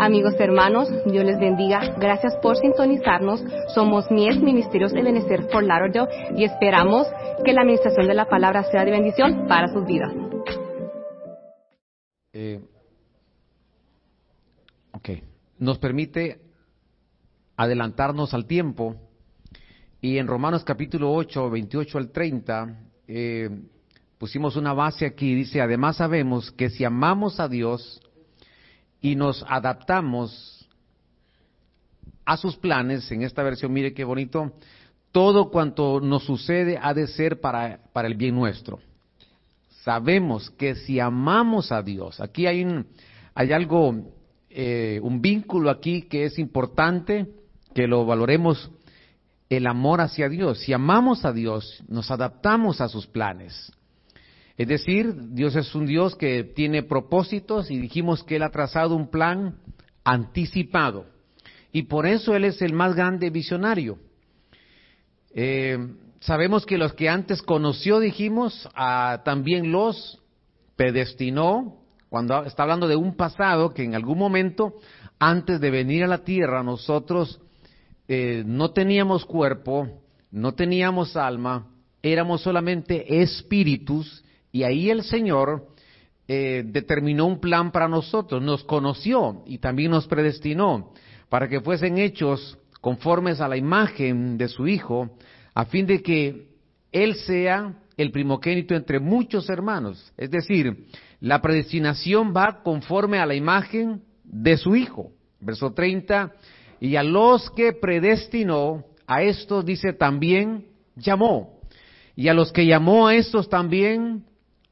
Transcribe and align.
Amigos 0.00 0.34
hermanos, 0.38 0.88
Dios 1.06 1.24
les 1.24 1.40
bendiga. 1.40 1.80
Gracias 1.98 2.36
por 2.36 2.56
sintonizarnos. 2.56 3.42
Somos 3.74 4.08
Mies 4.12 4.40
Ministerios 4.40 4.92
de 4.92 5.02
Benecer 5.02 5.48
por 5.48 5.64
Lauderdale 5.64 6.08
y 6.36 6.44
esperamos 6.44 7.08
que 7.44 7.52
la 7.52 7.62
administración 7.62 8.06
de 8.06 8.14
la 8.14 8.26
palabra 8.26 8.62
sea 8.70 8.84
de 8.84 8.92
bendición 8.92 9.48
para 9.48 9.66
sus 9.66 9.84
vidas. 9.84 10.12
Eh, 12.32 12.60
ok, 14.92 15.08
nos 15.58 15.78
permite 15.78 16.42
adelantarnos 17.56 18.34
al 18.34 18.46
tiempo 18.46 18.94
y 20.00 20.18
en 20.18 20.28
Romanos 20.28 20.62
capítulo 20.62 21.12
8, 21.12 21.50
28 21.50 21.98
al 21.98 22.10
30, 22.12 22.76
eh, 23.08 23.50
pusimos 24.16 24.54
una 24.54 24.72
base 24.72 25.06
aquí, 25.06 25.34
dice, 25.34 25.60
además 25.60 25.96
sabemos 25.96 26.52
que 26.52 26.70
si 26.70 26.84
amamos 26.84 27.40
a 27.40 27.48
Dios 27.48 28.00
y 29.00 29.16
nos 29.16 29.44
adaptamos 29.48 30.68
a 32.24 32.36
sus 32.36 32.56
planes, 32.56 33.10
en 33.10 33.22
esta 33.22 33.42
versión, 33.42 33.72
mire 33.72 33.94
qué 33.94 34.04
bonito, 34.04 34.52
todo 35.12 35.50
cuanto 35.50 36.00
nos 36.00 36.24
sucede 36.24 36.78
ha 36.80 36.92
de 36.92 37.06
ser 37.06 37.40
para, 37.40 37.80
para 37.92 38.08
el 38.08 38.14
bien 38.14 38.34
nuestro. 38.34 38.80
Sabemos 39.82 40.50
que 40.50 40.74
si 40.74 41.00
amamos 41.00 41.72
a 41.72 41.82
Dios, 41.82 42.20
aquí 42.20 42.46
hay, 42.46 42.64
un, 42.64 42.86
hay 43.34 43.52
algo, 43.52 44.12
eh, 44.50 45.00
un 45.02 45.22
vínculo 45.22 45.70
aquí 45.70 46.02
que 46.02 46.24
es 46.24 46.38
importante, 46.38 47.26
que 47.74 47.86
lo 47.86 48.04
valoremos 48.04 48.70
el 49.48 49.66
amor 49.66 50.00
hacia 50.00 50.28
Dios. 50.28 50.58
Si 50.58 50.72
amamos 50.72 51.24
a 51.24 51.32
Dios, 51.32 51.82
nos 51.88 52.10
adaptamos 52.10 52.80
a 52.80 52.88
sus 52.88 53.06
planes. 53.06 53.72
Es 54.58 54.66
decir, 54.66 55.14
Dios 55.30 55.54
es 55.54 55.72
un 55.76 55.86
Dios 55.86 56.16
que 56.16 56.42
tiene 56.42 56.82
propósitos 56.82 57.70
y 57.70 57.78
dijimos 57.78 58.24
que 58.24 58.36
Él 58.36 58.42
ha 58.42 58.50
trazado 58.50 58.96
un 58.96 59.08
plan 59.08 59.54
anticipado. 60.02 61.06
Y 61.70 61.84
por 61.84 62.06
eso 62.06 62.34
Él 62.34 62.44
es 62.44 62.60
el 62.60 62.72
más 62.72 62.96
grande 62.96 63.30
visionario. 63.30 63.98
Eh, 65.32 65.78
sabemos 66.18 66.66
que 66.66 66.76
los 66.76 66.92
que 66.94 67.08
antes 67.08 67.40
conoció, 67.40 68.00
dijimos, 68.00 68.68
también 69.24 69.70
los 69.70 70.20
predestinó, 70.74 71.76
cuando 72.08 72.44
está 72.44 72.64
hablando 72.64 72.88
de 72.88 72.96
un 72.96 73.14
pasado 73.14 73.72
que 73.72 73.84
en 73.84 73.94
algún 73.94 74.18
momento, 74.18 74.74
antes 75.20 75.60
de 75.60 75.70
venir 75.70 76.02
a 76.02 76.08
la 76.08 76.24
tierra, 76.24 76.64
nosotros 76.64 77.40
eh, 78.08 78.42
no 78.44 78.72
teníamos 78.72 79.24
cuerpo, 79.24 80.02
no 80.32 80.54
teníamos 80.54 81.16
alma, 81.16 81.68
éramos 82.02 82.40
solamente 82.40 83.22
espíritus 83.22 84.24
y 84.58 84.64
ahí 84.64 84.90
el 84.90 85.04
Señor 85.04 85.68
eh, 86.26 86.64
determinó 86.66 87.26
un 87.26 87.40
plan 87.40 87.70
para 87.70 87.86
nosotros, 87.86 88.42
nos 88.42 88.64
conoció 88.64 89.44
y 89.46 89.58
también 89.58 89.92
nos 89.92 90.08
predestinó 90.08 90.92
para 91.28 91.48
que 91.48 91.60
fuesen 91.60 91.96
hechos 91.96 92.58
conformes 92.80 93.40
a 93.40 93.46
la 93.46 93.56
imagen 93.56 94.36
de 94.36 94.48
su 94.48 94.66
Hijo, 94.66 95.16
a 95.54 95.64
fin 95.66 95.86
de 95.86 96.02
que 96.02 96.48
Él 96.90 97.14
sea 97.14 97.72
el 97.96 98.10
primogénito 98.10 98.74
entre 98.74 98.98
muchos 98.98 99.48
hermanos. 99.48 100.12
Es 100.16 100.32
decir, 100.32 100.88
la 101.20 101.40
predestinación 101.40 102.34
va 102.36 102.64
conforme 102.64 103.20
a 103.20 103.26
la 103.26 103.36
imagen 103.36 104.02
de 104.24 104.56
su 104.56 104.74
Hijo. 104.74 105.12
Verso 105.38 105.72
30 105.72 106.32
y 106.80 106.96
a 106.96 107.04
los 107.04 107.48
que 107.52 107.74
predestinó, 107.74 108.86
a 109.06 109.22
estos 109.22 109.64
dice 109.64 109.92
también 109.92 110.66
llamó. 110.96 111.60
Y 112.16 112.26
a 112.26 112.34
los 112.34 112.50
que 112.50 112.66
llamó 112.66 113.06
a 113.06 113.14
estos 113.14 113.48
también 113.48 114.24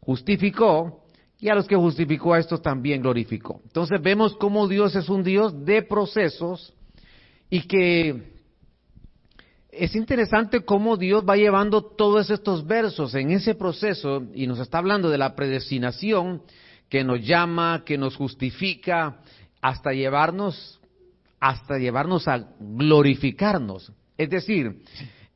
justificó. 0.06 1.02
Y 1.38 1.50
a 1.50 1.54
los 1.54 1.66
que 1.66 1.76
justificó 1.76 2.32
a 2.32 2.38
estos 2.38 2.62
también 2.62 3.02
glorificó. 3.02 3.60
Entonces 3.64 4.00
vemos 4.00 4.34
cómo 4.38 4.66
Dios 4.68 4.96
es 4.96 5.10
un 5.10 5.22
Dios 5.22 5.66
de 5.66 5.82
procesos 5.82 6.72
y 7.50 7.60
que 7.66 8.32
es 9.70 9.94
interesante 9.94 10.64
cómo 10.64 10.96
Dios 10.96 11.24
va 11.28 11.36
llevando 11.36 11.82
todos 11.82 12.30
estos 12.30 12.66
versos 12.66 13.14
en 13.14 13.32
ese 13.32 13.54
proceso 13.54 14.22
y 14.32 14.46
nos 14.46 14.58
está 14.60 14.78
hablando 14.78 15.10
de 15.10 15.18
la 15.18 15.36
predestinación 15.36 16.40
que 16.88 17.04
nos 17.04 17.20
llama, 17.20 17.82
que 17.84 17.98
nos 17.98 18.16
justifica, 18.16 19.20
hasta 19.60 19.92
llevarnos 19.92 20.80
hasta 21.40 21.78
llevarnos 21.78 22.26
a 22.28 22.44
glorificarnos. 22.58 23.92
Es 24.16 24.30
decir, 24.30 24.82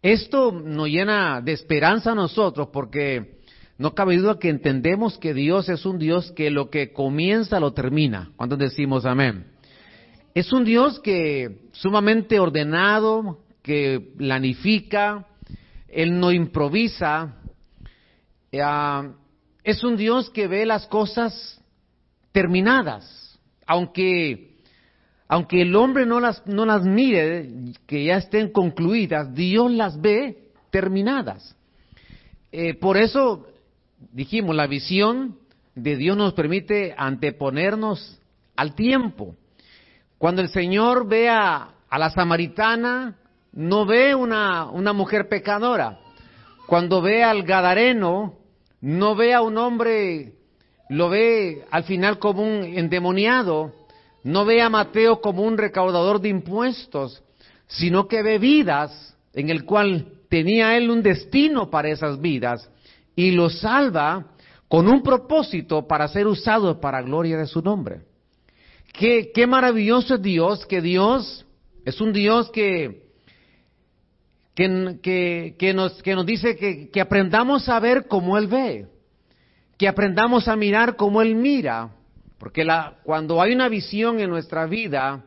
esto 0.03 0.51
nos 0.53 0.89
llena 0.89 1.41
de 1.41 1.53
esperanza 1.53 2.13
a 2.13 2.15
nosotros 2.15 2.69
porque 2.73 3.40
no 3.81 3.95
cabe 3.95 4.19
duda 4.19 4.39
que 4.39 4.51
entendemos 4.51 5.17
que 5.17 5.33
Dios 5.33 5.71
es 5.71 5.87
un 5.87 5.99
Dios 5.99 6.33
que 6.33 6.51
lo 6.51 6.69
que 6.69 6.93
comienza 6.93 7.59
lo 7.59 7.73
termina. 7.73 8.31
¿Cuántos 8.37 8.59
decimos 8.59 9.07
amén? 9.07 9.47
Es 10.35 10.53
un 10.53 10.67
Dios 10.67 11.01
que 11.01 11.63
sumamente 11.73 12.39
ordenado, 12.39 13.39
que 13.63 13.99
planifica, 14.19 15.27
Él 15.89 16.21
no 16.21 16.31
improvisa. 16.31 17.37
Eh, 18.53 18.61
es 19.65 19.83
un 19.83 19.97
Dios 19.97 20.29
que 20.29 20.47
ve 20.47 20.67
las 20.67 20.87
cosas 20.87 21.59
terminadas, 22.33 23.41
aunque 23.67 24.59
aunque 25.27 25.63
el 25.63 25.75
hombre 25.75 26.05
no 26.05 26.21
las, 26.21 26.47
no 26.47 26.67
las 26.67 26.85
mire, 26.85 27.49
que 27.87 28.05
ya 28.05 28.19
estén 28.19 28.51
concluidas, 28.51 29.33
Dios 29.33 29.73
las 29.73 29.99
ve 29.99 30.51
terminadas. 30.71 31.57
Eh, 32.53 32.75
por 32.75 32.97
eso 32.99 33.47
dijimos, 34.13 34.55
la 34.57 34.67
visión 34.67 35.39
de 35.75 35.97
Dios 35.97 36.17
nos 36.17 36.35
permite 36.35 36.95
anteponernos 36.97 38.21
al 38.57 38.75
tiempo. 38.75 39.37
Cuando 40.19 40.43
el 40.43 40.49
Señor 40.49 41.09
ve 41.09 41.29
a, 41.29 41.75
la 41.91 42.11
samaritana, 42.11 43.17
no 43.53 43.87
ve 43.87 44.15
una, 44.15 44.67
una 44.67 44.93
mujer 44.93 45.29
pecadora. 45.29 45.99
Cuando 46.67 47.03
ve 47.03 47.25
al 47.25 47.43
gadareno, 47.43 48.35
no 48.81 49.15
ve 49.15 49.35
a 49.35 49.43
un 49.43 49.59
hombre, 49.59 50.35
lo 50.89 51.09
ve 51.09 51.65
al 51.71 51.85
final 51.85 52.19
como 52.19 52.43
un 52.43 52.65
endemoniado 52.65 53.73
no 54.23 54.45
ve 54.45 54.61
a 54.61 54.69
Mateo 54.69 55.21
como 55.21 55.43
un 55.43 55.57
recaudador 55.57 56.21
de 56.21 56.29
impuestos, 56.29 57.23
sino 57.67 58.09
que 58.09 58.23
ve 58.23 58.39
vidas 58.39 59.17
en 59.33 59.51
el 59.51 59.65
cual 59.65 60.07
tenía 60.29 60.77
él 60.77 60.91
un 60.91 61.03
destino 61.03 61.71
para 61.71 61.89
esas 61.89 62.21
vidas 62.21 62.69
y 63.17 63.33
lo 63.33 63.51
salva 63.51 64.27
con 64.69 64.89
un 64.89 65.03
propósito 65.03 65.87
para 65.87 66.07
ser 66.09 66.27
usado 66.27 66.81
para 66.81 67.03
gloria 67.03 67.37
de 67.37 67.47
su 67.47 67.61
nombre. 67.61 68.03
Qué, 68.93 69.31
qué 69.35 69.47
maravilloso 69.47 70.15
es 70.15 70.23
Dios, 70.23 70.67
que 70.67 70.81
Dios 70.81 71.45
es 71.85 72.01
un 72.01 72.13
Dios 72.13 72.51
que, 72.51 73.03
que, 74.55 75.55
que, 75.59 75.75
nos, 75.75 76.03
que 76.03 76.15
nos 76.15 76.27
dice 76.27 76.57
que, 76.57 76.91
que 76.91 77.01
aprendamos 77.01 77.69
a 77.69 77.81
ver 77.81 78.07
como 78.07 78.37
Él 78.37 78.47
ve, 78.47 78.87
que 79.79 79.89
aprendamos 79.89 80.49
a 80.49 80.57
mirar 80.57 80.97
como 80.97 81.23
Él 81.23 81.35
mira, 81.35 81.91
porque 82.39 82.65
la, 82.65 82.99
cuando 83.03 83.41
hay 83.41 83.53
una 83.53 83.69
visión 83.69 84.21
en 84.21 84.31
nuestra 84.31 84.67
vida, 84.67 85.25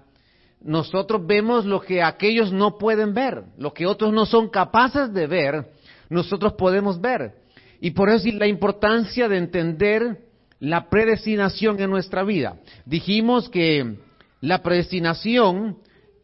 nosotros 0.62 1.26
vemos 1.26 1.66
lo 1.66 1.82
que 1.82 2.02
aquellos 2.02 2.52
no 2.52 2.78
pueden 2.78 3.14
ver, 3.14 3.44
lo 3.58 3.74
que 3.74 3.86
otros 3.86 4.14
no 4.14 4.26
son 4.26 4.50
capaces 4.50 5.14
de 5.14 5.28
ver, 5.28 5.72
nosotros 6.10 6.54
podemos 6.54 7.00
ver. 7.02 7.43
Y 7.84 7.92
por 7.92 8.10
eso 8.10 8.30
es 8.30 8.36
la 8.36 8.48
importancia 8.48 9.28
de 9.28 9.38
entender 9.38 10.20
la 10.62 10.88
predestinación 10.90 11.82
en 11.82 11.90
nuestra 11.90 12.24
vida. 12.24 12.56
Dijimos 12.86 13.50
que 13.50 13.98
la 14.40 14.64
predestinación 14.64 15.80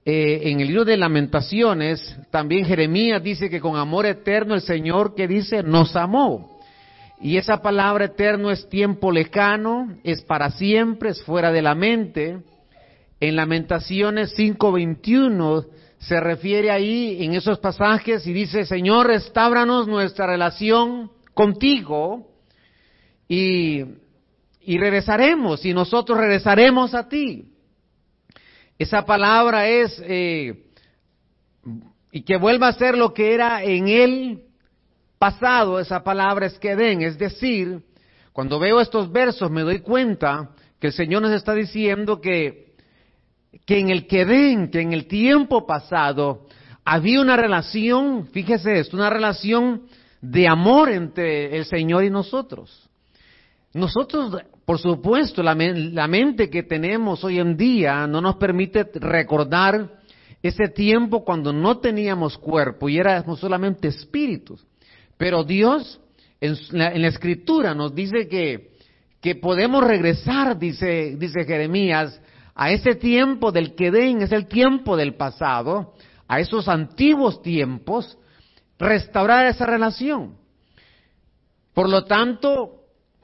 eh, 0.06 0.40
en 0.46 0.62
el 0.62 0.68
libro 0.68 0.86
de 0.86 0.96
lamentaciones, 0.96 2.18
también 2.32 2.64
Jeremías 2.64 3.22
dice 3.22 3.50
que 3.50 3.60
con 3.60 3.76
amor 3.76 4.06
eterno 4.06 4.56
el 4.56 4.62
Señor 4.62 5.16
que 5.16 5.28
dice 5.28 5.62
nos 5.62 5.98
amó. 5.98 6.62
Y 7.20 7.36
esa 7.36 7.62
palabra 7.62 8.06
eterno 8.06 8.52
es 8.52 8.70
tiempo 8.70 9.12
lejano, 9.12 9.98
es 10.06 10.22
para 10.22 10.52
siempre, 10.52 11.10
es 11.10 11.22
fuera 11.24 11.52
de 11.52 11.62
la 11.62 11.76
mente. 11.76 12.38
En 13.20 13.36
Lamentaciones 13.36 14.34
5:21 14.34 15.66
se 15.98 16.22
refiere 16.22 16.72
ahí 16.72 17.18
en 17.20 17.34
esos 17.34 17.60
pasajes 17.60 18.26
y 18.26 18.32
dice, 18.32 18.64
Señor, 18.64 19.08
restauranos 19.08 19.90
nuestra 19.90 20.26
relación 20.26 21.12
contigo 21.40 22.28
y, 23.26 23.86
y 24.60 24.78
regresaremos 24.78 25.64
y 25.64 25.74
nosotros 25.74 26.18
regresaremos 26.18 26.94
a 26.94 27.08
ti. 27.08 27.46
Esa 28.78 29.06
palabra 29.06 29.66
es, 29.66 30.04
eh, 30.06 30.66
y 32.12 32.24
que 32.24 32.36
vuelva 32.36 32.68
a 32.68 32.74
ser 32.74 32.98
lo 32.98 33.14
que 33.14 33.34
era 33.34 33.64
en 33.64 33.88
él 33.88 34.44
pasado 35.18 35.80
esa 35.80 36.04
palabra 36.04 36.48
es 36.48 36.60
que 36.60 36.76
den, 36.76 37.04
es 37.04 37.18
decir, 37.18 37.84
cuando 38.34 38.60
veo 38.60 38.82
estos 38.82 39.10
versos 39.10 39.50
me 39.50 39.62
doy 39.62 39.80
cuenta 39.80 40.50
que 40.78 40.88
el 40.88 40.94
Señor 40.94 41.22
nos 41.22 41.32
está 41.32 41.54
diciendo 41.54 42.20
que, 42.20 42.74
que 43.66 43.80
en 43.80 43.92
el 43.92 44.08
que 44.08 44.26
den, 44.26 44.70
que 44.70 44.82
en 44.82 44.92
el 44.92 45.08
tiempo 45.08 45.66
pasado 45.66 46.48
había 46.84 47.22
una 47.22 47.38
relación, 47.38 48.28
fíjese 48.28 48.80
esto, 48.80 48.98
una 48.98 49.10
relación 49.10 49.84
de 50.22 50.48
amor 50.48 50.90
entre 50.90 51.58
el 51.58 51.66
Señor 51.66 52.04
y 52.04 52.10
nosotros. 52.10 52.90
nosotros, 53.74 54.36
por 54.66 54.80
supuesto, 54.80 55.42
la, 55.44 55.56
la, 55.56 56.08
mente 56.08 56.50
que 56.50 56.64
tenemos 56.64 57.24
hoy 57.24 57.40
en 57.40 57.56
día 57.56 58.08
no 58.08 58.22
nos 58.22 58.36
permite 58.36 58.88
recordar 58.96 60.00
ese 60.42 60.70
tiempo 60.70 61.24
cuando 61.24 61.52
no 61.54 61.80
teníamos 61.80 62.38
cuerpo 62.38 62.90
y 62.90 62.98
éramos 62.98 63.40
solamente 63.40 63.88
espíritus. 63.88 64.66
Pero 65.18 65.44
Dios 65.44 66.00
en 66.42 66.56
la, 66.72 67.08
escritura 67.08 67.74
nos 67.74 67.94
dice 67.94 68.28
que, 68.28 68.72
que 69.22 69.36
podemos 69.36 69.84
regresar, 69.84 70.58
dice, 70.58 71.16
dice 71.18 71.44
Jeremías, 71.46 72.22
a 72.56 72.72
ese 72.72 72.96
tiempo 72.96 73.52
del 73.52 73.76
que 73.76 73.92
den, 73.92 74.22
es 74.22 74.32
el 74.32 74.48
tiempo 74.48 74.96
del 74.96 75.16
pasado, 75.16 75.94
a 76.28 76.40
esos 76.40 76.68
antiguos 76.68 77.42
tiempos, 77.42 78.18
restaurar 78.80 79.46
esa 79.46 79.66
relación. 79.66 80.38
Por 81.74 81.90
lo 81.90 82.06
tanto, 82.06 82.80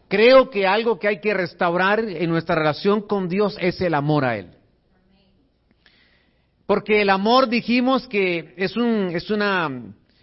Creo 0.07 0.49
que 0.49 0.67
algo 0.67 0.99
que 0.99 1.07
hay 1.07 1.19
que 1.19 1.33
restaurar 1.33 1.99
en 1.99 2.29
nuestra 2.29 2.55
relación 2.55 3.01
con 3.01 3.27
Dios 3.27 3.57
es 3.59 3.81
el 3.81 3.93
amor 3.93 4.23
a 4.23 4.37
Él. 4.37 4.51
Porque 6.67 7.01
el 7.01 7.09
amor 7.09 7.49
dijimos 7.49 8.07
que 8.07 8.53
es, 8.57 8.75
un, 8.75 9.09
es, 9.13 9.29
una, 9.29 9.69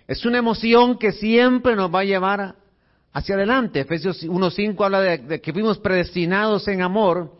es 0.07 0.25
una 0.25 0.39
emoción 0.39 0.99
que 0.99 1.13
siempre 1.13 1.75
nos 1.75 1.93
va 1.93 2.01
a 2.01 2.05
llevar 2.05 2.55
hacia 3.13 3.35
adelante. 3.35 3.81
Efesios 3.81 4.25
1.5 4.25 4.85
habla 4.85 5.01
de, 5.01 5.41
que 5.41 5.53
fuimos 5.53 5.79
predestinados 5.79 6.67
en 6.69 6.83
amor. 6.83 7.33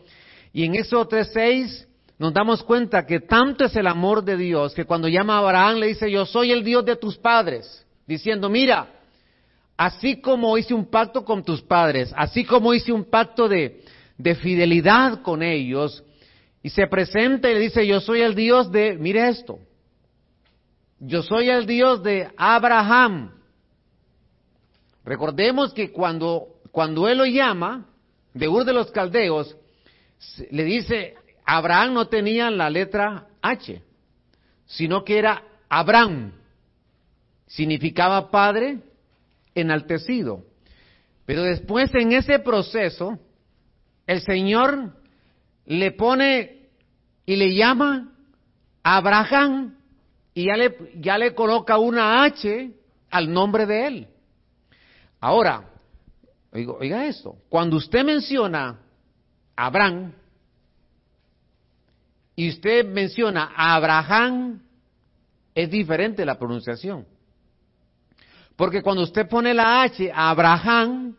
Y 0.51 0.65
en 0.65 0.75
eso 0.75 1.07
3.6 1.07 1.85
nos 2.19 2.33
damos 2.33 2.63
cuenta 2.63 3.05
que 3.05 3.21
tanto 3.21 3.65
es 3.65 3.75
el 3.75 3.87
amor 3.87 4.23
de 4.23 4.37
Dios 4.37 4.73
que 4.73 4.85
cuando 4.85 5.07
llama 5.07 5.35
a 5.35 5.39
Abraham 5.39 5.77
le 5.77 5.87
dice, 5.87 6.11
yo 6.11 6.25
soy 6.25 6.51
el 6.51 6.63
Dios 6.63 6.85
de 6.85 6.97
tus 6.97 7.17
padres. 7.17 7.82
Diciendo, 8.05 8.49
mira, 8.49 8.87
así 9.77 10.19
como 10.19 10.57
hice 10.57 10.73
un 10.73 10.89
pacto 10.89 11.23
con 11.23 11.43
tus 11.43 11.61
padres, 11.61 12.13
así 12.15 12.43
como 12.43 12.73
hice 12.73 12.91
un 12.91 13.05
pacto 13.05 13.47
de, 13.47 13.81
fidelidad 14.41 15.21
con 15.21 15.41
ellos, 15.41 16.03
y 16.61 16.69
se 16.69 16.87
presenta 16.87 17.49
y 17.49 17.55
le 17.55 17.59
dice, 17.59 17.85
yo 17.85 17.99
soy 17.99 18.21
el 18.21 18.35
Dios 18.35 18.71
de, 18.71 18.97
mire 18.97 19.27
esto, 19.27 19.59
yo 20.99 21.21
soy 21.21 21.49
el 21.49 21.65
Dios 21.65 22.01
de 22.03 22.29
Abraham. 22.37 23.31
Recordemos 25.03 25.73
que 25.73 25.91
cuando, 25.91 26.47
cuando 26.71 27.09
él 27.09 27.17
lo 27.17 27.25
llama, 27.25 27.87
de 28.33 28.47
Ur 28.47 28.63
de 28.63 28.73
los 28.73 28.89
Caldeos, 28.91 29.55
le 30.49 30.63
dice, 30.63 31.15
Abraham 31.45 31.93
no 31.93 32.07
tenía 32.07 32.49
la 32.49 32.69
letra 32.69 33.27
H, 33.41 33.81
sino 34.65 35.03
que 35.03 35.17
era 35.17 35.43
Abraham. 35.67 36.31
Significaba 37.53 38.31
padre, 38.31 38.79
enaltecido. 39.53 40.43
Pero 41.27 41.43
después 41.43 41.93
en 41.93 42.11
ese 42.13 42.39
proceso, 42.39 43.19
el 44.07 44.21
Señor 44.21 44.97
le 45.67 45.91
pone 45.91 46.69
y 47.27 47.35
le 47.35 47.53
llama 47.53 48.11
Abraham 48.81 49.77
y 50.33 50.47
ya 50.47 50.57
le, 50.57 50.93
ya 50.95 51.19
le 51.19 51.35
coloca 51.35 51.77
una 51.77 52.23
H 52.23 52.71
al 53.11 53.31
nombre 53.31 53.67
de 53.67 53.85
él. 53.85 54.07
Ahora, 55.19 55.69
oiga, 56.51 56.73
oiga 56.73 57.05
esto, 57.05 57.37
cuando 57.49 57.77
usted 57.77 58.03
menciona 58.03 58.79
Abraham 59.55 60.11
y 62.35 62.49
usted 62.49 62.83
menciona 62.83 63.51
Abraham, 63.55 64.59
es 65.53 65.69
diferente 65.69 66.25
la 66.25 66.39
pronunciación. 66.39 67.12
Porque 68.63 68.81
cuando 68.81 69.03
usted 69.03 69.27
pone 69.27 69.53
la 69.53 69.81
H 69.81 70.09
a 70.09 70.29
Abraham, 70.29 71.17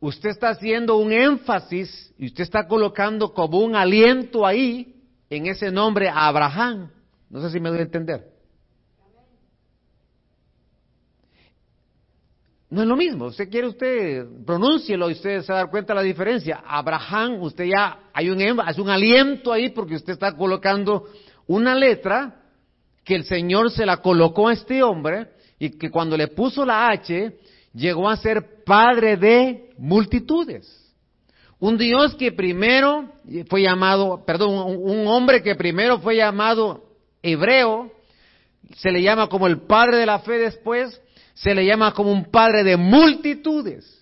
usted 0.00 0.28
está 0.28 0.50
haciendo 0.50 0.98
un 0.98 1.10
énfasis 1.10 2.12
y 2.18 2.26
usted 2.26 2.42
está 2.42 2.68
colocando 2.68 3.32
como 3.32 3.60
un 3.60 3.74
aliento 3.74 4.44
ahí 4.44 4.94
en 5.30 5.46
ese 5.46 5.70
nombre 5.70 6.10
Abraham. 6.12 6.90
No 7.30 7.40
sé 7.40 7.48
si 7.52 7.58
me 7.58 7.70
doy 7.70 7.78
a 7.78 7.82
entender. 7.84 8.22
No 12.68 12.82
es 12.82 12.86
lo 12.86 12.96
mismo. 12.96 13.24
Usted 13.28 13.48
quiere 13.48 13.68
usted, 13.68 14.26
pronúncielo 14.44 15.08
y 15.08 15.14
usted 15.14 15.40
se 15.40 15.50
va 15.50 15.60
a 15.60 15.62
dar 15.62 15.70
cuenta 15.70 15.94
de 15.94 16.00
la 16.00 16.02
diferencia. 16.02 16.62
Abraham, 16.66 17.40
usted 17.40 17.64
ya 17.64 18.10
hay 18.12 18.28
un, 18.28 18.42
hay 18.42 18.78
un 18.78 18.90
aliento 18.90 19.54
ahí 19.54 19.70
porque 19.70 19.94
usted 19.94 20.12
está 20.12 20.36
colocando 20.36 21.06
una 21.46 21.74
letra 21.74 22.42
que 23.04 23.14
el 23.14 23.24
Señor 23.24 23.70
se 23.70 23.86
la 23.86 24.02
colocó 24.02 24.48
a 24.48 24.52
este 24.52 24.82
hombre 24.82 25.37
y 25.58 25.70
que 25.70 25.90
cuando 25.90 26.16
le 26.16 26.28
puso 26.28 26.64
la 26.64 26.88
H, 26.88 27.32
llegó 27.74 28.08
a 28.08 28.16
ser 28.16 28.64
padre 28.64 29.16
de 29.16 29.70
multitudes. 29.78 30.74
Un 31.58 31.76
Dios 31.76 32.14
que 32.14 32.30
primero 32.32 33.12
fue 33.48 33.62
llamado, 33.62 34.24
perdón, 34.24 34.76
un 34.80 35.06
hombre 35.08 35.42
que 35.42 35.56
primero 35.56 35.98
fue 35.98 36.16
llamado 36.16 36.84
hebreo, 37.22 37.90
se 38.76 38.92
le 38.92 39.02
llama 39.02 39.28
como 39.28 39.46
el 39.46 39.62
padre 39.62 39.96
de 39.96 40.06
la 40.06 40.20
fe 40.20 40.38
después, 40.38 41.00
se 41.34 41.54
le 41.54 41.64
llama 41.64 41.92
como 41.94 42.12
un 42.12 42.26
padre 42.26 42.62
de 42.62 42.76
multitudes. 42.76 43.94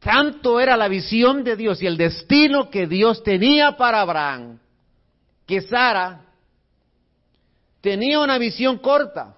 Tanto 0.00 0.60
era 0.60 0.76
la 0.76 0.88
visión 0.88 1.42
de 1.44 1.56
Dios 1.56 1.82
y 1.82 1.86
el 1.86 1.96
destino 1.96 2.68
que 2.70 2.86
Dios 2.86 3.22
tenía 3.22 3.76
para 3.76 4.02
Abraham, 4.02 4.58
que 5.46 5.62
Sara 5.62 6.26
tenía 7.80 8.20
una 8.20 8.36
visión 8.36 8.78
corta 8.78 9.36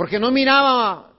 porque 0.00 0.18
no 0.18 0.30
miraba 0.30 1.10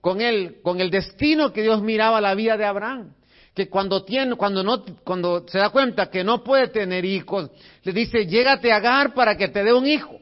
con 0.00 0.20
él, 0.20 0.58
con 0.62 0.80
el 0.80 0.88
destino 0.88 1.52
que 1.52 1.62
Dios 1.62 1.82
miraba 1.82 2.20
la 2.20 2.36
vida 2.36 2.56
de 2.56 2.64
Abraham. 2.64 3.12
Que 3.52 3.68
cuando 3.68 4.04
tiene, 4.04 4.36
cuando 4.36 4.62
no, 4.62 4.84
cuando 5.02 5.44
se 5.48 5.58
da 5.58 5.70
cuenta 5.70 6.08
que 6.10 6.22
no 6.22 6.44
puede 6.44 6.68
tener 6.68 7.04
hijos, 7.04 7.50
le 7.82 7.92
dice, 7.92 8.28
llégate 8.28 8.70
a 8.70 8.76
Agar 8.76 9.14
para 9.14 9.36
que 9.36 9.48
te 9.48 9.64
dé 9.64 9.72
un 9.72 9.84
hijo. 9.84 10.16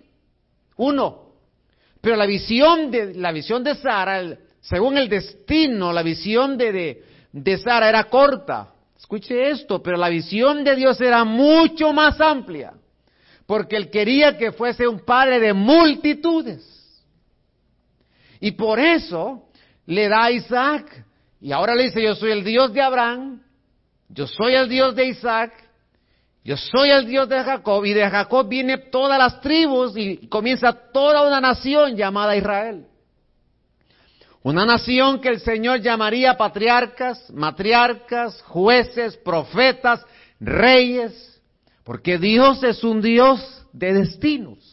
Uno. 0.78 1.34
Pero 2.00 2.16
la 2.16 2.25
visión 2.25 2.90
de, 2.90 3.12
la 3.12 3.31
visión 3.31 3.62
de 3.62 3.75
Sara, 3.75 4.38
según 4.62 4.96
el 4.96 5.10
destino, 5.10 5.93
la 5.93 6.02
visión 6.02 6.56
de, 6.56 6.72
de, 6.72 7.05
de 7.31 7.58
Sara 7.58 7.90
era 7.90 8.05
corta. 8.05 8.72
Escuche 8.96 9.50
esto, 9.50 9.82
pero 9.82 9.99
la 9.99 10.08
visión 10.08 10.64
de 10.64 10.76
Dios 10.76 10.99
era 11.02 11.25
mucho 11.25 11.93
más 11.93 12.19
amplia. 12.22 12.72
Porque 13.44 13.77
él 13.77 13.91
quería 13.91 14.38
que 14.38 14.53
fuese 14.53 14.88
un 14.88 15.00
padre 15.00 15.38
de 15.38 15.53
multitudes. 15.53 16.78
Y 18.40 18.52
por 18.52 18.78
eso 18.78 19.48
le 19.86 20.08
da 20.08 20.24
a 20.24 20.30
Isaac. 20.30 21.04
Y 21.40 21.52
ahora 21.52 21.74
le 21.74 21.84
dice, 21.84 22.02
yo 22.02 22.14
soy 22.14 22.32
el 22.32 22.44
Dios 22.44 22.72
de 22.72 22.82
Abraham, 22.82 23.42
yo 24.08 24.26
soy 24.26 24.54
el 24.54 24.68
Dios 24.68 24.94
de 24.94 25.06
Isaac, 25.06 25.52
yo 26.44 26.56
soy 26.56 26.90
el 26.90 27.06
Dios 27.06 27.28
de 27.28 27.42
Jacob. 27.42 27.84
Y 27.84 27.92
de 27.92 28.08
Jacob 28.08 28.48
viene 28.48 28.78
todas 28.78 29.18
las 29.18 29.40
tribus 29.40 29.96
y 29.96 30.28
comienza 30.28 30.72
toda 30.72 31.26
una 31.26 31.40
nación 31.40 31.96
llamada 31.96 32.36
Israel. 32.36 32.86
Una 34.42 34.64
nación 34.64 35.20
que 35.20 35.28
el 35.28 35.40
Señor 35.40 35.80
llamaría 35.80 36.36
patriarcas, 36.36 37.30
matriarcas, 37.30 38.40
jueces, 38.42 39.16
profetas, 39.18 40.04
reyes, 40.40 41.42
porque 41.84 42.18
Dios 42.18 42.62
es 42.62 42.84
un 42.84 43.02
Dios 43.02 43.66
de 43.72 43.92
destinos. 43.94 44.68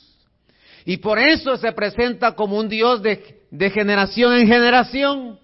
Y 0.86 0.98
por 0.98 1.18
eso 1.20 1.58
se 1.58 1.72
presenta 1.72 2.34
como 2.34 2.58
un 2.58 2.70
Dios 2.70 3.02
de 3.02 3.70
generación 3.72 4.34
en 4.34 4.48
generación. 4.48 5.40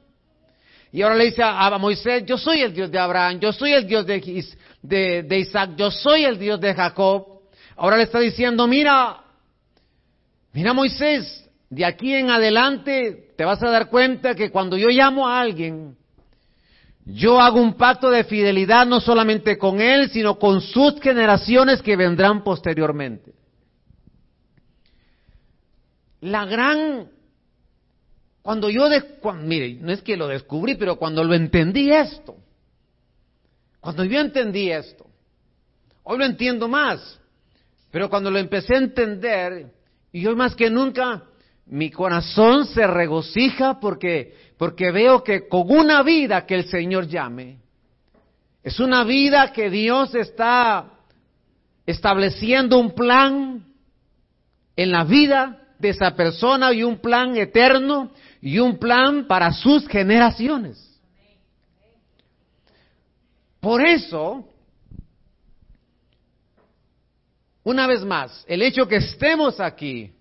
Y 0.91 1.01
ahora 1.01 1.15
le 1.15 1.25
dice 1.25 1.41
a, 1.43 1.77
Moisés, 1.77 2.25
yo 2.25 2.37
soy 2.37 2.61
el 2.61 2.73
Dios 2.73 2.91
de 2.91 2.99
Abraham, 2.99 3.39
yo 3.39 3.53
soy 3.53 3.71
el 3.71 3.87
Dios 3.87 4.05
de, 4.05 5.23
de, 5.23 5.39
Isaac, 5.39 5.71
yo 5.77 5.89
soy 5.89 6.25
el 6.25 6.37
Dios 6.37 6.59
de 6.59 6.73
Jacob. 6.73 7.25
Ahora 7.77 7.95
le 7.95 8.03
está 8.03 8.19
diciendo, 8.19 8.67
mira, 8.67 9.21
mira 10.51 10.73
Moisés, 10.73 11.49
de 11.69 11.85
aquí 11.85 12.13
en 12.13 12.29
adelante 12.29 13.29
te 13.37 13.45
vas 13.45 13.63
a 13.63 13.69
dar 13.69 13.89
cuenta 13.89 14.35
que 14.35 14.51
cuando 14.51 14.77
yo 14.77 14.89
llamo 14.89 15.29
a 15.29 15.39
alguien, 15.39 15.95
yo 17.05 17.39
hago 17.39 17.61
un 17.61 17.75
pacto 17.75 18.11
de 18.11 18.25
fidelidad 18.25 18.85
no 18.85 18.99
solamente 18.99 19.57
con 19.57 19.79
él, 19.79 20.09
sino 20.09 20.37
con 20.37 20.59
sus 20.59 20.99
generaciones 20.99 21.81
que 21.81 21.95
vendrán 21.95 22.43
posteriormente. 22.43 23.31
La 26.21 26.45
gran 26.45 27.09
cuando 28.41 28.69
yo, 28.69 28.89
de, 28.89 29.03
mire, 29.43 29.75
no 29.75 29.91
es 29.91 30.01
que 30.01 30.17
lo 30.17 30.27
descubrí, 30.27 30.75
pero 30.75 30.95
cuando 30.95 31.23
lo 31.23 31.33
entendí 31.33 31.91
esto, 31.91 32.35
cuando 33.79 34.03
yo 34.03 34.19
entendí 34.19 34.71
esto, 34.71 35.05
hoy 36.03 36.17
lo 36.17 36.25
entiendo 36.25 36.67
más, 36.67 37.19
pero 37.91 38.09
cuando 38.09 38.31
lo 38.31 38.39
empecé 38.39 38.75
a 38.75 38.79
entender, 38.79 39.71
y 40.11 40.25
hoy 40.25 40.35
más 40.35 40.55
que 40.55 40.69
nunca, 40.69 41.23
mi 41.67 41.91
corazón 41.91 42.65
se 42.65 42.85
regocija 42.87 43.79
porque, 43.79 44.35
porque 44.57 44.91
veo 44.91 45.23
que 45.23 45.47
con 45.47 45.69
una 45.69 46.01
vida 46.01 46.45
que 46.45 46.55
el 46.55 46.65
Señor 46.65 47.07
llame, 47.07 47.59
es 48.63 48.79
una 48.79 49.03
vida 49.03 49.51
que 49.53 49.69
Dios 49.69 50.15
está 50.15 50.91
estableciendo 51.85 52.79
un 52.79 52.93
plan 52.93 53.65
en 54.75 54.91
la 54.91 55.03
vida 55.03 55.60
de 55.81 55.89
esa 55.89 56.15
persona 56.15 56.71
y 56.71 56.83
un 56.83 56.99
plan 56.99 57.35
eterno 57.35 58.11
y 58.41 58.59
un 58.59 58.77
plan 58.77 59.25
para 59.27 59.51
sus 59.51 59.87
generaciones. 59.87 60.87
Por 63.59 63.85
eso, 63.85 64.47
una 67.63 67.87
vez 67.87 68.03
más, 68.03 68.45
el 68.47 68.61
hecho 68.61 68.87
que 68.87 68.97
estemos 68.97 69.59
aquí 69.59 70.11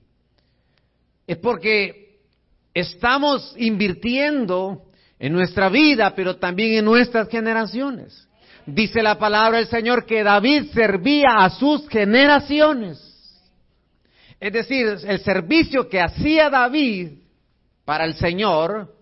es 1.27 1.37
porque 1.39 2.21
estamos 2.75 3.55
invirtiendo 3.57 4.83
en 5.19 5.33
nuestra 5.33 5.69
vida, 5.69 6.15
pero 6.15 6.37
también 6.37 6.79
en 6.79 6.85
nuestras 6.85 7.29
generaciones. 7.29 8.27
Dice 8.67 9.03
la 9.03 9.19
palabra 9.19 9.59
del 9.59 9.69
Señor 9.69 10.05
que 10.05 10.23
David 10.23 10.71
servía 10.73 11.37
a 11.39 11.51
sus 11.51 11.89
generaciones. 11.89 13.10
Es 14.41 14.53
decir, 14.55 14.97
el 15.07 15.21
servicio 15.21 15.87
que 15.89 16.01
hacía 16.01 16.49
David 16.49 17.11
para 17.85 18.07
el 18.07 18.15
Señor 18.15 18.95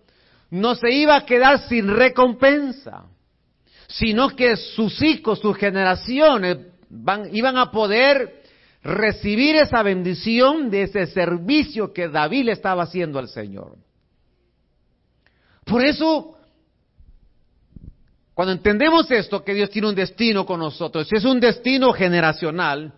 no 0.51 0.75
se 0.75 0.91
iba 0.91 1.15
a 1.15 1.25
quedar 1.25 1.67
sin 1.69 1.87
recompensa, 1.87 3.05
sino 3.87 4.35
que 4.35 4.57
sus 4.57 5.01
hijos, 5.01 5.39
sus 5.39 5.55
generaciones 5.55 6.57
iban 7.31 7.57
a 7.57 7.71
poder 7.71 8.43
recibir 8.83 9.55
esa 9.55 9.81
bendición 9.81 10.69
de 10.69 10.83
ese 10.83 11.07
servicio 11.07 11.93
que 11.93 12.09
David 12.09 12.45
le 12.45 12.51
estaba 12.51 12.83
haciendo 12.83 13.17
al 13.17 13.29
Señor. 13.29 13.77
Por 15.65 15.85
eso, 15.85 16.35
cuando 18.33 18.53
entendemos 18.53 19.09
esto, 19.11 19.43
que 19.43 19.53
Dios 19.53 19.69
tiene 19.69 19.89
un 19.89 19.95
destino 19.95 20.45
con 20.45 20.59
nosotros, 20.59 21.07
si 21.07 21.15
es 21.15 21.23
un 21.25 21.39
destino 21.39 21.93
generacional, 21.93 22.93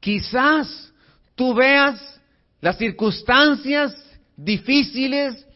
quizás 0.00 0.92
tú 1.34 1.54
veas 1.54 2.20
las 2.60 2.76
circunstancias 2.78 3.94
difíciles, 4.36 5.46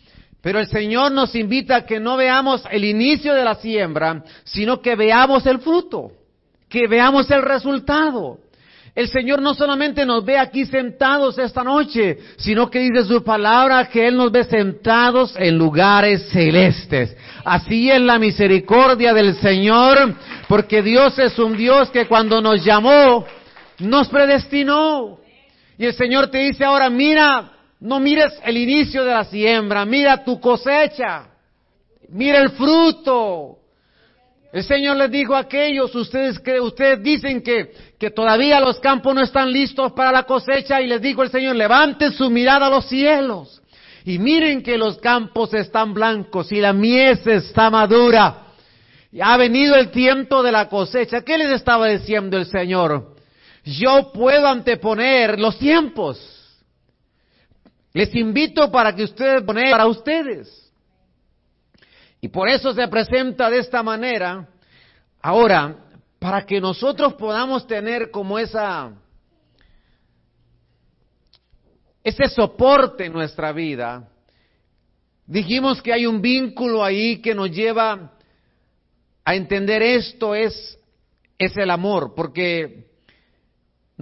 pero 0.41 0.59
el 0.59 0.67
Señor 0.67 1.13
nos 1.13 1.35
invita 1.35 1.77
a 1.77 1.87
que 1.87 2.01
no 2.01 2.17
veamos 2.17 2.63
el 2.71 2.85
inicio 2.85 3.35
de 3.35 3.45
la 3.45 3.55
siembra, 3.57 4.25
sino 4.45 4.81
que 4.81 4.97
veamos 4.97 5.47
el 5.47 5.61
fruto, 5.61 6.13
que 6.69 6.87
veamos 6.89 7.31
el 7.31 7.43
resultado. 7.43 8.39
El 8.95 9.09
Señor 9.09 9.41
no 9.41 9.55
solamente 9.55 10.05
nos 10.05 10.23
ve 10.23 10.39
aquí 10.39 10.67
sentados 10.67 11.39
esta 11.39 11.65
noche, 11.65 12.19
sino 12.37 12.69
que 12.69 12.81
dice 12.81 13.05
su 13.05 13.25
palabra 13.25 13.89
que 13.89 14.07
Él 14.07 14.17
nos 14.19 14.31
ve 14.31 14.45
sentados 14.45 15.35
en 15.39 15.57
lugares 15.57 16.29
celestes. 16.29 17.17
Así 17.43 17.91
es 17.91 18.03
la 18.03 18.19
misericordia 18.19 19.15
del 19.15 19.37
Señor, 19.37 20.15
porque 20.47 20.83
Dios 20.83 21.19
es 21.19 21.39
un 21.39 21.57
Dios 21.57 21.89
que 21.91 22.07
cuando 22.07 22.43
nos 22.43 22.63
llamó, 22.63 23.25
nos 23.83 24.09
predestinó. 24.09 25.19
Y 25.79 25.87
el 25.87 25.95
Señor 25.95 26.31
te 26.31 26.39
dice 26.39 26.65
ahora, 26.65 26.89
mira, 26.91 27.53
no 27.81 27.99
mires 28.01 28.33
el 28.45 28.57
inicio 28.57 29.05
de 29.05 29.13
la 29.13 29.25
siembra, 29.25 29.85
mira 29.85 30.25
tu 30.25 30.41
cosecha, 30.41 31.27
mira 32.09 32.39
el 32.39 32.51
fruto, 32.51 33.59
el 34.53 34.63
Señor 34.65 34.99
les 34.99 35.11
dijo 35.11 35.35
a 35.35 35.41
aquellos, 35.41 35.95
ustedes, 35.95 36.41
ustedes 36.61 37.03
dicen 37.03 37.43
que, 37.43 37.73
que 37.99 38.11
todavía 38.11 38.61
los 38.61 38.79
campos 38.81 39.15
no 39.15 39.23
están 39.23 39.51
listos 39.51 39.93
para 39.93 40.13
la 40.13 40.25
cosecha 40.25 40.81
y 40.83 40.87
les 40.87 41.01
dijo 41.01 41.23
el 41.23 41.31
Señor, 41.31 41.57
levanten 41.57 42.13
su 42.13 42.29
mirada 42.29 42.67
a 42.67 42.71
los 42.71 42.87
cielos 42.87 43.63
y 44.05 44.19
miren 44.19 44.63
que 44.63 44.77
los 44.77 44.99
campos 44.99 45.55
están 45.55 45.95
blancos 45.95 46.53
y 46.53 46.61
la 46.61 46.75
mies 46.75 47.27
está 47.27 47.71
madura. 47.71 48.49
Ha 49.21 49.37
venido 49.39 49.75
el 49.75 49.91
tiempo 49.91 50.43
de 50.43 50.53
la 50.53 50.69
cosecha. 50.69 51.23
¿Qué 51.23 51.39
les 51.39 51.53
estaba 51.53 51.89
diciendo 51.89 52.37
el 52.37 52.47
Señor? 52.47 53.12
Yo 53.65 54.11
puedo 54.13 54.47
anteponer 54.47 55.39
los 55.39 55.59
tiempos. 55.59 56.19
Les 57.93 58.15
invito 58.15 58.71
para 58.71 58.95
que 58.95 59.05
ustedes 59.05 59.43
ponen 59.43 59.71
para 59.71 59.87
ustedes. 59.87 60.73
Y 62.21 62.29
por 62.29 62.49
eso 62.49 62.73
se 62.73 62.89
presenta 62.89 63.51
de 63.51 63.59
esta 63.59 63.83
manera. 63.83 64.49
Ahora, 65.21 65.77
para 66.19 66.47
que 66.47 66.61
nosotros 66.61 67.15
podamos 67.15 67.67
tener 67.67 68.11
como 68.11 68.39
esa, 68.39 68.93
ese 72.03 72.29
soporte 72.29 73.07
en 73.07 73.13
nuestra 73.13 73.53
vida, 73.53 74.09
dijimos 75.27 75.83
que 75.83 75.93
hay 75.93 76.07
un 76.07 76.23
vínculo 76.23 76.85
ahí 76.85 77.21
que 77.21 77.35
nos 77.35 77.51
lleva 77.51 78.13
a 79.25 79.35
entender 79.35 79.83
esto 79.83 80.35
es, 80.35 80.79
es 81.39 81.57
el 81.57 81.71
amor, 81.71 82.15
porque 82.15 82.92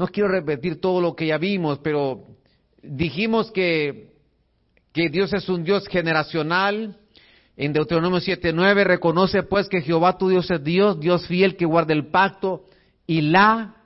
no 0.00 0.08
quiero 0.08 0.30
repetir 0.30 0.80
todo 0.80 0.98
lo 1.02 1.14
que 1.14 1.26
ya 1.26 1.36
vimos, 1.36 1.78
pero 1.80 2.24
dijimos 2.82 3.50
que, 3.52 4.14
que 4.94 5.10
Dios 5.10 5.30
es 5.34 5.46
un 5.50 5.62
Dios 5.62 5.86
generacional, 5.88 6.96
en 7.54 7.74
Deuteronomio 7.74 8.18
7:9 8.18 8.84
reconoce 8.84 9.42
pues 9.42 9.68
que 9.68 9.82
Jehová 9.82 10.16
tu 10.16 10.30
Dios 10.30 10.50
es 10.50 10.64
Dios, 10.64 10.98
Dios 10.98 11.26
fiel 11.26 11.54
que 11.54 11.66
guarda 11.66 11.92
el 11.92 12.06
pacto 12.06 12.64
y 13.06 13.20
la 13.20 13.76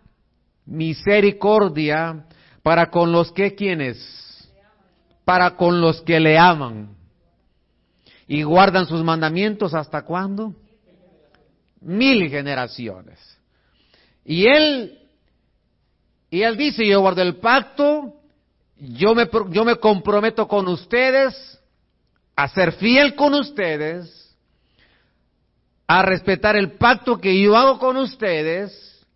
misericordia 0.66 2.26
para 2.62 2.92
con 2.92 3.10
los 3.10 3.32
que 3.32 3.56
quienes, 3.56 4.48
para 5.24 5.56
con 5.56 5.80
los 5.80 6.00
que 6.02 6.20
le 6.20 6.38
aman 6.38 6.90
y 8.28 8.44
guardan 8.44 8.86
sus 8.86 9.02
mandamientos 9.02 9.74
hasta 9.74 10.02
cuándo? 10.02 10.54
Mil 11.80 12.30
generaciones. 12.30 13.18
Y 14.24 14.46
él, 14.46 15.00
y 16.34 16.42
él 16.42 16.56
dice, 16.56 16.84
yo 16.84 17.00
guardo 17.00 17.22
el 17.22 17.36
pacto, 17.36 18.12
yo 18.76 19.14
me, 19.14 19.28
yo 19.50 19.64
me 19.64 19.76
comprometo 19.76 20.48
con 20.48 20.66
ustedes, 20.66 21.60
a 22.34 22.48
ser 22.48 22.72
fiel 22.72 23.14
con 23.14 23.34
ustedes, 23.34 24.36
a 25.86 26.02
respetar 26.02 26.56
el 26.56 26.72
pacto 26.72 27.20
que 27.20 27.40
yo 27.40 27.56
hago 27.56 27.78
con 27.78 27.96
ustedes, 27.98 29.06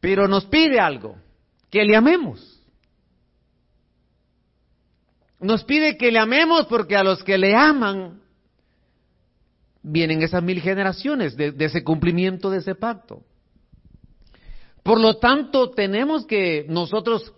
pero 0.00 0.28
nos 0.28 0.46
pide 0.46 0.80
algo, 0.80 1.18
que 1.70 1.84
le 1.84 1.94
amemos. 1.94 2.58
Nos 5.38 5.62
pide 5.62 5.98
que 5.98 6.10
le 6.10 6.20
amemos 6.20 6.64
porque 6.68 6.96
a 6.96 7.04
los 7.04 7.22
que 7.22 7.36
le 7.36 7.54
aman 7.54 8.22
vienen 9.82 10.22
esas 10.22 10.42
mil 10.42 10.62
generaciones 10.62 11.36
de, 11.36 11.52
de 11.52 11.66
ese 11.66 11.84
cumplimiento 11.84 12.48
de 12.48 12.60
ese 12.60 12.74
pacto. 12.74 13.25
Por 14.86 15.00
lo 15.00 15.16
tanto, 15.16 15.72
tenemos 15.72 16.24
que 16.26 16.64
nosotros 16.68 17.32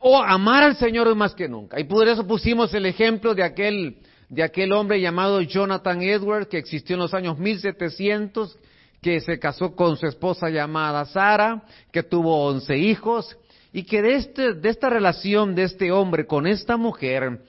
o 0.00 0.18
amar 0.22 0.64
al 0.64 0.76
Señor 0.76 1.08
hoy 1.08 1.14
más 1.14 1.34
que 1.34 1.48
nunca. 1.48 1.80
Y 1.80 1.84
por 1.84 2.06
eso 2.06 2.26
pusimos 2.26 2.74
el 2.74 2.84
ejemplo 2.84 3.34
de 3.34 3.42
aquel, 3.42 3.96
de 4.28 4.42
aquel 4.42 4.70
hombre 4.72 5.00
llamado 5.00 5.40
Jonathan 5.40 6.02
Edwards, 6.02 6.48
que 6.48 6.58
existió 6.58 6.96
en 6.96 7.00
los 7.00 7.14
años 7.14 7.38
1700, 7.38 8.58
que 9.00 9.20
se 9.20 9.38
casó 9.38 9.74
con 9.74 9.96
su 9.96 10.08
esposa 10.08 10.50
llamada 10.50 11.06
Sara, 11.06 11.64
que 11.90 12.02
tuvo 12.02 12.44
once 12.44 12.76
hijos, 12.76 13.34
y 13.72 13.84
que 13.84 14.02
de, 14.02 14.16
este, 14.16 14.52
de 14.52 14.68
esta 14.68 14.90
relación 14.90 15.54
de 15.54 15.62
este 15.62 15.90
hombre 15.90 16.26
con 16.26 16.46
esta 16.46 16.76
mujer, 16.76 17.40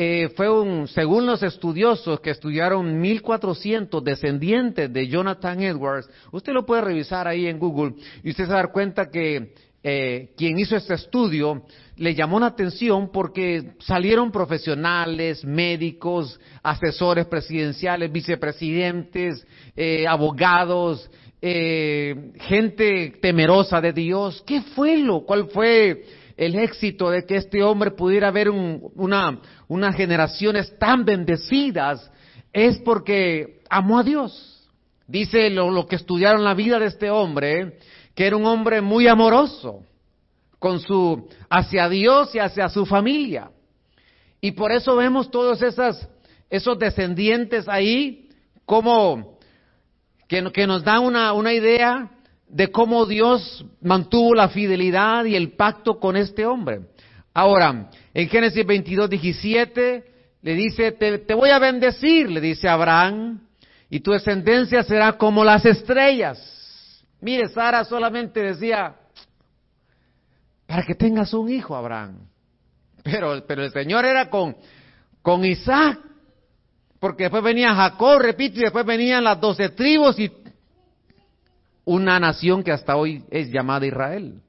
eh, 0.00 0.28
fue 0.36 0.48
un, 0.48 0.86
según 0.86 1.26
los 1.26 1.42
estudiosos 1.42 2.20
que 2.20 2.30
estudiaron 2.30 3.00
1400 3.00 4.04
descendientes 4.04 4.92
de 4.92 5.08
Jonathan 5.08 5.60
Edwards, 5.60 6.08
usted 6.30 6.52
lo 6.52 6.64
puede 6.64 6.82
revisar 6.82 7.26
ahí 7.26 7.48
en 7.48 7.58
Google 7.58 7.96
y 8.22 8.30
usted 8.30 8.44
se 8.44 8.50
va 8.52 8.60
a 8.60 8.62
dar 8.62 8.70
cuenta 8.70 9.10
que 9.10 9.54
eh, 9.82 10.28
quien 10.36 10.56
hizo 10.56 10.76
este 10.76 10.94
estudio 10.94 11.64
le 11.96 12.14
llamó 12.14 12.38
la 12.38 12.46
atención 12.46 13.10
porque 13.10 13.72
salieron 13.80 14.30
profesionales, 14.30 15.44
médicos, 15.44 16.38
asesores 16.62 17.26
presidenciales, 17.26 18.12
vicepresidentes, 18.12 19.44
eh, 19.74 20.06
abogados, 20.06 21.10
eh, 21.42 22.32
gente 22.38 23.14
temerosa 23.20 23.80
de 23.80 23.92
Dios. 23.92 24.44
¿Qué 24.46 24.62
fue 24.62 24.98
lo? 24.98 25.22
¿Cuál 25.22 25.48
fue 25.48 26.04
el 26.38 26.54
éxito 26.54 27.10
de 27.10 27.26
que 27.26 27.36
este 27.36 27.62
hombre 27.62 27.90
pudiera 27.90 28.30
ver 28.30 28.48
una, 28.48 29.40
unas 29.66 29.96
generaciones 29.96 30.78
tan 30.78 31.04
bendecidas? 31.04 32.10
Es 32.52 32.78
porque 32.78 33.60
amó 33.68 33.98
a 33.98 34.04
Dios. 34.04 34.66
Dice 35.06 35.50
lo, 35.50 35.70
lo 35.70 35.86
que 35.86 35.96
estudiaron 35.96 36.44
la 36.44 36.54
vida 36.54 36.78
de 36.78 36.86
este 36.86 37.10
hombre, 37.10 37.78
que 38.14 38.26
era 38.26 38.36
un 38.36 38.46
hombre 38.46 38.80
muy 38.80 39.08
amoroso 39.08 39.82
con 40.58 40.80
su 40.80 41.28
hacia 41.50 41.88
Dios 41.88 42.34
y 42.34 42.38
hacia 42.38 42.68
su 42.68 42.86
familia. 42.86 43.50
Y 44.40 44.52
por 44.52 44.70
eso 44.70 44.96
vemos 44.96 45.30
todos 45.30 45.60
esas, 45.62 46.08
esos 46.48 46.78
descendientes 46.78 47.68
ahí 47.68 48.28
como 48.64 49.38
que, 50.28 50.52
que 50.52 50.66
nos 50.66 50.84
dan 50.84 51.02
una, 51.02 51.32
una 51.32 51.52
idea 51.52 52.10
de 52.48 52.70
cómo 52.70 53.06
Dios 53.06 53.64
mantuvo 53.80 54.34
la 54.34 54.48
fidelidad 54.48 55.24
y 55.24 55.36
el 55.36 55.52
pacto 55.52 55.98
con 55.98 56.16
este 56.16 56.46
hombre. 56.46 56.80
Ahora, 57.34 57.90
en 58.14 58.28
Génesis 58.28 58.66
22, 58.66 59.10
17, 59.10 60.04
le 60.42 60.54
dice, 60.54 60.92
te, 60.92 61.18
te, 61.18 61.34
voy 61.34 61.50
a 61.50 61.58
bendecir, 61.58 62.30
le 62.30 62.40
dice 62.40 62.68
Abraham, 62.68 63.40
y 63.90 64.00
tu 64.00 64.12
descendencia 64.12 64.82
será 64.82 65.12
como 65.12 65.44
las 65.44 65.64
estrellas. 65.64 67.04
Mire, 67.20 67.48
Sara 67.48 67.84
solamente 67.84 68.40
decía, 68.40 68.94
para 70.66 70.82
que 70.82 70.94
tengas 70.94 71.32
un 71.32 71.48
hijo, 71.48 71.74
Abraham. 71.74 72.28
Pero, 73.02 73.42
pero 73.46 73.64
el 73.64 73.72
Señor 73.72 74.04
era 74.04 74.28
con, 74.28 74.56
con 75.22 75.44
Isaac. 75.44 75.98
Porque 77.00 77.24
después 77.24 77.42
venía 77.42 77.74
Jacob, 77.74 78.20
repito, 78.20 78.58
y 78.58 78.64
después 78.64 78.84
venían 78.84 79.22
las 79.22 79.40
doce 79.40 79.68
tribus 79.70 80.18
y 80.18 80.30
una 81.88 82.20
nación 82.20 82.62
que 82.62 82.70
hasta 82.70 82.96
hoy 82.96 83.24
es 83.30 83.50
llamada 83.50 83.86
Israel. 83.86 84.42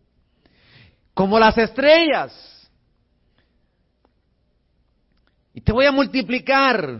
Como 1.13 1.39
las 1.39 1.57
estrellas. 1.57 2.69
Y 5.53 5.61
te 5.61 5.71
voy 5.71 5.85
a 5.85 5.91
multiplicar. 5.93 6.99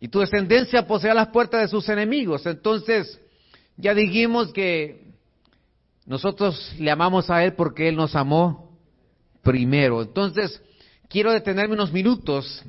Y 0.00 0.08
tu 0.08 0.20
descendencia 0.20 0.86
posee 0.86 1.12
las 1.12 1.28
puertas 1.28 1.60
de 1.60 1.68
sus 1.68 1.86
enemigos. 1.90 2.46
Entonces, 2.46 3.20
ya 3.76 3.92
dijimos 3.92 4.54
que 4.54 5.04
nosotros 6.06 6.74
le 6.78 6.90
amamos 6.90 7.28
a 7.28 7.44
Él 7.44 7.52
porque 7.52 7.88
Él 7.88 7.96
nos 7.96 8.16
amó 8.16 8.78
primero. 9.42 10.00
Entonces, 10.00 10.62
quiero 11.10 11.30
detenerme 11.30 11.74
unos 11.74 11.92
minutos 11.92 12.64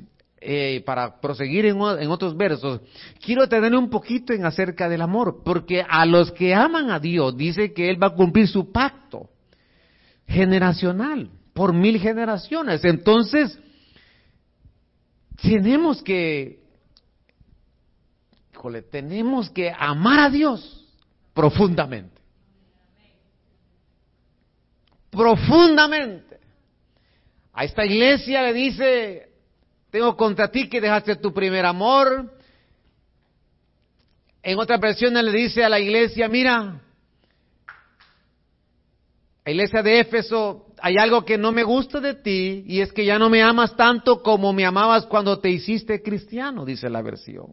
eh, 0.46 0.82
para 0.84 1.20
proseguir 1.20 1.64
en, 1.64 1.80
otros 1.80 2.36
versos. 2.36 2.82
Quiero 3.24 3.42
detenerme 3.42 3.78
un 3.78 3.88
poquito 3.88 4.34
en 4.34 4.44
acerca 4.44 4.90
del 4.90 5.00
amor, 5.00 5.42
porque 5.42 5.82
a 5.88 6.04
los 6.04 6.32
que 6.32 6.54
aman 6.54 6.90
a 6.90 7.00
Dios 7.00 7.34
dice 7.34 7.72
que 7.72 7.88
Él 7.88 8.02
va 8.02 8.08
a 8.08 8.14
cumplir 8.14 8.46
su 8.46 8.70
pacto 8.70 9.30
generacional 10.28 11.30
por 11.54 11.72
mil 11.72 11.98
generaciones. 11.98 12.84
Entonces, 12.84 13.58
tenemos 15.40 16.02
que, 16.02 16.60
híjole, 18.52 18.82
tenemos 18.82 19.48
que 19.48 19.72
amar 19.74 20.20
a 20.20 20.28
Dios 20.28 20.86
profundamente. 21.32 22.20
Profundamente. 25.10 26.38
A 27.54 27.64
esta 27.64 27.86
iglesia 27.86 28.42
le 28.42 28.52
dice, 28.52 29.33
tengo 29.94 30.16
contra 30.16 30.50
ti 30.50 30.68
que 30.68 30.80
dejaste 30.80 31.14
tu 31.14 31.32
primer 31.32 31.64
amor. 31.64 32.28
En 34.42 34.58
otra 34.58 34.76
versión 34.76 35.14
le 35.14 35.30
dice 35.30 35.62
a 35.62 35.68
la 35.68 35.78
iglesia, 35.78 36.28
mira, 36.28 36.82
la 39.44 39.52
iglesia 39.52 39.84
de 39.84 40.00
Éfeso, 40.00 40.66
hay 40.82 40.96
algo 40.98 41.24
que 41.24 41.38
no 41.38 41.52
me 41.52 41.62
gusta 41.62 42.00
de 42.00 42.14
ti 42.14 42.64
y 42.66 42.80
es 42.80 42.92
que 42.92 43.04
ya 43.04 43.20
no 43.20 43.30
me 43.30 43.40
amas 43.40 43.76
tanto 43.76 44.20
como 44.20 44.52
me 44.52 44.66
amabas 44.66 45.06
cuando 45.06 45.38
te 45.38 45.50
hiciste 45.50 46.02
cristiano, 46.02 46.64
dice 46.64 46.90
la 46.90 47.00
versión. 47.00 47.52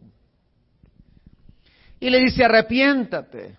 Y 2.00 2.10
le 2.10 2.18
dice, 2.18 2.42
arrepiéntate, 2.42 3.56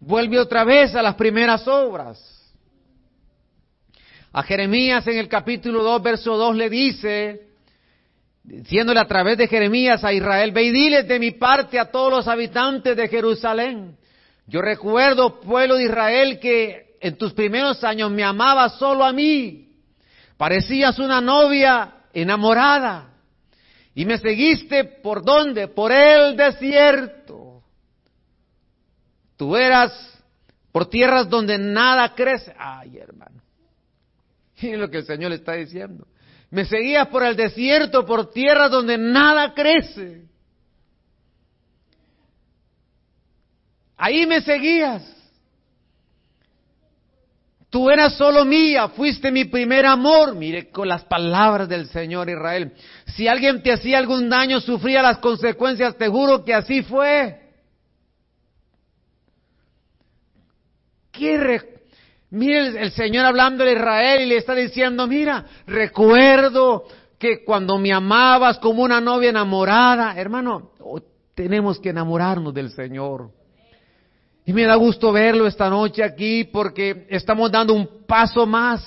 vuelve 0.00 0.40
otra 0.40 0.64
vez 0.64 0.94
a 0.94 1.02
las 1.02 1.14
primeras 1.16 1.68
obras. 1.68 2.54
A 4.32 4.42
Jeremías 4.42 5.06
en 5.06 5.18
el 5.18 5.28
capítulo 5.28 5.82
2, 5.82 6.02
verso 6.02 6.38
2 6.38 6.56
le 6.56 6.70
dice, 6.70 7.45
diciéndole 8.46 9.00
a 9.00 9.08
través 9.08 9.36
de 9.36 9.48
Jeremías 9.48 10.04
a 10.04 10.12
Israel, 10.12 10.52
ve 10.52 10.64
y 10.64 10.70
diles 10.70 11.08
de 11.08 11.18
mi 11.18 11.32
parte 11.32 11.78
a 11.78 11.90
todos 11.90 12.10
los 12.10 12.28
habitantes 12.28 12.96
de 12.96 13.08
Jerusalén. 13.08 13.96
Yo 14.46 14.62
recuerdo, 14.62 15.40
pueblo 15.40 15.74
de 15.74 15.84
Israel, 15.84 16.38
que 16.38 16.96
en 17.00 17.16
tus 17.16 17.32
primeros 17.32 17.82
años 17.82 18.10
me 18.10 18.22
amabas 18.22 18.78
solo 18.78 19.04
a 19.04 19.12
mí. 19.12 19.68
Parecías 20.36 20.98
una 20.98 21.20
novia 21.20 21.94
enamorada. 22.12 23.10
Y 23.94 24.04
me 24.04 24.18
seguiste 24.18 24.84
por 24.84 25.24
dónde? 25.24 25.68
Por 25.68 25.90
el 25.90 26.36
desierto. 26.36 27.62
Tú 29.36 29.56
eras 29.56 29.92
por 30.70 30.88
tierras 30.88 31.28
donde 31.28 31.58
nada 31.58 32.14
crece. 32.14 32.54
Ay, 32.58 32.98
hermano. 32.98 33.42
Miren 34.62 34.80
lo 34.80 34.90
que 34.90 34.98
el 34.98 35.06
Señor 35.06 35.30
le 35.30 35.36
está 35.36 35.54
diciendo. 35.54 36.06
Me 36.50 36.64
seguías 36.64 37.08
por 37.08 37.24
el 37.24 37.36
desierto, 37.36 38.06
por 38.06 38.30
tierras 38.30 38.70
donde 38.70 38.96
nada 38.96 39.52
crece. 39.54 40.26
Ahí 43.96 44.26
me 44.26 44.40
seguías. 44.40 45.16
Tú 47.68 47.90
eras 47.90 48.16
solo 48.16 48.44
mía, 48.44 48.88
fuiste 48.88 49.30
mi 49.30 49.44
primer 49.44 49.84
amor. 49.86 50.34
Mire 50.34 50.70
con 50.70 50.88
las 50.88 51.04
palabras 51.04 51.68
del 51.68 51.88
Señor 51.88 52.30
Israel. 52.30 52.72
Si 53.06 53.26
alguien 53.26 53.62
te 53.62 53.72
hacía 53.72 53.98
algún 53.98 54.28
daño, 54.28 54.60
sufría 54.60 55.02
las 55.02 55.18
consecuencias, 55.18 55.96
te 55.96 56.08
juro 56.08 56.44
que 56.44 56.54
así 56.54 56.82
fue. 56.82 57.40
¿Qué 61.10 61.36
Mire 62.36 62.82
el, 62.82 62.92
Señor 62.92 63.24
hablando 63.24 63.64
de 63.64 63.72
Israel 63.72 64.20
y 64.20 64.26
le 64.26 64.36
está 64.36 64.54
diciendo, 64.54 65.06
mira, 65.06 65.42
recuerdo 65.66 66.84
que 67.18 67.42
cuando 67.42 67.78
me 67.78 67.94
amabas 67.94 68.58
como 68.58 68.82
una 68.82 69.00
novia 69.00 69.30
enamorada, 69.30 70.14
hermano, 70.18 70.72
tenemos 71.34 71.80
que 71.80 71.88
enamorarnos 71.88 72.52
del 72.52 72.68
Señor. 72.70 73.30
Y 74.44 74.52
me 74.52 74.64
da 74.64 74.74
gusto 74.74 75.12
verlo 75.12 75.46
esta 75.46 75.70
noche 75.70 76.04
aquí 76.04 76.44
porque 76.44 77.06
estamos 77.08 77.50
dando 77.50 77.72
un 77.72 78.04
paso 78.06 78.44
más 78.44 78.82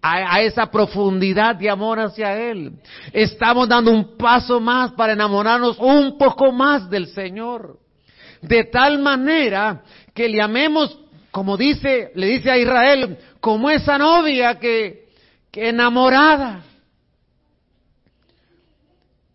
a, 0.00 0.34
a, 0.34 0.40
esa 0.40 0.70
profundidad 0.70 1.54
de 1.54 1.68
amor 1.68 2.00
hacia 2.00 2.50
Él. 2.50 2.80
Estamos 3.12 3.68
dando 3.68 3.90
un 3.90 4.16
paso 4.16 4.58
más 4.58 4.92
para 4.92 5.12
enamorarnos 5.12 5.78
un 5.78 6.16
poco 6.16 6.50
más 6.50 6.88
del 6.88 7.08
Señor. 7.08 7.78
De 8.40 8.64
tal 8.64 8.98
manera 9.00 9.82
que 10.14 10.30
le 10.30 10.40
amemos 10.40 11.05
como 11.36 11.58
dice, 11.58 12.12
le 12.14 12.28
dice 12.28 12.50
a 12.50 12.56
Israel, 12.56 13.18
como 13.40 13.68
esa 13.68 13.98
novia 13.98 14.58
que, 14.58 15.10
que 15.50 15.68
enamorada. 15.68 16.64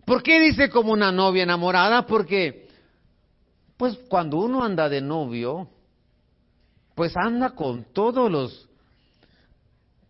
¿Por 0.04 0.24
qué 0.24 0.40
dice 0.40 0.72
como 0.72 0.94
una 0.94 1.12
novia 1.12 1.44
enamorada? 1.44 2.08
Porque, 2.08 2.68
pues 3.78 4.00
cuando 4.10 4.38
uno 4.38 4.64
anda 4.64 4.90
de 4.90 5.00
novio, 5.00 5.70
pues 6.96 7.16
anda 7.16 7.52
con 7.52 7.84
todos 7.94 8.32
los, 8.32 8.68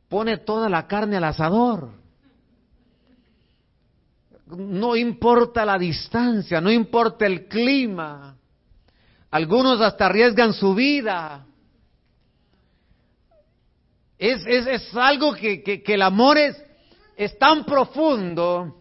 pone 0.08 0.38
toda 0.38 0.70
la 0.70 0.88
carne 0.88 1.18
al 1.18 1.26
asador. 1.26 1.90
No 4.46 4.96
importa 4.96 5.66
la 5.66 5.78
distancia, 5.78 6.62
no 6.62 6.72
importa 6.72 7.26
el 7.26 7.50
clima. 7.50 8.38
Algunos 9.30 9.82
hasta 9.82 10.06
arriesgan 10.06 10.54
su 10.54 10.74
vida 10.74 11.48
es, 14.22 14.46
es, 14.46 14.68
es 14.68 14.96
algo 14.96 15.34
que, 15.34 15.64
que, 15.64 15.94
el 15.96 16.04
amor 16.04 16.38
es, 16.38 16.56
es 17.18 17.40
tan 17.40 17.66
profundo 17.66 18.78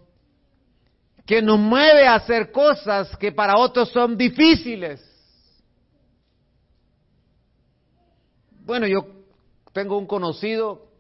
que 1.24 1.40
nos 1.40 1.58
mueve 1.58 2.06
a 2.06 2.16
hacer 2.16 2.52
cosas 2.52 3.16
que 3.16 3.32
para 3.32 3.56
otros 3.56 3.88
son 3.88 4.18
difíciles. 4.18 5.02
Bueno, 8.66 8.86
yo 8.86 9.06
tengo 9.72 9.96
un 9.96 10.06
conocido, 10.06 10.90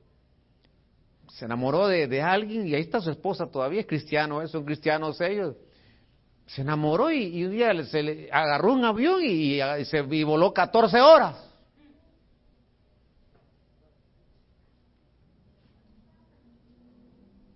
se 1.28 1.44
enamoró 1.44 1.86
de, 1.86 2.06
de 2.06 2.22
alguien 2.22 2.66
y 2.66 2.74
ahí 2.74 2.80
está 2.80 2.98
su 3.02 3.10
esposa 3.10 3.50
todavía, 3.50 3.80
es 3.80 3.86
cristiano, 3.86 4.40
¿eh? 4.40 4.48
son 4.48 4.64
cristianos 4.64 5.20
ellos. 5.20 5.54
Se 6.46 6.62
enamoró 6.62 7.10
y, 7.10 7.24
y 7.24 7.44
un 7.44 7.50
día 7.50 7.84
se 7.84 8.02
le 8.02 8.30
agarró 8.32 8.72
un 8.72 8.86
avión 8.86 9.20
y, 9.22 9.60
y 9.60 9.84
se 9.84 9.98
y 9.98 10.24
voló 10.24 10.54
14 10.54 10.98
horas. 10.98 11.49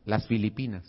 Las 0.04 0.26
Filipinas. 0.26 0.84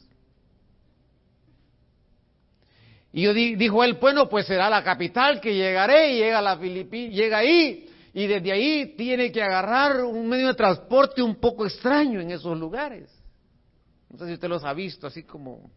Y 3.12 3.22
yo 3.22 3.34
di, 3.34 3.56
dijo 3.56 3.84
él, 3.84 3.94
bueno, 3.94 4.28
pues 4.28 4.46
será 4.46 4.70
la 4.70 4.84
capital 4.84 5.40
que 5.40 5.56
llegaré 5.56 6.14
y 6.14 6.18
llega 6.18 6.40
a 6.40 6.42
la 6.42 6.58
Filipina, 6.58 7.14
llega 7.14 7.38
ahí 7.38 7.90
y 8.14 8.28
desde 8.28 8.52
ahí 8.52 8.96
tiene 8.98 9.32
que 9.32 9.42
agarrar 9.42 10.04
un 10.04 10.28
medio 10.28 10.48
de 10.48 10.54
transporte 10.54 11.22
un 11.22 11.36
poco 11.36 11.66
extraño 11.66 12.20
en 12.20 12.32
esos 12.32 12.58
lugares. 12.58 13.10
No 14.10 14.18
sé 14.18 14.28
si 14.28 14.34
usted 14.34 14.50
los 14.50 14.64
ha 14.64 14.74
visto, 14.74 15.08
así 15.08 15.24
como 15.24 15.70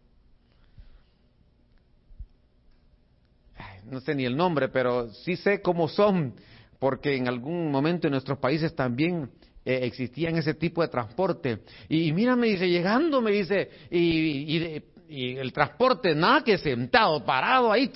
no 3.91 4.01
sé 4.01 4.15
ni 4.15 4.25
el 4.25 4.37
nombre, 4.37 4.69
pero 4.69 5.11
sí 5.13 5.37
sé 5.37 5.63
cómo 5.63 5.89
son, 5.89 6.35
porque 6.79 7.17
en 7.17 7.29
algún 7.29 7.71
momento 7.71 8.07
en 8.07 8.13
nuestros 8.13 8.39
países 8.39 8.75
también 8.75 9.31
eh, 9.65 9.81
existían 9.83 10.37
ese 10.37 10.55
tipo 10.55 10.83
de 10.83 10.89
transporte. 10.89 11.61
Y, 11.89 12.13
mira, 12.13 12.37
me 12.37 12.49
dice, 12.49 12.69
llegando, 12.69 13.21
me 13.21 13.31
dice, 13.31 13.71
y, 13.91 14.79
y, 15.09 15.37
el 15.37 15.53
transporte, 15.55 16.15
nada 16.15 16.45
que 16.45 16.59
sentado, 16.59 17.25
parado 17.25 17.73
ahí, 17.73 17.91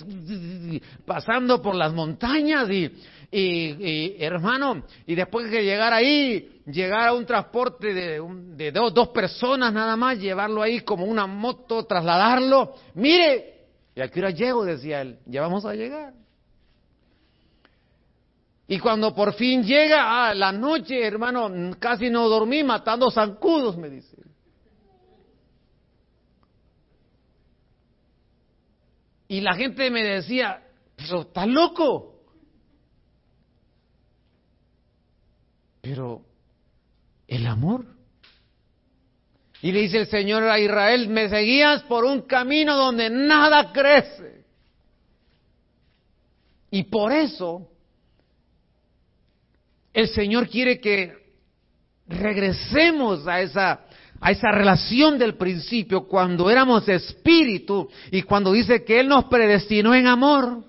pasando 1.04 1.60
por 1.60 1.74
las 1.74 1.92
montañas 1.92 2.70
y, 2.70 2.90
y, 3.30 4.16
hermano, 4.18 4.84
y 5.06 5.14
después 5.14 5.50
de 5.50 5.62
llegar 5.62 5.92
ahí, 5.92 6.62
llegar 6.66 7.08
a 7.08 7.14
un 7.14 7.26
transporte 7.26 7.92
de, 7.92 8.20
de 8.56 8.72
dos, 8.72 8.94
dos, 8.94 9.08
personas 9.08 9.72
nada 9.72 9.94
más, 9.96 10.18
llevarlo 10.18 10.62
ahí 10.62 10.80
como 10.80 11.04
una 11.04 11.26
moto, 11.26 11.84
trasladarlo, 11.84 12.74
mire, 12.94 13.52
y 13.94 14.00
aquí 14.00 14.20
hora 14.20 14.30
llego, 14.30 14.64
decía 14.64 15.02
él, 15.02 15.18
ya 15.26 15.42
vamos 15.42 15.64
a 15.64 15.74
llegar. 15.74 16.14
Y 18.72 18.78
cuando 18.78 19.14
por 19.14 19.34
fin 19.34 19.62
llega 19.64 20.30
a 20.30 20.34
la 20.34 20.50
noche, 20.50 21.06
hermano, 21.06 21.76
casi 21.78 22.08
no 22.08 22.26
dormí 22.26 22.64
matando 22.64 23.10
zancudos, 23.10 23.76
me 23.76 23.90
dice. 23.90 24.16
Y 29.28 29.42
la 29.42 29.56
gente 29.56 29.90
me 29.90 30.02
decía, 30.02 30.62
pero 30.96 31.20
estás 31.20 31.48
loco. 31.48 32.22
Pero 35.82 36.22
el 37.28 37.46
amor. 37.46 37.84
Y 39.60 39.70
le 39.70 39.80
dice 39.80 39.98
el 39.98 40.06
Señor 40.06 40.44
a 40.44 40.58
Israel, 40.58 41.10
me 41.10 41.28
seguías 41.28 41.82
por 41.82 42.06
un 42.06 42.22
camino 42.22 42.74
donde 42.78 43.10
nada 43.10 43.70
crece. 43.70 44.46
Y 46.70 46.84
por 46.84 47.12
eso 47.12 47.68
el 49.92 50.08
Señor 50.08 50.48
quiere 50.48 50.80
que 50.80 51.14
regresemos 52.06 53.26
a 53.26 53.40
esa, 53.40 53.80
a 54.20 54.30
esa 54.30 54.50
relación 54.50 55.18
del 55.18 55.36
principio 55.36 56.06
cuando 56.06 56.50
éramos 56.50 56.88
espíritu 56.88 57.88
y 58.10 58.22
cuando 58.22 58.52
dice 58.52 58.84
que 58.84 59.00
Él 59.00 59.08
nos 59.08 59.24
predestinó 59.24 59.94
en 59.94 60.06
amor. 60.06 60.64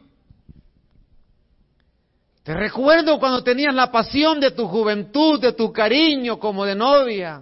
Te 2.44 2.54
recuerdo 2.54 3.20
cuando 3.20 3.42
tenías 3.42 3.74
la 3.74 3.90
pasión 3.90 4.42
de 4.42 4.52
tu 4.52 4.68
juventud, 4.68 5.40
de 5.40 5.54
tu 5.54 5.72
cariño 5.72 6.40
como 6.40 6.66
de 6.66 6.76
novia. 6.76 7.42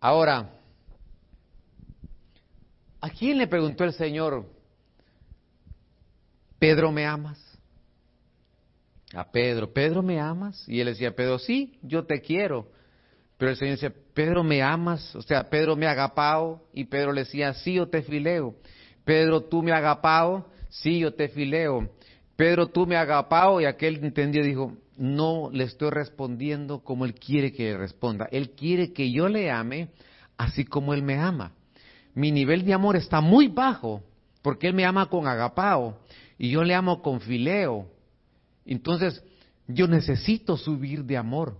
Ahora, 0.00 0.53
¿a 3.04 3.10
quién 3.10 3.36
le 3.36 3.46
preguntó 3.46 3.84
el 3.84 3.92
Señor, 3.92 4.46
Pedro, 6.58 6.90
¿me 6.90 7.04
amas? 7.04 7.38
A 9.12 9.30
Pedro, 9.30 9.70
Pedro, 9.70 10.02
¿me 10.02 10.18
amas? 10.18 10.66
Y 10.66 10.80
él 10.80 10.86
decía, 10.86 11.14
Pedro, 11.14 11.38
sí, 11.38 11.78
yo 11.82 12.06
te 12.06 12.22
quiero. 12.22 12.70
Pero 13.36 13.50
el 13.50 13.58
Señor 13.58 13.74
decía, 13.74 13.92
Pedro, 14.14 14.42
¿me 14.42 14.62
amas? 14.62 15.14
O 15.16 15.20
sea, 15.20 15.50
Pedro 15.50 15.76
me 15.76 15.86
agapao. 15.86 16.66
Y 16.72 16.84
Pedro 16.84 17.12
le 17.12 17.24
decía, 17.24 17.52
sí, 17.52 17.74
yo 17.74 17.90
te 17.90 18.00
fileo. 18.00 18.54
Pedro, 19.04 19.42
tú 19.42 19.62
me 19.62 19.72
agapao. 19.72 20.48
Sí, 20.70 21.00
yo 21.00 21.12
te 21.12 21.28
fileo. 21.28 21.90
Pedro, 22.36 22.68
tú 22.68 22.86
me 22.86 22.96
agapao. 22.96 23.60
Y 23.60 23.66
aquel 23.66 24.02
entendió 24.02 24.42
dijo, 24.42 24.78
no 24.96 25.50
le 25.52 25.64
estoy 25.64 25.90
respondiendo 25.90 26.82
como 26.82 27.04
él 27.04 27.14
quiere 27.14 27.52
que 27.52 27.64
le 27.64 27.76
responda. 27.76 28.28
Él 28.32 28.52
quiere 28.52 28.94
que 28.94 29.12
yo 29.12 29.28
le 29.28 29.50
ame 29.50 29.90
así 30.38 30.64
como 30.64 30.94
él 30.94 31.02
me 31.02 31.18
ama. 31.18 31.52
Mi 32.14 32.30
nivel 32.30 32.64
de 32.64 32.74
amor 32.74 32.96
está 32.96 33.20
muy 33.20 33.48
bajo 33.48 34.02
porque 34.42 34.68
él 34.68 34.74
me 34.74 34.84
ama 34.84 35.06
con 35.06 35.26
agapao 35.26 35.98
y 36.38 36.50
yo 36.50 36.64
le 36.64 36.74
amo 36.74 37.02
con 37.02 37.20
fileo. 37.20 37.86
Entonces, 38.66 39.22
yo 39.66 39.88
necesito 39.88 40.56
subir 40.56 41.04
de 41.04 41.16
amor. 41.16 41.56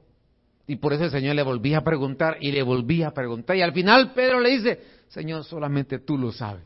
Y 0.67 0.77
por 0.77 0.93
eso 0.93 1.05
el 1.05 1.11
Señor 1.11 1.35
le 1.35 1.43
volvía 1.43 1.79
a 1.79 1.85
preguntar 1.85 2.37
y 2.41 2.53
le 2.53 2.63
volvía 2.63 3.09
a 3.09 3.15
preguntar. 3.15 3.57
Y 3.57 3.63
al 3.63 3.73
final 3.73 4.13
Pedro 4.13 4.41
le 4.41 4.51
dice, 4.51 4.81
Señor, 5.09 5.45
solamente 5.45 5.99
tú 5.99 6.17
lo 6.17 6.33
sabes. 6.33 6.65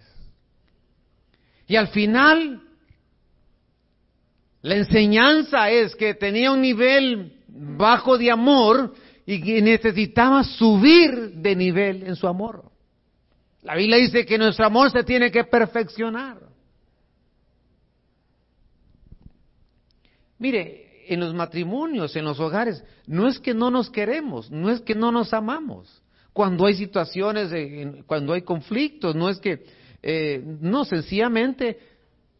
Y 1.66 1.76
al 1.76 1.88
final, 1.88 2.62
la 4.62 4.76
enseñanza 4.76 5.70
es 5.70 5.94
que 5.96 6.14
tenía 6.14 6.50
un 6.52 6.62
nivel 6.62 7.32
bajo 7.48 8.16
de 8.16 8.30
amor 8.30 8.94
y 9.26 9.42
que 9.42 9.60
necesitaba 9.60 10.44
subir 10.44 11.32
de 11.34 11.56
nivel 11.56 12.04
en 12.04 12.16
su 12.16 12.26
amor. 12.26 12.70
La 13.68 13.74
Biblia 13.74 13.98
dice 13.98 14.24
que 14.24 14.38
nuestro 14.38 14.64
amor 14.64 14.90
se 14.90 15.04
tiene 15.04 15.30
que 15.30 15.44
perfeccionar. 15.44 16.38
Mire, 20.38 21.04
en 21.06 21.20
los 21.20 21.34
matrimonios, 21.34 22.16
en 22.16 22.24
los 22.24 22.40
hogares, 22.40 22.82
no 23.06 23.28
es 23.28 23.38
que 23.38 23.52
no 23.52 23.70
nos 23.70 23.90
queremos, 23.90 24.50
no 24.50 24.70
es 24.70 24.80
que 24.80 24.94
no 24.94 25.12
nos 25.12 25.34
amamos. 25.34 26.02
Cuando 26.32 26.64
hay 26.64 26.76
situaciones, 26.76 27.52
cuando 28.06 28.32
hay 28.32 28.40
conflictos, 28.40 29.14
no 29.14 29.28
es 29.28 29.38
que, 29.38 29.66
eh, 30.02 30.42
no, 30.62 30.86
sencillamente, 30.86 31.78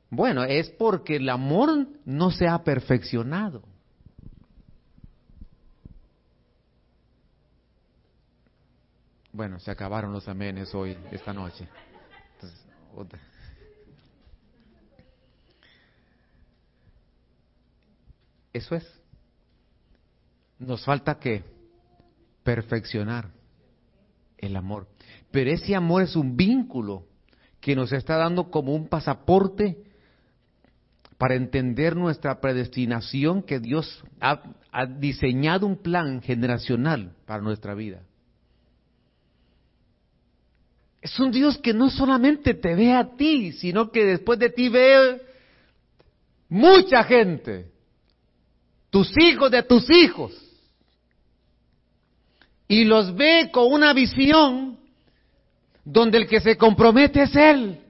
bueno, 0.08 0.44
es 0.44 0.70
porque 0.70 1.16
el 1.16 1.28
amor 1.28 1.88
no 2.06 2.30
se 2.30 2.48
ha 2.48 2.64
perfeccionado. 2.64 3.64
Bueno, 9.38 9.60
se 9.60 9.70
acabaron 9.70 10.12
los 10.12 10.26
amenes 10.26 10.74
hoy, 10.74 10.98
esta 11.12 11.32
noche. 11.32 11.68
Eso 18.52 18.74
es. 18.74 18.84
Nos 20.58 20.84
falta 20.84 21.20
que 21.20 21.44
perfeccionar 22.42 23.30
el 24.38 24.56
amor. 24.56 24.88
Pero 25.30 25.52
ese 25.52 25.76
amor 25.76 26.02
es 26.02 26.16
un 26.16 26.36
vínculo 26.36 27.06
que 27.60 27.76
nos 27.76 27.92
está 27.92 28.16
dando 28.16 28.50
como 28.50 28.74
un 28.74 28.88
pasaporte 28.88 29.84
para 31.16 31.36
entender 31.36 31.94
nuestra 31.94 32.40
predestinación 32.40 33.44
que 33.44 33.60
Dios 33.60 34.02
ha, 34.20 34.42
diseñado 34.98 35.64
un 35.64 35.76
plan 35.80 36.22
generacional 36.22 37.14
para 37.24 37.40
nuestra 37.40 37.74
vida. 37.74 38.02
Es 41.00 41.18
un 41.20 41.30
Dios 41.30 41.58
que 41.58 41.72
no 41.72 41.90
solamente 41.90 42.54
te 42.54 42.74
ve 42.74 42.92
a 42.92 43.16
ti, 43.16 43.52
sino 43.52 43.90
que 43.90 44.04
después 44.04 44.38
de 44.38 44.50
ti 44.50 44.68
ve 44.68 45.22
mucha 46.48 47.04
gente 47.04 47.70
tus 48.90 49.12
hijos 49.20 49.50
de 49.50 49.62
tus 49.62 49.88
hijos, 49.90 50.32
y 52.66 52.84
los 52.84 53.14
ve 53.14 53.50
con 53.52 53.72
una 53.72 53.92
visión 53.92 54.78
donde 55.84 56.18
el 56.18 56.26
que 56.26 56.40
se 56.40 56.56
compromete 56.56 57.22
es 57.22 57.34
Él. 57.34 57.80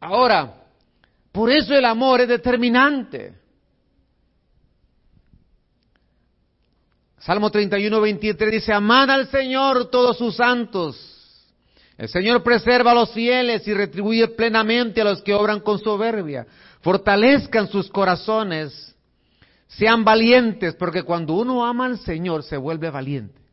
Ahora, 0.00 0.64
por 1.30 1.50
eso 1.50 1.74
el 1.74 1.84
amor 1.84 2.22
es 2.22 2.28
determinante. 2.28 3.34
Salmo 7.18 7.50
31, 7.50 8.00
23 8.00 8.52
dice, 8.52 8.72
amad 8.72 9.10
al 9.10 9.28
Señor 9.28 9.90
todos 9.90 10.16
sus 10.16 10.36
santos. 10.36 11.13
El 11.96 12.08
Señor 12.08 12.42
preserva 12.42 12.90
a 12.90 12.94
los 12.94 13.12
fieles 13.12 13.66
y 13.68 13.74
retribuye 13.74 14.28
plenamente 14.28 15.00
a 15.00 15.04
los 15.04 15.22
que 15.22 15.34
obran 15.34 15.60
con 15.60 15.78
soberbia. 15.78 16.46
Fortalezcan 16.80 17.68
sus 17.68 17.88
corazones 17.90 18.94
sean 19.68 20.04
valientes, 20.04 20.74
porque 20.74 21.02
cuando 21.02 21.34
uno 21.34 21.64
ama 21.64 21.86
al 21.86 21.98
Señor 21.98 22.42
se 22.42 22.56
vuelve 22.56 22.90
valiente. 22.90 23.43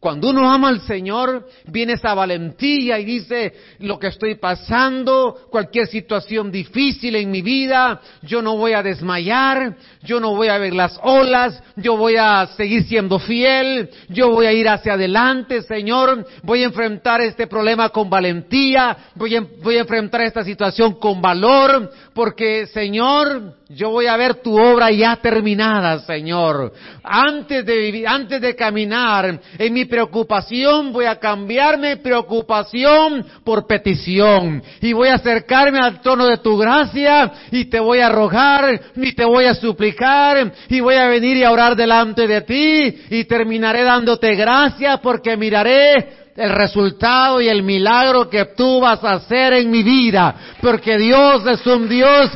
Cuando 0.00 0.30
uno 0.30 0.50
ama 0.50 0.68
al 0.68 0.80
Señor, 0.80 1.46
viene 1.66 1.92
esa 1.92 2.14
valentía 2.14 2.98
y 2.98 3.04
dice, 3.04 3.52
lo 3.80 3.98
que 3.98 4.06
estoy 4.06 4.36
pasando, 4.36 5.36
cualquier 5.50 5.88
situación 5.88 6.50
difícil 6.50 7.16
en 7.16 7.30
mi 7.30 7.42
vida, 7.42 8.00
yo 8.22 8.40
no 8.40 8.56
voy 8.56 8.72
a 8.72 8.82
desmayar, 8.82 9.76
yo 10.02 10.18
no 10.18 10.34
voy 10.34 10.48
a 10.48 10.56
ver 10.56 10.72
las 10.72 10.98
olas, 11.02 11.62
yo 11.76 11.98
voy 11.98 12.16
a 12.16 12.46
seguir 12.56 12.84
siendo 12.84 13.18
fiel, 13.18 13.90
yo 14.08 14.30
voy 14.30 14.46
a 14.46 14.54
ir 14.54 14.70
hacia 14.70 14.94
adelante, 14.94 15.60
Señor, 15.60 16.26
voy 16.44 16.62
a 16.62 16.68
enfrentar 16.68 17.20
este 17.20 17.46
problema 17.46 17.90
con 17.90 18.08
valentía, 18.08 18.96
voy 19.16 19.36
a, 19.36 19.46
enfrentar 19.80 20.22
esta 20.22 20.42
situación 20.42 20.94
con 20.94 21.20
valor, 21.20 21.92
porque, 22.14 22.66
Señor, 22.68 23.54
yo 23.68 23.90
voy 23.90 24.06
a 24.06 24.16
ver 24.16 24.36
tu 24.36 24.58
obra 24.58 24.90
ya 24.90 25.16
terminada, 25.16 25.98
Señor. 26.00 26.72
Antes 27.04 27.64
de 27.66 27.76
vivir, 27.76 28.08
antes 28.08 28.40
de 28.40 28.56
caminar 28.56 29.40
en 29.58 29.72
mi 29.74 29.89
preocupación, 29.90 30.92
voy 30.92 31.04
a 31.04 31.18
cambiar 31.18 31.78
mi 31.78 31.96
preocupación 31.96 33.26
por 33.44 33.66
petición. 33.66 34.62
Y 34.80 34.94
voy 34.94 35.08
a 35.08 35.16
acercarme 35.16 35.80
al 35.80 36.00
trono 36.00 36.26
de 36.26 36.38
tu 36.38 36.56
gracia 36.56 37.30
y 37.50 37.66
te 37.66 37.80
voy 37.80 37.98
a 37.98 38.08
rogar 38.08 38.80
y 38.96 39.12
te 39.12 39.24
voy 39.24 39.44
a 39.44 39.54
suplicar 39.54 40.52
y 40.68 40.80
voy 40.80 40.94
a 40.94 41.08
venir 41.08 41.36
y 41.36 41.44
a 41.44 41.50
orar 41.50 41.76
delante 41.76 42.26
de 42.26 42.40
ti 42.40 43.02
y 43.10 43.24
terminaré 43.24 43.82
dándote 43.82 44.34
gracias 44.34 45.00
porque 45.00 45.36
miraré 45.36 46.20
el 46.36 46.50
resultado 46.50 47.40
y 47.40 47.48
el 47.48 47.62
milagro 47.62 48.30
que 48.30 48.46
tú 48.56 48.80
vas 48.80 49.04
a 49.04 49.12
hacer 49.12 49.52
en 49.52 49.70
mi 49.70 49.82
vida. 49.82 50.34
Porque 50.62 50.96
Dios 50.96 51.46
es 51.46 51.66
un 51.66 51.88
Dios 51.88 52.30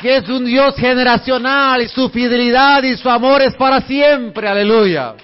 que 0.00 0.16
es 0.16 0.28
un 0.28 0.44
Dios 0.44 0.74
generacional 0.76 1.82
y 1.82 1.88
su 1.88 2.08
fidelidad 2.10 2.82
y 2.82 2.96
su 2.96 3.08
amor 3.08 3.42
es 3.42 3.54
para 3.54 3.80
siempre. 3.82 4.48
Aleluya. 4.48 5.14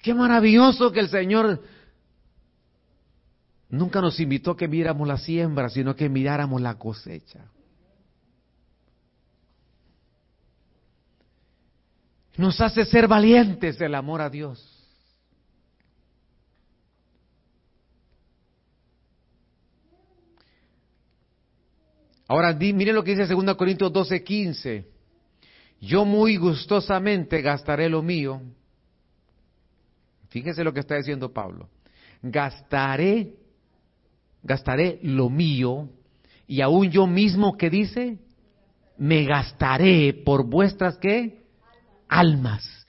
Qué 0.00 0.14
maravilloso 0.14 0.92
que 0.92 1.00
el 1.00 1.08
Señor 1.08 1.62
nunca 3.68 4.00
nos 4.00 4.18
invitó 4.20 4.52
a 4.52 4.56
que 4.56 4.68
miráramos 4.68 5.06
la 5.06 5.18
siembra, 5.18 5.68
sino 5.68 5.94
que 5.94 6.08
miráramos 6.08 6.60
la 6.60 6.78
cosecha. 6.78 7.50
Nos 12.36 12.60
hace 12.60 12.84
ser 12.84 13.08
valientes 13.08 13.80
el 13.80 13.94
amor 13.96 14.20
a 14.20 14.30
Dios. 14.30 14.78
Ahora, 22.28 22.52
miren 22.52 22.94
lo 22.94 23.02
que 23.02 23.16
dice 23.16 23.34
2 23.34 23.56
Corintios 23.56 23.92
12, 23.92 24.22
15. 24.22 24.86
yo 25.80 26.04
muy 26.04 26.36
gustosamente 26.36 27.40
gastaré 27.40 27.88
lo 27.88 28.02
mío. 28.02 28.40
Fíjese 30.28 30.64
lo 30.64 30.72
que 30.72 30.80
está 30.80 30.96
diciendo 30.96 31.32
Pablo. 31.32 31.68
Gastaré, 32.22 33.34
gastaré 34.42 34.98
lo 35.02 35.30
mío 35.30 35.88
y 36.46 36.60
aún 36.60 36.90
yo 36.90 37.06
mismo 37.06 37.56
que 37.56 37.70
dice, 37.70 38.18
me 38.96 39.24
gastaré 39.24 40.12
por 40.12 40.44
vuestras 40.44 40.96
qué? 40.98 41.44
Almas. 42.08 42.86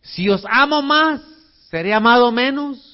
Si 0.00 0.28
os 0.28 0.44
amo 0.48 0.82
más, 0.82 1.22
seré 1.70 1.94
amado 1.94 2.32
menos. 2.32 2.88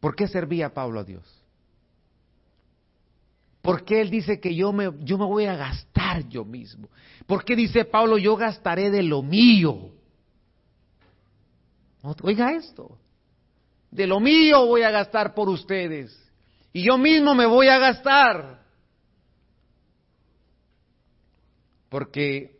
¿Por 0.00 0.14
qué 0.14 0.26
servía 0.26 0.74
Pablo 0.74 1.00
a 1.00 1.04
Dios? 1.04 1.38
¿Por 3.62 3.84
qué 3.84 4.00
él 4.00 4.10
dice 4.10 4.40
que 4.40 4.54
yo 4.54 4.72
me, 4.72 4.90
yo 5.00 5.18
me 5.18 5.26
voy 5.26 5.44
a 5.44 5.56
gastar 5.56 6.28
yo 6.28 6.44
mismo? 6.44 6.88
¿Por 7.26 7.44
qué 7.44 7.54
dice 7.54 7.84
Pablo, 7.84 8.16
yo 8.16 8.36
gastaré 8.36 8.90
de 8.90 9.02
lo 9.02 9.22
mío? 9.22 9.90
Oiga 12.22 12.52
esto, 12.52 12.98
de 13.90 14.06
lo 14.06 14.20
mío 14.20 14.66
voy 14.66 14.82
a 14.82 14.90
gastar 14.90 15.34
por 15.34 15.48
ustedes 15.48 16.16
y 16.72 16.84
yo 16.84 16.98
mismo 16.98 17.34
me 17.34 17.46
voy 17.46 17.68
a 17.68 17.78
gastar. 17.78 18.62
Porque 21.88 22.58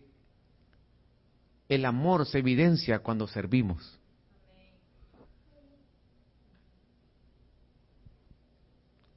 el 1.68 1.84
amor 1.84 2.26
se 2.26 2.38
evidencia 2.38 3.00
cuando 3.00 3.26
servimos. 3.26 3.98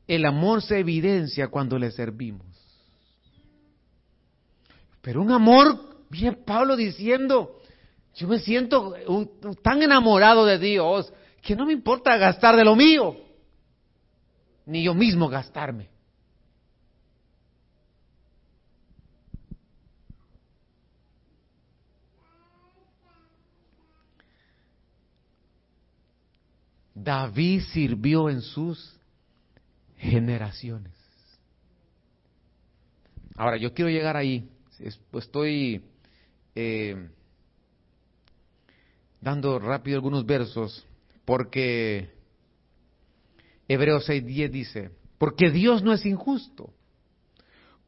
El 0.05 0.25
amor 0.25 0.61
se 0.61 0.79
evidencia 0.79 1.47
cuando 1.47 1.79
le 1.79 1.91
servimos. 1.91 2.45
Pero 5.01 5.21
un 5.21 5.31
amor, 5.31 6.05
bien 6.09 6.43
Pablo 6.45 6.75
diciendo, 6.75 7.60
yo 8.15 8.27
me 8.27 8.39
siento 8.39 8.93
tan 9.61 9.81
enamorado 9.81 10.45
de 10.45 10.59
Dios 10.59 11.11
que 11.41 11.55
no 11.55 11.65
me 11.65 11.73
importa 11.73 12.17
gastar 12.17 12.55
de 12.55 12.65
lo 12.65 12.75
mío, 12.75 13.15
ni 14.65 14.83
yo 14.83 14.93
mismo 14.93 15.29
gastarme. 15.29 15.89
David 26.93 27.63
sirvió 27.71 28.29
en 28.29 28.41
sus 28.41 28.95
generaciones. 29.97 30.93
Ahora, 33.35 33.57
yo 33.57 33.73
quiero 33.73 33.89
llegar 33.89 34.17
ahí. 34.17 34.47
Estoy 35.13 35.83
eh, 36.53 37.09
dando 39.21 39.59
rápido 39.59 39.97
algunos 39.97 40.25
versos 40.25 40.85
porque 41.23 42.13
Hebreos 43.67 44.09
6:10 44.09 44.51
dice, 44.51 44.91
porque 45.17 45.49
Dios 45.49 45.83
no 45.83 45.93
es 45.93 46.05
injusto 46.05 46.73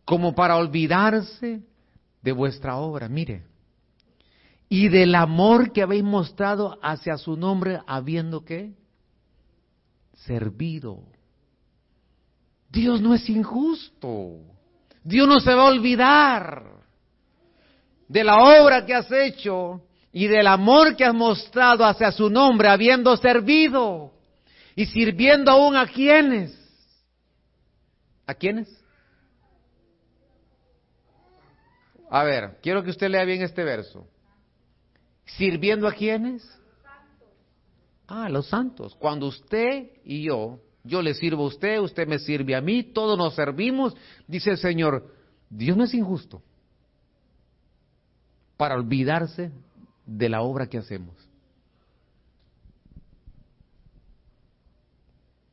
como 0.05 0.35
para 0.35 0.55
olvidarse 0.55 1.63
de 2.21 2.31
vuestra 2.31 2.77
obra, 2.77 3.09
mire, 3.09 3.43
y 4.69 4.87
del 4.87 5.15
amor 5.15 5.73
que 5.73 5.81
habéis 5.81 6.03
mostrado 6.03 6.79
hacia 6.81 7.17
su 7.17 7.35
nombre 7.35 7.81
habiendo 7.85 8.45
que 8.45 8.73
servido 10.13 11.03
Dios 12.73 13.01
no 13.01 13.13
es 13.13 13.29
injusto. 13.29 14.39
Dios 15.03 15.27
no 15.27 15.39
se 15.39 15.53
va 15.53 15.61
a 15.61 15.71
olvidar 15.71 16.63
de 18.07 18.23
la 18.23 18.37
obra 18.37 18.83
que 18.83 18.95
has 18.95 19.11
hecho 19.11 19.83
y 20.13 20.27
del 20.27 20.45
amor 20.45 20.95
que 20.95 21.03
has 21.03 21.13
mostrado 21.13 21.83
hacia 21.83 22.11
su 22.11 22.29
nombre, 22.29 22.69
habiendo 22.69 23.17
servido 23.17 24.13
y 24.75 24.85
sirviendo 24.85 25.51
aún 25.51 25.75
a 25.75 25.87
quienes. 25.87 26.55
¿A 28.27 28.35
quiénes? 28.35 28.69
A 32.11 32.23
ver, 32.23 32.59
quiero 32.61 32.83
que 32.83 32.91
usted 32.91 33.09
lea 33.09 33.25
bien 33.25 33.41
este 33.41 33.63
verso. 33.63 34.07
¿Sirviendo 35.25 35.87
a 35.87 35.93
quienes? 35.93 36.47
Ah, 38.07 38.29
los 38.29 38.47
santos. 38.47 38.95
Cuando 38.95 39.25
usted 39.25 39.89
y 40.05 40.21
yo 40.21 40.59
yo 40.83 41.01
le 41.01 41.13
sirvo 41.13 41.45
a 41.45 41.47
usted, 41.47 41.79
usted 41.79 42.07
me 42.07 42.19
sirve 42.19 42.55
a 42.55 42.61
mí, 42.61 42.83
todos 42.83 43.17
nos 43.17 43.33
servimos. 43.35 43.95
Dice 44.27 44.51
el 44.51 44.57
Señor, 44.57 45.11
Dios 45.49 45.77
no 45.77 45.85
es 45.85 45.93
injusto 45.93 46.41
para 48.57 48.75
olvidarse 48.75 49.51
de 50.05 50.29
la 50.29 50.41
obra 50.41 50.67
que 50.67 50.77
hacemos. 50.77 51.15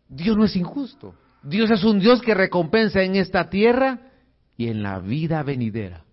Dios 0.08 0.36
no 0.36 0.44
es 0.44 0.56
injusto. 0.56 1.14
Dios 1.42 1.70
es 1.70 1.84
un 1.84 2.00
Dios 2.00 2.20
que 2.20 2.34
recompensa 2.34 3.02
en 3.02 3.16
esta 3.16 3.48
tierra 3.48 4.10
y 4.56 4.68
en 4.68 4.82
la 4.82 4.98
vida 4.98 5.42
venidera. 5.42 6.04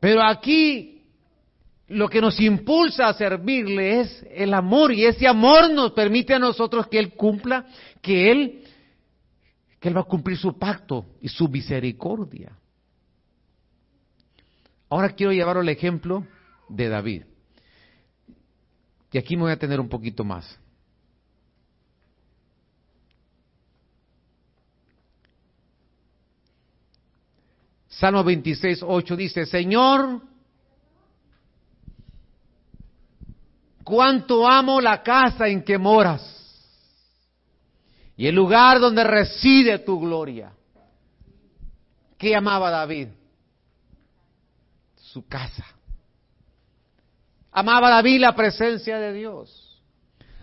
Pero 0.00 0.22
aquí 0.22 1.02
lo 1.88 2.08
que 2.08 2.20
nos 2.20 2.38
impulsa 2.40 3.08
a 3.08 3.14
servirle 3.14 4.00
es 4.00 4.26
el 4.30 4.54
amor 4.54 4.92
y 4.92 5.04
ese 5.04 5.26
amor 5.26 5.70
nos 5.72 5.92
permite 5.92 6.34
a 6.34 6.38
nosotros 6.38 6.86
que 6.86 6.98
Él 6.98 7.14
cumpla, 7.14 7.66
que 8.00 8.30
Él, 8.30 8.64
que 9.80 9.88
Él 9.88 9.96
va 9.96 10.02
a 10.02 10.04
cumplir 10.04 10.36
su 10.36 10.58
pacto 10.58 11.06
y 11.20 11.28
su 11.28 11.48
misericordia. 11.48 12.52
Ahora 14.88 15.10
quiero 15.10 15.32
llevar 15.32 15.56
el 15.58 15.68
ejemplo 15.68 16.26
de 16.68 16.88
David. 16.88 17.22
Y 19.12 19.18
aquí 19.18 19.36
me 19.36 19.42
voy 19.42 19.52
a 19.52 19.58
tener 19.58 19.80
un 19.80 19.88
poquito 19.88 20.24
más. 20.24 20.58
Salmo 27.88 28.22
26, 28.22 28.84
8 28.86 29.16
dice, 29.16 29.44
Señor, 29.44 30.20
cuánto 33.82 34.46
amo 34.46 34.80
la 34.80 35.02
casa 35.02 35.48
en 35.48 35.64
que 35.64 35.78
moras 35.78 36.36
y 38.16 38.26
el 38.26 38.34
lugar 38.34 38.78
donde 38.80 39.02
reside 39.02 39.78
tu 39.78 39.98
gloria. 39.98 40.52
¿Qué 42.18 42.36
amaba 42.36 42.70
David? 42.70 43.08
Su 45.12 45.26
casa. 45.26 45.64
Amaba 47.50 47.88
David 47.88 48.20
la 48.20 48.34
presencia 48.34 48.98
de 48.98 49.12
Dios. 49.12 49.82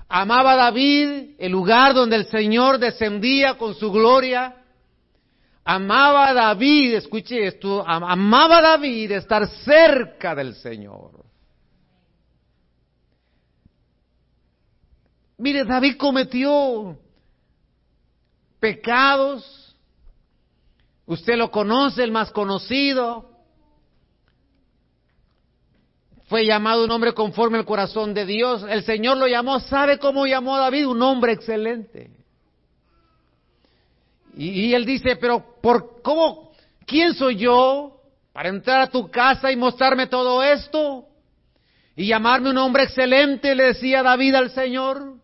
Amaba 0.07 0.55
David 0.55 1.35
el 1.37 1.51
lugar 1.51 1.93
donde 1.93 2.15
el 2.15 2.27
Señor 2.27 2.79
descendía 2.79 3.57
con 3.57 3.75
su 3.75 3.91
gloria. 3.91 4.55
Amaba 5.63 6.33
David, 6.33 6.95
escuche 6.95 7.47
esto, 7.47 7.87
amaba 7.87 8.61
David 8.61 9.11
estar 9.11 9.47
cerca 9.47 10.35
del 10.35 10.55
Señor. 10.55 11.23
Mire, 15.37 15.63
David 15.63 15.97
cometió 15.97 16.97
pecados. 18.59 19.75
Usted 21.05 21.35
lo 21.35 21.51
conoce, 21.51 22.03
el 22.03 22.11
más 22.11 22.31
conocido. 22.31 23.34
Fue 26.27 26.45
llamado 26.45 26.83
un 26.85 26.91
hombre 26.91 27.13
conforme 27.13 27.59
al 27.59 27.65
corazón 27.65 28.13
de 28.13 28.25
Dios. 28.25 28.65
El 28.67 28.83
Señor 28.83 29.17
lo 29.17 29.27
llamó, 29.27 29.59
¿sabe 29.59 29.99
cómo 29.99 30.25
llamó 30.25 30.55
a 30.55 30.61
David? 30.61 30.87
Un 30.87 31.01
hombre 31.01 31.33
excelente. 31.33 32.09
Y, 34.35 34.73
él 34.73 34.85
dice, 34.85 35.15
pero 35.15 35.55
¿por 35.61 36.01
cómo? 36.01 36.51
¿Quién 36.85 37.13
soy 37.13 37.37
yo 37.37 38.01
para 38.33 38.49
entrar 38.49 38.81
a 38.81 38.89
tu 38.89 39.09
casa 39.09 39.51
y 39.51 39.55
mostrarme 39.55 40.07
todo 40.07 40.43
esto? 40.43 41.05
Y 41.95 42.07
llamarme 42.07 42.49
un 42.49 42.57
hombre 42.57 42.83
excelente, 42.83 43.55
le 43.55 43.65
decía 43.65 44.03
David 44.03 44.35
al 44.35 44.49
Señor 44.49 45.15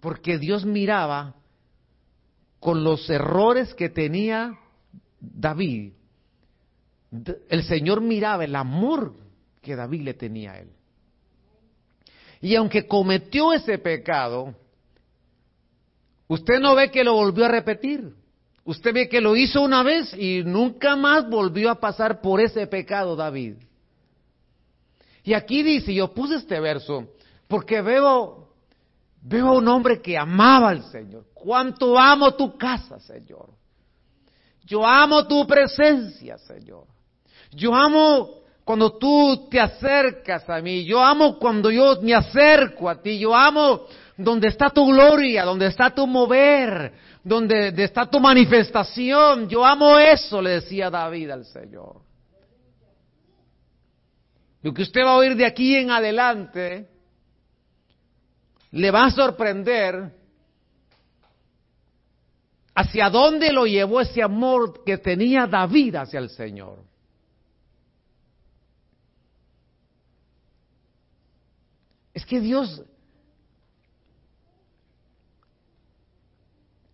porque 0.00 0.36
Dios 0.36 0.66
miraba 0.66 1.34
con 2.60 2.84
los 2.84 3.08
errores 3.08 3.72
que 3.72 3.88
tenía 3.88 4.58
David. 5.18 5.92
El 7.48 7.62
Señor 7.62 8.02
miraba 8.02 8.44
el 8.44 8.54
amor 8.54 9.23
que 9.64 9.74
David 9.74 10.02
le 10.02 10.14
tenía 10.14 10.52
a 10.52 10.60
él. 10.60 10.70
Y 12.40 12.54
aunque 12.54 12.86
cometió 12.86 13.52
ese 13.52 13.78
pecado, 13.78 14.54
usted 16.28 16.60
no 16.60 16.74
ve 16.74 16.90
que 16.90 17.02
lo 17.02 17.14
volvió 17.14 17.46
a 17.46 17.48
repetir. 17.48 18.14
Usted 18.64 18.94
ve 18.94 19.08
que 19.08 19.20
lo 19.20 19.34
hizo 19.34 19.60
una 19.62 19.82
vez 19.82 20.14
y 20.14 20.42
nunca 20.44 20.94
más 20.94 21.28
volvió 21.28 21.70
a 21.70 21.80
pasar 21.80 22.20
por 22.20 22.40
ese 22.40 22.66
pecado 22.66 23.16
David. 23.16 23.56
Y 25.24 25.34
aquí 25.34 25.62
dice, 25.62 25.92
yo 25.92 26.12
puse 26.12 26.36
este 26.36 26.60
verso, 26.60 27.08
porque 27.48 27.80
veo 27.80 28.44
Veo 29.26 29.48
a 29.48 29.52
un 29.52 29.66
hombre 29.68 30.02
que 30.02 30.18
amaba 30.18 30.68
al 30.68 30.82
Señor. 30.90 31.24
¿Cuánto 31.32 31.98
amo 31.98 32.34
tu 32.34 32.58
casa, 32.58 33.00
Señor? 33.00 33.48
Yo 34.66 34.84
amo 34.84 35.26
tu 35.26 35.46
presencia, 35.46 36.36
Señor. 36.36 36.84
Yo 37.50 37.74
amo 37.74 38.42
cuando 38.64 38.96
tú 38.96 39.46
te 39.50 39.60
acercas 39.60 40.48
a 40.48 40.60
mí. 40.60 40.84
Yo 40.84 41.02
amo 41.02 41.38
cuando 41.38 41.70
yo 41.70 42.00
me 42.00 42.14
acerco 42.14 42.88
a 42.88 43.00
ti. 43.00 43.18
Yo 43.18 43.34
amo 43.34 43.86
donde 44.16 44.48
está 44.48 44.70
tu 44.70 44.86
gloria, 44.86 45.44
donde 45.44 45.66
está 45.66 45.90
tu 45.90 46.06
mover, 46.06 46.92
donde 47.22 47.74
está 47.84 48.06
tu 48.06 48.18
manifestación. 48.18 49.48
Yo 49.48 49.64
amo 49.64 49.98
eso, 49.98 50.40
le 50.40 50.50
decía 50.50 50.88
David 50.88 51.30
al 51.30 51.44
Señor. 51.44 51.96
Lo 54.62 54.72
que 54.72 54.82
usted 54.82 55.02
va 55.02 55.10
a 55.10 55.16
oír 55.16 55.36
de 55.36 55.44
aquí 55.44 55.76
en 55.76 55.90
adelante 55.90 56.88
le 58.70 58.90
va 58.90 59.04
a 59.04 59.10
sorprender 59.10 60.10
hacia 62.74 63.10
dónde 63.10 63.52
lo 63.52 63.66
llevó 63.66 64.00
ese 64.00 64.22
amor 64.22 64.82
que 64.84 64.96
tenía 64.96 65.46
David 65.46 65.96
hacia 65.96 66.18
el 66.18 66.30
Señor. 66.30 66.93
Es 72.14 72.24
que 72.24 72.40
Dios, 72.40 72.80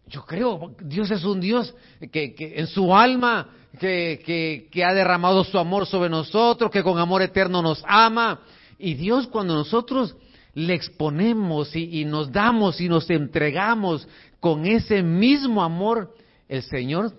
yo 0.06 0.24
creo, 0.24 0.74
Dios 0.80 1.10
es 1.10 1.24
un 1.24 1.40
Dios 1.40 1.74
que, 2.10 2.34
en 2.56 2.66
su 2.66 2.94
alma, 2.94 3.50
que, 3.78 4.82
ha 4.84 4.94
derramado 4.94 5.44
su 5.44 5.58
amor 5.58 5.86
sobre 5.86 6.08
nosotros, 6.08 6.70
que 6.70 6.82
con 6.82 6.98
amor 6.98 7.20
eterno 7.20 7.60
nos 7.60 7.84
ama. 7.86 8.40
Y 8.78 8.94
Dios 8.94 9.26
cuando 9.26 9.54
nosotros 9.54 10.16
le 10.54 10.74
exponemos 10.74 11.76
y, 11.76 12.04
nos 12.06 12.32
damos 12.32 12.80
y 12.80 12.88
nos 12.88 13.08
entregamos 13.10 14.08
con 14.40 14.64
ese 14.64 15.02
mismo 15.02 15.62
amor, 15.62 16.14
el 16.48 16.62
Señor 16.62 17.12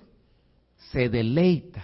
se 0.91 1.07
deleita. 1.07 1.83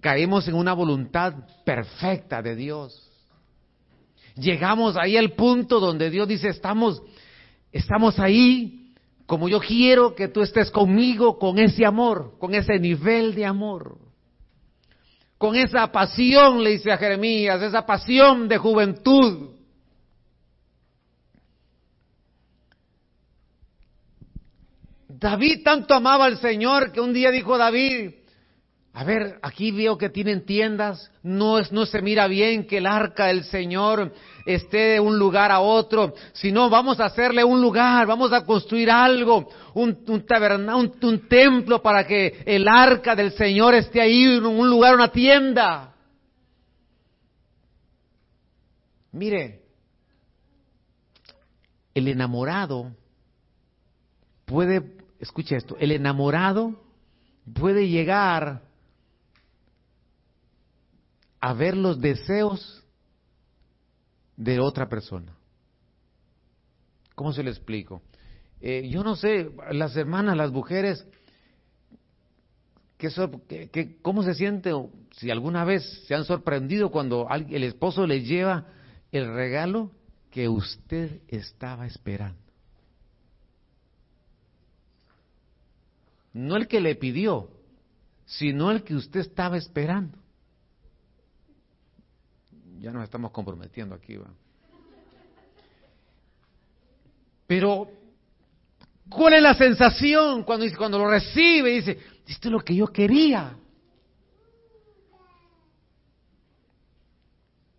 Caemos 0.00 0.46
en 0.46 0.54
una 0.54 0.72
voluntad 0.72 1.34
perfecta 1.64 2.40
de 2.40 2.54
Dios. 2.54 3.09
Llegamos 4.36 4.96
ahí 4.96 5.16
al 5.16 5.32
punto 5.32 5.80
donde 5.80 6.10
Dios 6.10 6.28
dice, 6.28 6.48
estamos, 6.48 7.02
estamos 7.72 8.18
ahí 8.18 8.94
como 9.26 9.48
yo 9.48 9.60
quiero 9.60 10.14
que 10.14 10.28
tú 10.28 10.42
estés 10.42 10.70
conmigo 10.70 11.38
con 11.38 11.58
ese 11.58 11.86
amor, 11.86 12.36
con 12.38 12.54
ese 12.54 12.78
nivel 12.78 13.34
de 13.34 13.46
amor. 13.46 13.98
Con 15.38 15.56
esa 15.56 15.90
pasión, 15.90 16.62
le 16.62 16.70
dice 16.70 16.92
a 16.92 16.98
Jeremías, 16.98 17.62
esa 17.62 17.86
pasión 17.86 18.48
de 18.48 18.58
juventud 18.58 19.60
David 25.20 25.62
tanto 25.62 25.92
amaba 25.92 26.24
al 26.24 26.38
Señor 26.38 26.92
que 26.92 27.00
un 27.00 27.12
día 27.12 27.30
dijo 27.30 27.58
David, 27.58 28.12
a 28.92 29.04
ver, 29.04 29.38
aquí 29.42 29.70
veo 29.70 29.96
que 29.96 30.10
tienen 30.10 30.44
tiendas, 30.44 31.12
no, 31.22 31.58
es, 31.58 31.70
no 31.70 31.86
se 31.86 32.02
mira 32.02 32.26
bien 32.26 32.66
que 32.66 32.78
el 32.78 32.86
arca 32.86 33.26
del 33.26 33.44
Señor 33.44 34.12
esté 34.44 34.78
de 34.78 35.00
un 35.00 35.16
lugar 35.16 35.52
a 35.52 35.60
otro, 35.60 36.14
sino 36.32 36.68
vamos 36.68 36.98
a 36.98 37.04
hacerle 37.04 37.44
un 37.44 37.60
lugar, 37.60 38.06
vamos 38.08 38.32
a 38.32 38.44
construir 38.44 38.90
algo, 38.90 39.48
un, 39.74 39.96
un, 40.08 41.00
un, 41.02 41.28
templo 41.28 41.80
para 41.80 42.04
que 42.04 42.42
el 42.44 42.66
arca 42.66 43.14
del 43.14 43.30
Señor 43.32 43.74
esté 43.74 44.00
ahí, 44.00 44.26
un 44.26 44.68
lugar, 44.68 44.96
una 44.96 45.12
tienda. 45.12 45.94
Mire, 49.12 49.62
el 51.94 52.08
enamorado 52.08 52.90
puede 54.46 54.98
escuche 55.20 55.56
esto, 55.56 55.76
el 55.78 55.92
enamorado 55.92 56.80
puede 57.54 57.88
llegar 57.88 58.69
a 61.40 61.54
ver 61.54 61.76
los 61.76 62.00
deseos 62.00 62.84
de 64.36 64.60
otra 64.60 64.88
persona. 64.88 65.34
¿Cómo 67.14 67.32
se 67.32 67.42
lo 67.42 67.50
explico? 67.50 68.02
Eh, 68.60 68.88
yo 68.90 69.02
no 69.02 69.16
sé, 69.16 69.50
las 69.72 69.96
hermanas, 69.96 70.36
las 70.36 70.52
mujeres, 70.52 71.06
¿qué, 72.98 73.98
cómo 74.02 74.22
se 74.22 74.34
siente? 74.34 74.72
Si 75.12 75.30
alguna 75.30 75.64
vez 75.64 76.04
se 76.06 76.14
han 76.14 76.24
sorprendido 76.24 76.90
cuando 76.90 77.26
el 77.30 77.64
esposo 77.64 78.06
les 78.06 78.26
lleva 78.26 78.66
el 79.12 79.32
regalo 79.34 79.90
que 80.30 80.48
usted 80.48 81.20
estaba 81.28 81.86
esperando. 81.86 82.38
No 86.32 86.56
el 86.56 86.68
que 86.68 86.80
le 86.80 86.94
pidió, 86.94 87.50
sino 88.24 88.70
el 88.70 88.84
que 88.84 88.94
usted 88.94 89.20
estaba 89.20 89.56
esperando. 89.56 90.16
Ya 92.80 92.90
nos 92.92 93.04
estamos 93.04 93.30
comprometiendo 93.30 93.94
aquí. 93.94 94.18
Pero, 97.46 97.90
¿cuál 99.10 99.34
es 99.34 99.42
la 99.42 99.54
sensación 99.54 100.44
cuando, 100.44 100.64
cuando 100.78 100.98
lo 100.98 101.10
recibe 101.10 101.72
dice, 101.72 101.98
esto 102.26 102.48
es 102.48 102.52
lo 102.52 102.60
que 102.60 102.74
yo 102.74 102.86
quería? 102.86 103.54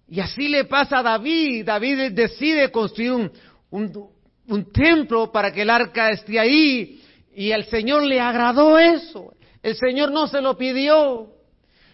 Y 0.07 0.19
así 0.19 0.49
le 0.49 0.65
pasa 0.65 0.99
a 0.99 1.03
David. 1.03 1.65
David 1.65 2.11
decide 2.11 2.69
construir 2.69 3.13
un, 3.13 3.31
un, 3.71 4.09
un 4.49 4.71
templo 4.71 5.31
para 5.31 5.51
que 5.51 5.63
el 5.63 5.69
arca 5.71 6.11
esté 6.11 6.39
ahí 6.39 7.01
y 7.33 7.51
al 7.53 7.65
Señor 7.65 8.03
le 8.03 8.19
agradó 8.19 8.77
eso. 8.77 9.33
El 9.63 9.75
Señor 9.75 10.11
no 10.11 10.27
se 10.27 10.41
lo 10.41 10.57
pidió, 10.57 11.40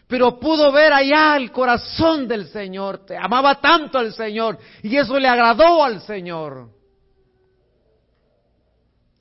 pero 0.08 0.39
pudo 0.39 0.72
ver 0.72 0.93
allá 0.93 1.36
el 1.36 1.52
corazón 1.52 2.28
del 2.28 2.48
Señor. 2.48 3.06
Te 3.06 3.17
amaba 3.17 3.60
tanto 3.60 3.98
al 3.98 4.13
Señor 4.13 4.58
y 4.82 4.96
eso 4.96 5.20
le 5.20 5.28
agradó 5.28 5.84
al 5.84 6.02
Señor. 6.02 6.70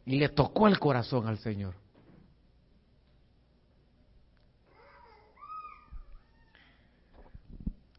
Y 0.04 0.16
le 0.16 0.28
tocó 0.28 0.68
el 0.68 0.78
corazón 0.78 1.26
al 1.26 1.38
Señor. 1.38 1.74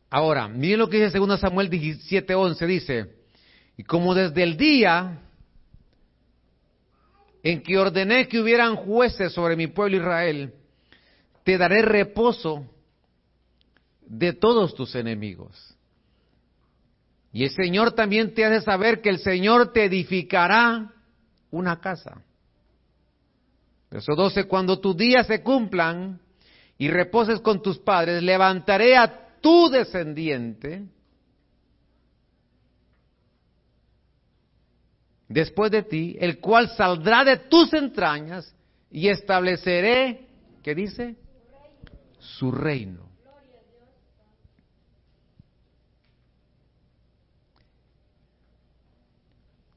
Ahora, 0.09 0.47
miren 0.47 0.79
lo 0.79 0.89
que 0.89 1.03
dice 1.03 1.17
2 1.17 1.37
Samuel 1.37 1.69
17:11, 1.69 2.65
dice, 2.65 3.17
y 3.75 3.83
como 3.83 4.15
desde 4.15 4.41
el 4.41 4.55
día 4.55 5.19
en 7.43 7.61
que 7.61 7.77
ordené 7.77 8.29
que 8.29 8.39
hubieran 8.39 8.77
jueces 8.77 9.33
sobre 9.33 9.57
mi 9.57 9.67
pueblo 9.67 9.97
Israel, 9.97 10.53
te 11.43 11.57
daré 11.57 11.81
reposo 11.81 12.65
de 14.07 14.33
todos 14.33 14.73
tus 14.75 14.95
enemigos. 14.95 15.75
Y 17.31 17.43
el 17.43 17.51
Señor 17.51 17.91
también 17.91 18.33
te 18.33 18.45
hace 18.45 18.61
saber 18.61 19.01
que 19.01 19.09
el 19.09 19.19
Señor 19.19 19.71
te 19.71 19.85
edificará 19.85 20.91
una 21.51 21.79
casa. 21.79 22.23
Verso 23.91 24.15
12, 24.15 24.45
cuando 24.45 24.79
tus 24.79 24.95
días 24.97 25.27
se 25.27 25.43
cumplan 25.43 26.19
y 26.77 26.89
reposes 26.89 27.39
con 27.39 27.61
tus 27.61 27.79
padres, 27.79 28.23
levantaré 28.23 28.97
a 28.97 29.39
tu 29.41 29.69
descendiente 29.69 30.85
después 35.27 35.71
de 35.71 35.83
ti, 35.83 36.17
el 36.19 36.39
cual 36.39 36.69
saldrá 36.69 37.23
de 37.23 37.37
tus 37.37 37.73
entrañas 37.73 38.53
y 38.91 39.09
estableceré, 39.09 40.27
¿qué 40.63 40.75
dice? 40.75 41.15
Su 42.19 42.51
reino. 42.51 43.06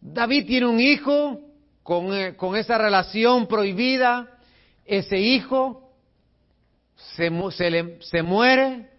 David 0.00 0.46
tiene 0.46 0.66
un 0.66 0.80
hijo 0.80 1.40
con, 1.82 2.14
eh, 2.14 2.36
con 2.36 2.56
esa 2.56 2.78
relación 2.78 3.46
prohibida, 3.46 4.38
ese 4.86 5.18
hijo 5.18 5.92
se, 7.16 7.30
se, 7.52 7.98
se 8.00 8.22
muere, 8.22 8.90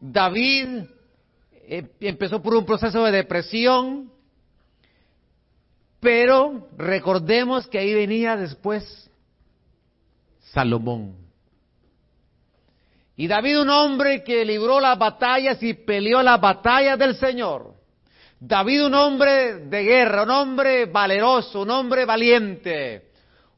David 0.00 0.84
eh, 1.52 1.88
empezó 2.00 2.42
por 2.42 2.54
un 2.54 2.64
proceso 2.64 3.04
de 3.04 3.12
depresión, 3.12 4.10
pero 6.00 6.68
recordemos 6.76 7.66
que 7.66 7.78
ahí 7.78 7.94
venía 7.94 8.36
después 8.36 9.10
Salomón. 10.52 11.14
Y 13.16 13.28
David 13.28 13.60
un 13.60 13.68
hombre 13.68 14.24
que 14.24 14.44
libró 14.46 14.80
las 14.80 14.98
batallas 14.98 15.62
y 15.62 15.74
peleó 15.74 16.22
las 16.22 16.40
batallas 16.40 16.98
del 16.98 17.14
Señor. 17.16 17.74
David 18.40 18.86
un 18.86 18.94
hombre 18.94 19.66
de 19.66 19.82
guerra, 19.82 20.22
un 20.22 20.30
hombre 20.30 20.86
valeroso, 20.86 21.60
un 21.60 21.70
hombre 21.70 22.06
valiente, 22.06 23.02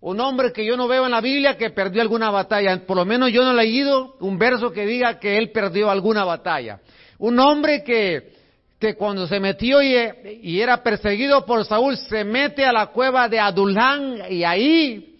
un 0.01 0.21
hombre 0.21 0.53
que 0.53 0.65
yo 0.65 0.77
no 0.77 0.89
veo 0.89 1.05
en 1.05 1.13
la 1.13 1.21
Biblia 1.21 1.57
que 1.57 1.71
perdió 1.71 2.03
alguna 2.03 2.31
batalla. 2.31 2.85
Por 2.85 2.97
lo 2.97 3.05
menos 3.05 3.31
yo 3.31 3.45
no 3.45 3.53
he 3.53 3.65
leído 3.65 4.17
un 4.21 4.39
verso 4.39 4.73
que 4.73 4.85
diga 4.85 5.21
que 5.21 5.39
él 5.39 5.53
perdió 5.53 5.89
alguna 5.89 6.25
batalla. 6.25 6.81
Un 7.19 7.39
hombre 7.39 7.85
que 7.85 8.43
que 8.83 8.97
cuando 8.97 9.29
se 9.29 9.39
metió 9.39 9.81
y, 9.81 10.61
era 10.61 10.83
perseguido 10.83 11.47
por 11.47 11.65
Saúl, 11.65 11.97
se 11.97 12.25
mete 12.25 12.65
a 12.65 12.73
la 12.73 12.89
cueva 12.89 13.29
de 13.29 13.39
Adulán 13.39 14.23
y 14.29 14.43
ahí 14.43 15.15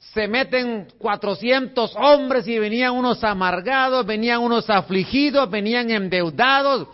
se 0.00 0.26
meten 0.26 0.88
400 0.98 1.94
hombres 1.94 2.48
y 2.48 2.58
venían 2.58 2.90
unos 2.90 3.22
amargados, 3.22 4.04
venían 4.04 4.40
unos 4.40 4.68
afligidos, 4.68 5.48
venían 5.48 5.92
endeudados, 5.92 6.88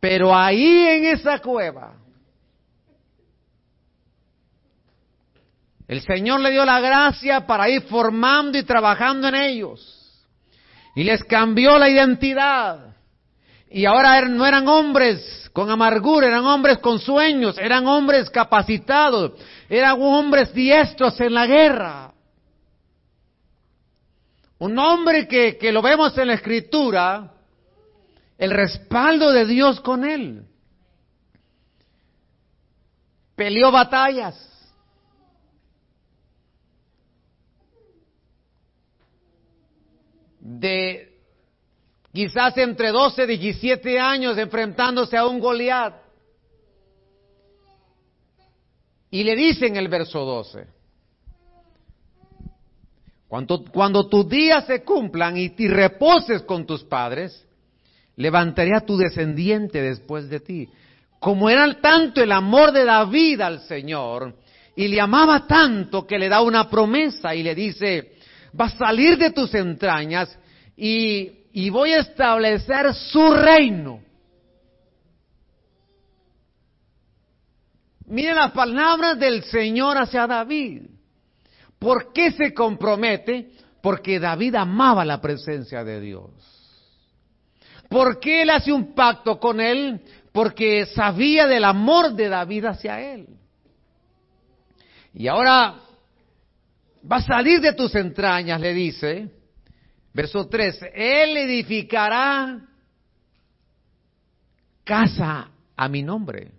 pero 0.00 0.34
ahí 0.34 0.86
en 0.86 1.04
esa 1.06 1.38
cueva, 1.38 1.94
el 5.88 6.02
Señor 6.02 6.40
le 6.40 6.50
dio 6.50 6.64
la 6.64 6.80
gracia 6.80 7.46
para 7.46 7.68
ir 7.68 7.82
formando 7.82 8.58
y 8.58 8.64
trabajando 8.64 9.28
en 9.28 9.36
ellos. 9.36 9.92
Y 10.94 11.04
les 11.04 11.22
cambió 11.24 11.78
la 11.78 11.88
identidad. 11.88 12.96
Y 13.70 13.84
ahora 13.84 14.18
er, 14.18 14.30
no 14.30 14.44
eran 14.46 14.66
hombres 14.66 15.50
con 15.52 15.70
amargura, 15.70 16.26
eran 16.26 16.44
hombres 16.44 16.78
con 16.78 16.98
sueños, 16.98 17.56
eran 17.58 17.86
hombres 17.86 18.30
capacitados, 18.30 19.32
eran 19.68 20.00
hombres 20.00 20.52
diestros 20.52 21.20
en 21.20 21.34
la 21.34 21.46
guerra. 21.46 22.12
Un 24.58 24.78
hombre 24.78 25.28
que, 25.28 25.56
que 25.58 25.70
lo 25.70 25.82
vemos 25.82 26.16
en 26.18 26.28
la 26.28 26.34
escritura, 26.34 27.32
el 28.38 28.50
respaldo 28.50 29.32
de 29.32 29.46
Dios 29.46 29.80
con 29.80 30.04
él. 30.04 30.46
Peleó 33.34 33.70
batallas. 33.70 34.42
De 40.40 41.12
quizás 42.12 42.56
entre 42.56 42.92
12 42.92 43.24
y 43.24 43.26
17 43.26 43.98
años 43.98 44.38
enfrentándose 44.38 45.16
a 45.16 45.26
un 45.26 45.40
Goliat. 45.40 45.94
Y 49.10 49.24
le 49.24 49.34
dice 49.34 49.66
en 49.66 49.76
el 49.76 49.88
verso 49.88 50.24
12, 50.24 50.66
cuando, 53.28 53.64
cuando 53.64 54.08
tus 54.08 54.28
días 54.28 54.66
se 54.66 54.82
cumplan 54.82 55.36
y, 55.36 55.54
y 55.56 55.68
reposes 55.68 56.42
con 56.42 56.66
tus 56.66 56.84
padres, 56.84 57.45
levantaré 58.16 58.74
a 58.74 58.80
tu 58.80 58.96
descendiente 58.96 59.80
después 59.80 60.28
de 60.28 60.40
ti. 60.40 60.68
Como 61.18 61.48
era 61.48 61.80
tanto 61.80 62.22
el 62.22 62.32
amor 62.32 62.72
de 62.72 62.84
David 62.84 63.40
al 63.40 63.60
Señor, 63.60 64.34
y 64.74 64.88
le 64.88 65.00
amaba 65.00 65.46
tanto 65.46 66.06
que 66.06 66.18
le 66.18 66.28
da 66.28 66.42
una 66.42 66.68
promesa 66.68 67.34
y 67.34 67.42
le 67.42 67.54
dice, 67.54 68.12
va 68.58 68.66
a 68.66 68.76
salir 68.76 69.16
de 69.16 69.30
tus 69.30 69.54
entrañas 69.54 70.38
y 70.76 71.36
y 71.56 71.70
voy 71.70 71.90
a 71.92 72.00
establecer 72.00 72.92
su 72.92 73.30
reino. 73.32 74.02
Miren 78.04 78.36
las 78.36 78.52
palabras 78.52 79.18
del 79.18 79.42
Señor 79.42 79.96
hacia 79.96 80.26
David. 80.26 80.82
¿Por 81.78 82.12
qué 82.12 82.32
se 82.32 82.52
compromete? 82.52 83.52
Porque 83.80 84.20
David 84.20 84.54
amaba 84.56 85.02
la 85.06 85.18
presencia 85.18 85.82
de 85.82 85.98
Dios. 85.98 86.30
¿Por 87.88 88.20
qué 88.20 88.42
él 88.42 88.50
hace 88.50 88.72
un 88.72 88.94
pacto 88.94 89.38
con 89.38 89.60
él? 89.60 90.00
Porque 90.32 90.86
sabía 90.86 91.46
del 91.46 91.64
amor 91.64 92.14
de 92.14 92.28
David 92.28 92.64
hacia 92.66 93.00
él. 93.00 93.26
Y 95.14 95.28
ahora 95.28 95.76
va 97.10 97.16
a 97.16 97.22
salir 97.22 97.60
de 97.60 97.72
tus 97.72 97.94
entrañas, 97.94 98.60
le 98.60 98.74
dice, 98.74 99.30
Verso 100.16 100.48
3, 100.48 100.80
Él 100.94 101.36
edificará 101.36 102.58
casa 104.82 105.50
a 105.76 105.88
mi 105.90 106.02
nombre. 106.02 106.52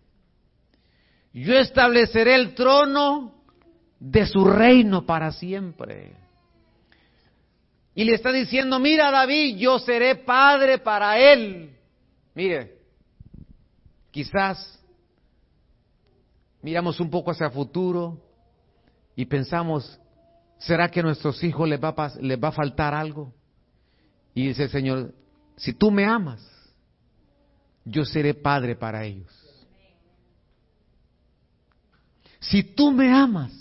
Yo 1.34 1.57
estableceré 1.57 2.36
el 2.36 2.53
trono 2.53 3.34
de 3.99 4.28
su 4.28 4.45
reino 4.45 5.07
para 5.07 5.32
siempre. 5.32 6.13
Y 7.97 8.03
le 8.03 8.13
está 8.13 8.31
diciendo, 8.31 8.77
mira 8.77 9.09
David, 9.09 9.57
yo 9.57 9.79
seré 9.79 10.17
padre 10.17 10.77
para 10.77 11.17
él. 11.17 11.75
Mire, 12.35 12.77
quizás 14.11 14.79
miramos 16.61 16.99
un 16.99 17.09
poco 17.09 17.31
hacia 17.31 17.47
el 17.47 17.53
futuro 17.53 18.21
y 19.15 19.25
pensamos, 19.25 19.99
¿será 20.59 20.91
que 20.91 20.99
a 20.99 21.03
nuestros 21.03 21.43
hijos 21.43 21.67
les 21.67 21.83
va 21.83 21.95
les 22.21 22.37
va 22.37 22.49
a 22.49 22.51
faltar 22.51 22.93
algo? 22.93 23.33
Y 24.35 24.49
dice 24.49 24.65
el 24.65 24.69
Señor, 24.69 25.15
si 25.55 25.73
tú 25.73 25.89
me 25.89 26.05
amas, 26.05 26.47
yo 27.83 28.05
seré 28.05 28.35
padre 28.35 28.75
para 28.75 29.05
ellos. 29.05 29.33
Si 32.41 32.61
tú 32.61 32.91
me 32.91 33.11
amas, 33.11 33.51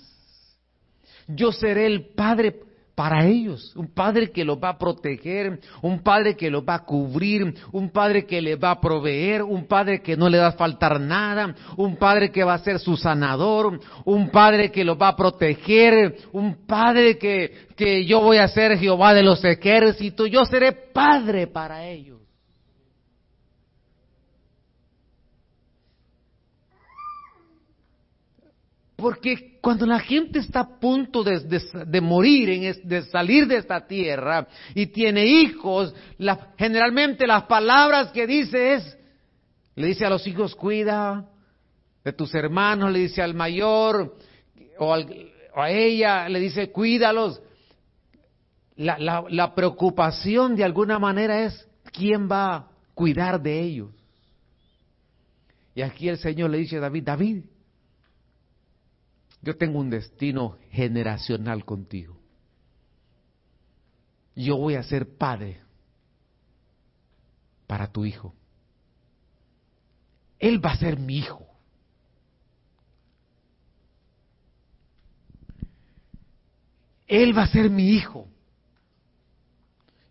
yo 1.27 1.53
seré 1.53 1.87
el 1.87 2.09
padre 2.09 2.66
para 2.97 3.27
ellos, 3.27 3.77
un 3.77 3.93
padre 3.93 4.31
que 4.31 4.43
los 4.43 4.57
va 4.57 4.71
a 4.71 4.79
proteger, 4.79 5.61
un 5.83 6.03
padre 6.03 6.35
que 6.35 6.51
los 6.51 6.65
va 6.65 6.77
a 6.77 6.85
cubrir, 6.85 7.55
un 7.71 7.91
padre 7.91 8.25
que 8.25 8.41
les 8.41 8.59
va 8.59 8.71
a 8.71 8.81
proveer, 8.81 9.43
un 9.43 9.67
padre 9.67 10.01
que 10.01 10.17
no 10.17 10.31
le 10.31 10.39
va 10.39 10.47
a 10.47 10.53
faltar 10.53 10.99
nada, 10.99 11.55
un 11.77 11.97
padre 11.97 12.33
que 12.33 12.43
va 12.43 12.55
a 12.55 12.59
ser 12.59 12.79
su 12.79 12.97
sanador, 12.97 13.79
un 14.07 14.31
padre 14.31 14.73
que 14.73 14.83
los 14.83 14.99
va 14.99 15.09
a 15.09 15.17
proteger, 15.17 16.17
un 16.33 16.67
padre 16.67 17.19
que, 17.19 17.67
que 17.77 18.07
yo 18.07 18.23
voy 18.23 18.39
a 18.39 18.49
ser 18.49 18.79
Jehová 18.79 19.13
de 19.13 19.23
los 19.23 19.45
ejércitos, 19.45 20.31
yo 20.31 20.47
seré 20.47 20.73
padre 20.73 21.49
para 21.49 21.85
ellos. 21.85 22.26
Porque 28.97 29.59
cuando 29.61 29.85
la 29.85 30.01
gente 30.01 30.39
está 30.39 30.61
a 30.61 30.79
punto 30.79 31.23
de, 31.23 32.01
morir, 32.01 32.83
de 32.83 33.03
salir 33.03 33.47
de 33.47 33.57
esta 33.57 33.87
tierra 33.87 34.49
y 34.75 34.87
tiene 34.87 35.27
hijos, 35.27 35.95
generalmente 36.57 37.27
las 37.27 37.43
palabras 37.45 38.11
que 38.11 38.27
dice 38.27 38.75
es, 38.75 38.99
le 39.75 39.89
dice 39.89 40.07
a 40.07 40.11
los 40.11 40.27
hijos, 40.27 40.55
cuida 40.55 41.29
de 42.03 42.13
tus 42.15 42.35
hermanos, 42.35 42.91
le 42.91 43.01
dice 43.01 43.21
al 43.21 43.35
mayor 43.35 44.17
o, 44.79 44.95
a 44.95 45.71
ella, 45.71 46.27
le 46.31 46.41
dice, 46.41 46.73
cuídalos. 46.73 47.43
La, 48.77 49.25
la 49.29 49.55
preocupación 49.55 50.55
de 50.55 50.65
alguna 50.65 50.99
manera 50.99 51.45
es, 51.45 51.67
¿quién 51.93 52.31
va 52.31 52.55
a 52.55 52.69
cuidar 52.95 53.41
de 53.43 53.61
ellos? 53.61 53.91
Y 55.75 55.83
aquí 55.83 56.09
el 56.09 56.19
Señor 56.19 56.51
le 56.51 56.59
dice 56.59 56.77
a 56.77 56.81
David, 56.81 57.05
David, 57.05 57.45
yo 59.47 59.57
tengo 59.57 59.79
un 59.79 59.91
destino 59.91 60.59
generacional 60.73 61.65
contigo. 61.65 62.19
Yo 64.35 64.57
voy 64.57 64.75
a 64.75 64.83
ser 64.83 65.17
padre 65.17 65.61
para 67.69 67.87
tu 67.87 68.05
hijo. 68.05 68.35
Él 70.41 70.63
va 70.63 70.73
a 70.73 70.77
ser 70.77 70.99
mi 70.99 71.19
hijo. 71.19 71.47
Él 77.07 77.39
va 77.39 77.45
a 77.45 77.49
ser 77.49 77.71
mi 77.71 77.91
hijo. 77.91 78.27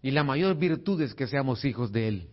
Y 0.01 0.11
la 0.11 0.23
mayor 0.23 0.55
virtud 0.55 1.01
es 1.01 1.13
que 1.13 1.27
seamos 1.27 1.65
hijos 1.65 1.91
de 1.91 2.07
Él. 2.07 2.29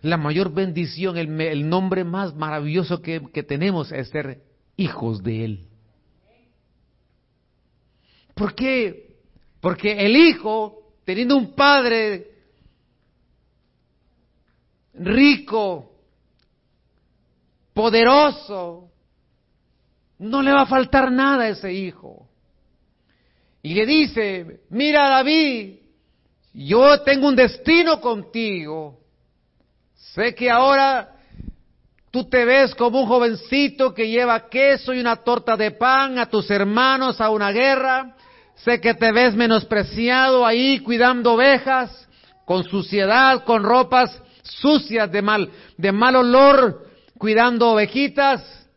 La 0.00 0.16
mayor 0.16 0.52
bendición, 0.52 1.16
el, 1.16 1.68
nombre 1.68 2.02
más 2.02 2.34
maravilloso 2.34 3.00
que 3.02 3.44
tenemos 3.46 3.92
es 3.92 4.08
ser 4.08 4.42
hijos 4.76 5.22
de 5.22 5.44
Él. 5.44 5.71
¿Por 8.34 8.54
qué? 8.54 9.16
Porque 9.60 9.92
el 9.92 10.16
hijo, 10.16 10.94
teniendo 11.04 11.36
un 11.36 11.54
padre 11.54 12.30
rico, 14.94 15.92
poderoso, 17.72 18.90
no 20.18 20.42
le 20.42 20.52
va 20.52 20.62
a 20.62 20.66
faltar 20.66 21.10
nada 21.10 21.44
a 21.44 21.48
ese 21.48 21.72
hijo. 21.72 22.28
Y 23.62 23.74
le 23.74 23.86
dice, 23.86 24.60
mira 24.70 25.08
David, 25.08 25.76
yo 26.54 27.00
tengo 27.02 27.28
un 27.28 27.36
destino 27.36 28.00
contigo. 28.00 29.00
Sé 29.94 30.34
que 30.34 30.50
ahora 30.50 31.16
tú 32.12 32.28
te 32.28 32.44
ves 32.44 32.74
como 32.74 33.00
un 33.00 33.08
jovencito 33.08 33.94
que 33.94 34.08
lleva 34.08 34.48
queso 34.48 34.92
y 34.92 35.00
una 35.00 35.16
torta 35.16 35.56
de 35.56 35.72
pan 35.72 36.18
a 36.18 36.26
tus 36.26 36.48
hermanos 36.50 37.20
a 37.20 37.30
una 37.30 37.50
guerra. 37.50 38.14
Sé 38.54 38.80
que 38.80 38.94
te 38.94 39.10
ves 39.12 39.34
menospreciado 39.34 40.46
ahí 40.46 40.78
cuidando 40.80 41.32
ovejas, 41.32 42.06
con 42.44 42.64
suciedad, 42.64 43.44
con 43.44 43.64
ropas 43.64 44.22
sucias 44.42 45.10
de 45.10 45.22
mal, 45.22 45.50
de 45.78 45.90
mal 45.90 46.16
olor, 46.16 46.86
cuidando 47.16 47.70
ovejitas, 47.70 48.68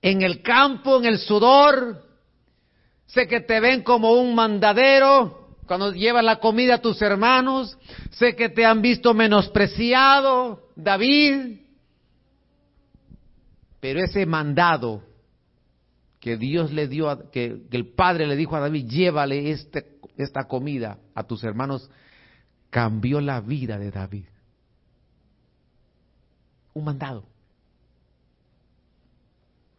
en 0.00 0.22
el 0.22 0.42
campo, 0.42 0.98
en 0.98 1.04
el 1.04 1.18
sudor. 1.18 2.02
Sé 3.06 3.28
que 3.28 3.40
te 3.40 3.60
ven 3.60 3.82
como 3.82 4.14
un 4.14 4.34
mandadero 4.34 5.54
cuando 5.66 5.92
llevas 5.92 6.24
la 6.24 6.40
comida 6.40 6.74
a 6.74 6.82
tus 6.82 7.00
hermanos. 7.02 7.78
Sé 8.10 8.34
que 8.34 8.48
te 8.48 8.64
han 8.64 8.82
visto 8.82 9.14
menospreciado, 9.14 10.70
David. 10.74 11.62
Pero 13.82 13.98
ese 13.98 14.24
mandado 14.26 15.02
que 16.20 16.36
Dios 16.36 16.70
le 16.70 16.86
dio, 16.86 17.32
que, 17.32 17.62
que, 17.68 17.76
el 17.76 17.88
Padre 17.94 18.28
le 18.28 18.36
dijo 18.36 18.54
a 18.54 18.60
David, 18.60 18.86
llévale 18.88 19.50
este, 19.50 19.98
esta 20.16 20.44
comida 20.44 21.00
a 21.16 21.24
tus 21.24 21.42
hermanos, 21.42 21.90
cambió 22.70 23.20
la 23.20 23.40
vida 23.40 23.80
de 23.80 23.90
David. 23.90 24.26
Un 26.74 26.84
mandado. 26.84 27.24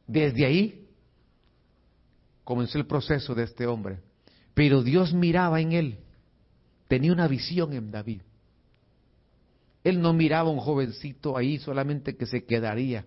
Desde 0.06 0.46
ahí 0.46 0.86
comenzó 2.44 2.80
el 2.80 2.86
proceso 2.86 3.34
de 3.34 3.44
este 3.44 3.66
hombre. 3.68 4.00
Pero 4.54 4.84
Dios 4.84 5.14
miraba 5.14 5.62
en 5.62 5.72
él, 5.72 6.00
tenía 6.90 7.14
una 7.14 7.30
visión 7.30 7.72
en 7.72 7.90
David. 7.90 8.22
Él 9.82 10.02
no 10.02 10.12
miraba 10.12 10.50
a 10.50 10.52
un 10.52 10.60
jovencito 10.60 11.38
ahí 11.38 11.58
solamente 11.58 12.18
que 12.18 12.26
se 12.26 12.44
quedaría, 12.44 13.06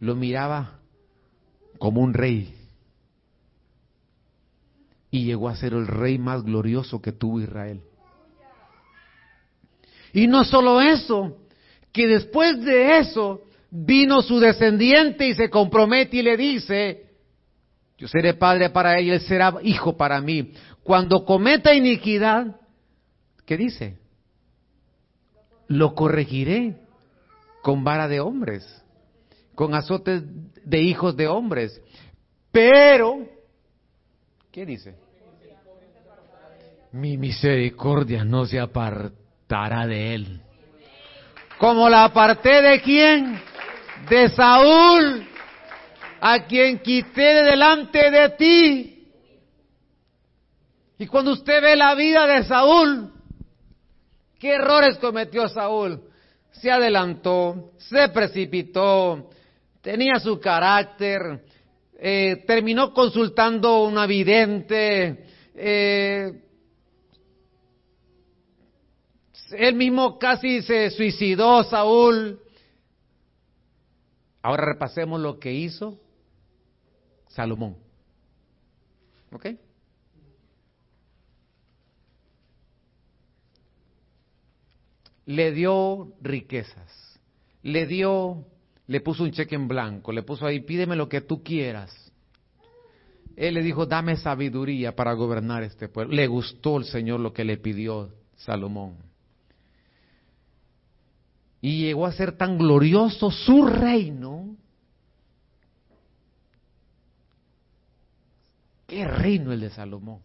lo 0.00 0.14
miraba 0.14 0.80
como 1.78 2.00
un 2.00 2.14
rey. 2.14 2.54
Y 5.10 5.24
llegó 5.24 5.48
a 5.48 5.56
ser 5.56 5.72
el 5.72 5.86
rey 5.86 6.18
más 6.18 6.42
glorioso 6.42 7.00
que 7.00 7.12
tuvo 7.12 7.40
Israel. 7.40 7.80
Y 10.12 10.26
no 10.26 10.44
solo 10.44 10.80
eso, 10.80 11.38
que 11.92 12.06
después 12.06 12.62
de 12.64 12.98
eso 12.98 13.42
vino 13.70 14.22
su 14.22 14.38
descendiente 14.38 15.28
y 15.28 15.34
se 15.34 15.50
compromete 15.50 16.18
y 16.18 16.22
le 16.22 16.36
dice, 16.36 17.06
yo 17.98 18.08
seré 18.08 18.34
padre 18.34 18.70
para 18.70 18.98
él 18.98 19.06
y 19.06 19.10
él 19.10 19.20
será 19.20 19.54
hijo 19.62 19.96
para 19.96 20.20
mí. 20.20 20.52
Cuando 20.82 21.24
cometa 21.24 21.74
iniquidad, 21.74 22.60
¿qué 23.44 23.56
dice? 23.56 23.98
Lo 25.68 25.94
corregiré 25.94 26.76
con 27.62 27.82
vara 27.82 28.06
de 28.08 28.20
hombres 28.20 28.84
con 29.56 29.74
azotes 29.74 30.22
de 30.64 30.80
hijos 30.82 31.16
de 31.16 31.26
hombres. 31.26 31.80
Pero, 32.52 33.26
¿qué 34.52 34.64
dice? 34.64 34.94
Mi 36.92 37.16
misericordia 37.16 38.22
no 38.22 38.44
se 38.46 38.60
apartará 38.60 39.86
de 39.86 40.14
él. 40.14 40.40
Como 41.58 41.88
la 41.88 42.04
aparté 42.04 42.60
de 42.62 42.80
quién? 42.82 43.40
De 44.10 44.28
Saúl, 44.28 45.26
a 46.20 46.44
quien 46.46 46.78
quité 46.80 47.22
de 47.22 47.42
delante 47.44 48.10
de 48.10 48.28
ti. 48.30 49.08
Y 50.98 51.06
cuando 51.06 51.32
usted 51.32 51.62
ve 51.62 51.76
la 51.76 51.94
vida 51.94 52.26
de 52.26 52.44
Saúl, 52.44 53.10
¿qué 54.38 54.54
errores 54.54 54.98
cometió 54.98 55.48
Saúl? 55.48 56.02
Se 56.52 56.70
adelantó, 56.70 57.72
se 57.78 58.08
precipitó, 58.10 59.30
tenía 59.86 60.18
su 60.18 60.40
carácter, 60.40 61.44
eh, 61.96 62.42
terminó 62.44 62.92
consultando 62.92 63.84
un 63.84 64.04
vidente, 64.08 65.24
eh, 65.54 66.42
él 69.52 69.74
mismo 69.76 70.18
casi 70.18 70.60
se 70.62 70.90
suicidó, 70.90 71.62
Saúl. 71.62 72.40
Ahora 74.42 74.64
repasemos 74.64 75.20
lo 75.20 75.38
que 75.38 75.52
hizo 75.52 76.00
Salomón. 77.28 77.76
¿Ok? 79.30 79.46
Le 85.26 85.52
dio 85.52 86.12
riquezas, 86.20 87.20
le 87.62 87.86
dio 87.86 88.46
le 88.86 89.00
puso 89.00 89.24
un 89.24 89.32
cheque 89.32 89.54
en 89.54 89.66
blanco, 89.66 90.12
le 90.12 90.22
puso 90.22 90.46
ahí, 90.46 90.60
pídeme 90.60 90.96
lo 90.96 91.08
que 91.08 91.20
tú 91.20 91.42
quieras. 91.42 92.12
Él 93.34 93.54
le 93.54 93.62
dijo, 93.62 93.84
dame 93.84 94.16
sabiduría 94.16 94.94
para 94.94 95.12
gobernar 95.12 95.62
este 95.62 95.88
pueblo. 95.88 96.14
Le 96.14 96.26
gustó 96.26 96.78
el 96.78 96.84
Señor 96.84 97.20
lo 97.20 97.32
que 97.32 97.44
le 97.44 97.58
pidió 97.58 98.10
Salomón. 98.36 98.96
Y 101.60 101.82
llegó 101.82 102.06
a 102.06 102.12
ser 102.12 102.36
tan 102.36 102.56
glorioso 102.56 103.30
su 103.30 103.66
reino. 103.66 104.56
¿Qué 108.86 109.04
reino 109.06 109.52
el 109.52 109.60
de 109.60 109.70
Salomón? 109.70 110.20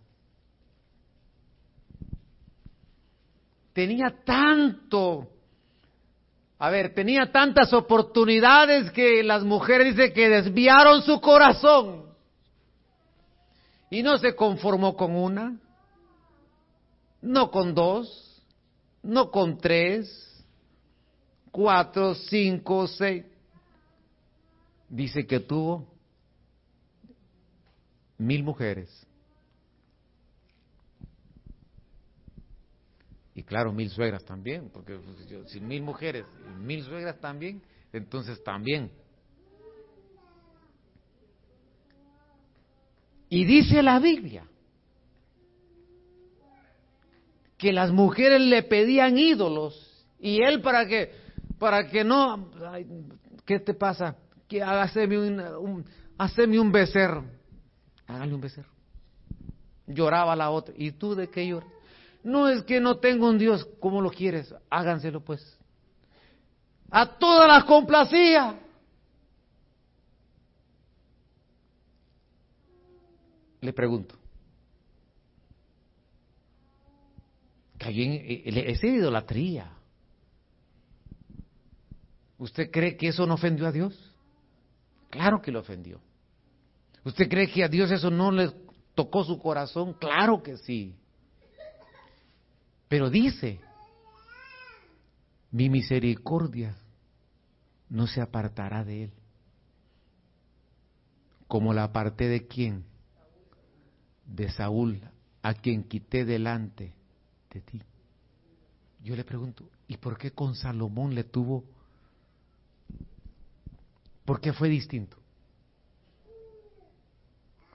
Tenía 3.73 4.23
tanto 4.23 5.30
a 6.63 6.69
ver, 6.69 6.93
tenía 6.93 7.31
tantas 7.31 7.73
oportunidades 7.73 8.91
que 8.91 9.23
las 9.23 9.43
mujeres 9.43 9.95
dice 9.95 10.13
que 10.13 10.29
desviaron 10.29 11.01
su 11.01 11.19
corazón. 11.19 12.05
Y 13.89 14.03
no 14.03 14.19
se 14.19 14.35
conformó 14.35 14.95
con 14.95 15.15
una, 15.15 15.57
no 17.19 17.49
con 17.49 17.73
dos, 17.73 18.43
no 19.01 19.31
con 19.31 19.57
tres, 19.57 20.45
cuatro, 21.49 22.13
cinco, 22.13 22.85
seis. 22.85 23.25
Dice 24.87 25.25
que 25.25 25.39
tuvo 25.39 25.87
mil 28.19 28.43
mujeres. 28.43 29.07
Y 33.33 33.43
claro, 33.43 33.71
mil 33.71 33.89
suegras 33.89 34.25
también, 34.25 34.69
porque 34.73 34.97
pues, 34.97 35.51
si 35.51 35.61
mil 35.61 35.81
mujeres 35.81 36.25
y 36.49 36.63
mil 36.63 36.83
suegras 36.83 37.19
también, 37.19 37.61
entonces 37.93 38.43
también. 38.43 38.91
Y 43.29 43.45
dice 43.45 43.81
la 43.81 43.99
Biblia 43.99 44.45
que 47.57 47.71
las 47.71 47.91
mujeres 47.91 48.41
le 48.41 48.63
pedían 48.63 49.17
ídolos 49.17 50.05
y 50.19 50.41
él 50.41 50.61
para 50.61 50.85
que 50.87 51.11
para 51.57 51.87
que 51.87 52.03
no 52.03 52.51
¿qué 53.45 53.59
te 53.59 53.73
pasa? 53.73 54.17
Que 54.49 54.61
hágame 54.61 55.17
un, 55.17 55.39
un 55.39 55.85
haceme 56.17 56.59
un 56.59 56.71
becerro. 56.71 57.23
Hágale 58.07 58.33
un 58.33 58.41
becerro. 58.41 58.69
Lloraba 59.87 60.35
la 60.35 60.49
otra. 60.49 60.73
¿Y 60.77 60.91
tú 60.91 61.15
de 61.15 61.29
qué 61.29 61.47
lloras? 61.47 61.69
No 62.23 62.47
es 62.47 62.63
que 62.63 62.79
no 62.79 62.97
tengo 62.97 63.27
un 63.27 63.37
Dios 63.37 63.67
como 63.79 64.01
lo 64.01 64.11
quieres, 64.11 64.53
háganselo 64.69 65.21
pues. 65.21 65.57
A 66.89 67.17
todas 67.17 67.47
las 67.47 67.63
complacía. 67.63 68.59
Le 73.61 73.73
pregunto. 73.73 74.15
Cayó 77.77 78.03
en 78.03 78.57
esa 78.57 78.87
idolatría. 78.87 79.71
¿Usted 82.37 82.69
cree 82.71 82.97
que 82.97 83.07
eso 83.07 83.25
no 83.25 83.35
ofendió 83.35 83.67
a 83.67 83.71
Dios? 83.71 84.11
Claro 85.09 85.41
que 85.41 85.51
lo 85.51 85.59
ofendió. 85.59 85.99
¿Usted 87.03 87.29
cree 87.29 87.47
que 87.47 87.63
a 87.63 87.67
Dios 87.67 87.91
eso 87.91 88.09
no 88.09 88.31
le 88.31 88.51
tocó 88.95 89.23
su 89.23 89.39
corazón? 89.39 89.93
Claro 89.93 90.41
que 90.41 90.57
sí. 90.57 90.95
Pero 92.91 93.09
dice, 93.09 93.57
mi 95.51 95.69
misericordia 95.69 96.75
no 97.87 98.05
se 98.05 98.19
apartará 98.19 98.83
de 98.83 99.05
él. 99.05 99.11
Como 101.47 101.73
la 101.73 101.85
aparté 101.85 102.27
de 102.27 102.47
quién? 102.47 102.83
De 104.25 104.51
Saúl, 104.51 104.99
a 105.41 105.53
quien 105.53 105.85
quité 105.85 106.25
delante 106.25 106.93
de 107.53 107.61
ti. 107.61 107.81
Yo 109.01 109.15
le 109.15 109.23
pregunto, 109.23 109.69
¿y 109.87 109.95
por 109.95 110.17
qué 110.17 110.31
con 110.31 110.53
Salomón 110.53 111.15
le 111.15 111.23
tuvo? 111.23 111.63
¿Por 114.25 114.41
qué 114.41 114.51
fue 114.51 114.67
distinto? 114.67 115.15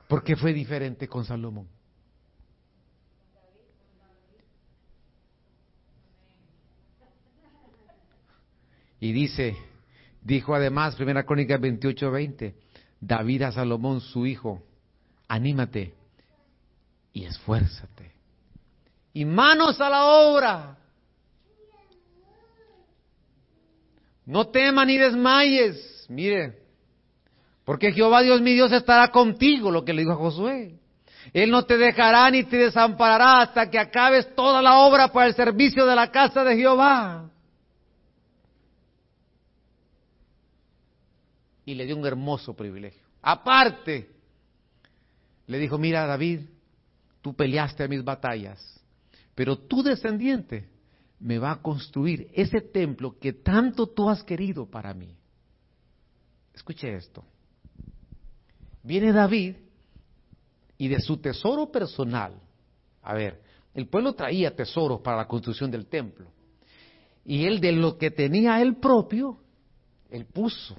¿Por 0.09 0.23
qué 0.23 0.37
fue 0.37 0.53
diferente 0.53 1.09
con 1.09 1.25
Salomón? 1.25 1.75
Y 9.01 9.12
dice, 9.12 9.57
dijo 10.22 10.55
además, 10.55 10.97
primera 10.97 11.24
crónica 11.24 11.59
28, 11.59 12.11
20, 12.11 12.55
David 13.01 13.42
a 13.42 13.53
Salomón, 13.53 14.01
su 14.01 14.26
hijo, 14.26 14.62
anímate 15.28 15.94
y 17.12 17.24
esfuérzate. 17.24 18.12
Y 19.12 19.24
manos 19.24 19.80
a 19.80 19.88
la 19.88 20.05
obra. 20.05 20.78
No 24.24 24.49
temas 24.49 24.86
ni 24.86 24.99
desmayes. 24.99 26.07
Mire, 26.09 26.59
porque 27.64 27.92
Jehová 27.92 28.22
Dios 28.22 28.40
mi 28.40 28.55
Dios 28.55 28.72
estará 28.72 29.09
contigo, 29.09 29.70
lo 29.70 29.84
que 29.84 29.92
le 29.92 30.03
dijo 30.03 30.12
a 30.12 30.16
Josué. 30.16 30.78
Él 31.32 31.51
no 31.51 31.64
te 31.64 31.76
dejará 31.76 32.30
ni 32.30 32.44
te 32.44 32.57
desamparará 32.57 33.40
hasta 33.40 33.68
que 33.68 33.78
acabes 33.78 34.34
toda 34.34 34.62
la 34.62 34.78
obra 34.78 35.09
para 35.09 35.26
el 35.26 35.34
servicio 35.34 35.84
de 35.86 35.97
la 35.97 36.11
casa 36.11 36.44
de 36.44 36.57
Jehová. 36.57 37.30
Y 41.67 41.75
le 41.75 41.85
dio 41.85 41.97
un 41.97 42.07
hermoso 42.07 42.55
privilegio. 42.55 43.03
Aparte 43.21 44.09
le 45.49 45.59
dijo, 45.59 45.77
mira 45.77 46.07
David, 46.07 46.41
tú 47.21 47.35
peleaste 47.35 47.87
mis 47.89 48.03
batallas, 48.03 48.81
pero 49.35 49.59
tu 49.59 49.83
descendiente 49.83 50.69
me 51.19 51.39
va 51.39 51.51
a 51.53 51.62
construir 51.62 52.31
ese 52.33 52.61
templo 52.61 53.19
que 53.19 53.33
tanto 53.33 53.89
tú 53.89 54.09
has 54.09 54.23
querido 54.23 54.64
para 54.64 54.95
mí. 54.95 55.14
Escuche 56.55 56.95
esto. 56.95 57.25
Viene 58.83 59.12
David 59.12 59.57
y 60.79 60.89
de 60.89 61.01
su 61.01 61.17
tesoro 61.17 61.71
personal, 61.71 62.35
a 63.03 63.14
ver, 63.14 63.43
el 63.75 63.89
pueblo 63.89 64.14
traía 64.14 64.55
tesoros 64.55 65.01
para 65.01 65.17
la 65.17 65.27
construcción 65.27 65.71
del 65.71 65.87
templo. 65.87 66.31
Y 67.25 67.45
él 67.45 67.61
de 67.61 67.73
lo 67.73 67.99
que 67.99 68.12
tenía 68.12 68.62
él 68.62 68.77
propio, 68.77 69.41
él 70.11 70.27
puso 70.27 70.77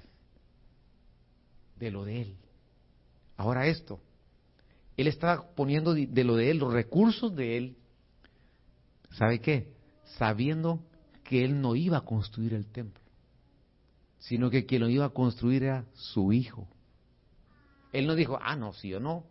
de 1.79 1.91
lo 1.91 2.05
de 2.05 2.21
él. 2.21 2.35
Ahora 3.37 3.67
esto, 3.67 3.99
él 4.97 5.07
estaba 5.07 5.55
poniendo 5.55 5.93
de 5.93 6.23
lo 6.23 6.35
de 6.35 6.49
él, 6.49 6.57
los 6.57 6.73
recursos 6.73 7.35
de 7.35 7.57
él. 7.57 7.77
¿Sabe 9.11 9.39
qué? 9.39 9.73
Sabiendo 10.17 10.83
que 11.23 11.45
él 11.45 11.61
no 11.61 11.75
iba 11.75 11.97
a 11.97 12.01
construir 12.01 12.53
el 12.53 12.65
templo, 12.65 13.03
sino 14.17 14.49
que 14.49 14.65
quien 14.65 14.81
lo 14.81 14.89
iba 14.89 15.05
a 15.05 15.09
construir 15.09 15.63
era 15.63 15.85
su 15.93 16.33
hijo. 16.33 16.67
Él 17.93 18.07
no 18.07 18.15
dijo, 18.15 18.39
ah, 18.41 18.55
no, 18.55 18.73
si 18.73 18.89
yo 18.89 18.99
no, 18.99 19.23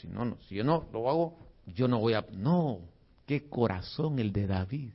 si 0.00 0.08
no, 0.08 0.24
no, 0.24 0.36
si 0.48 0.56
yo 0.56 0.64
no 0.64 0.88
lo 0.92 1.08
hago, 1.08 1.38
yo 1.66 1.88
no 1.88 1.98
voy 1.98 2.14
a... 2.14 2.26
No, 2.32 2.80
qué 3.26 3.48
corazón 3.48 4.18
el 4.18 4.32
de 4.32 4.46
David. 4.46 4.90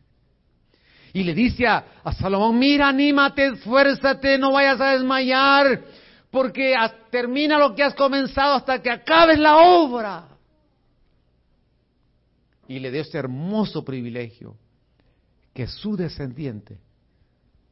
Y 1.13 1.23
le 1.23 1.33
dice 1.33 1.65
a, 1.67 2.01
a 2.03 2.13
Salomón, 2.13 2.59
mira, 2.59 2.89
anímate, 2.89 3.47
esfuérzate, 3.47 4.37
no 4.37 4.51
vayas 4.51 4.81
a 4.81 4.91
desmayar 4.91 5.85
porque 6.35 6.75
termina 7.09 7.57
lo 7.57 7.73
que 7.73 7.81
has 7.81 7.93
comenzado 7.93 8.55
hasta 8.55 8.81
que 8.81 8.91
acabes 8.91 9.39
la 9.39 9.55
obra. 9.55 10.27
Y 12.67 12.77
le 12.77 12.91
dio 12.91 13.03
este 13.03 13.17
hermoso 13.17 13.85
privilegio 13.85 14.57
que 15.53 15.65
su 15.65 15.95
descendiente 15.95 16.77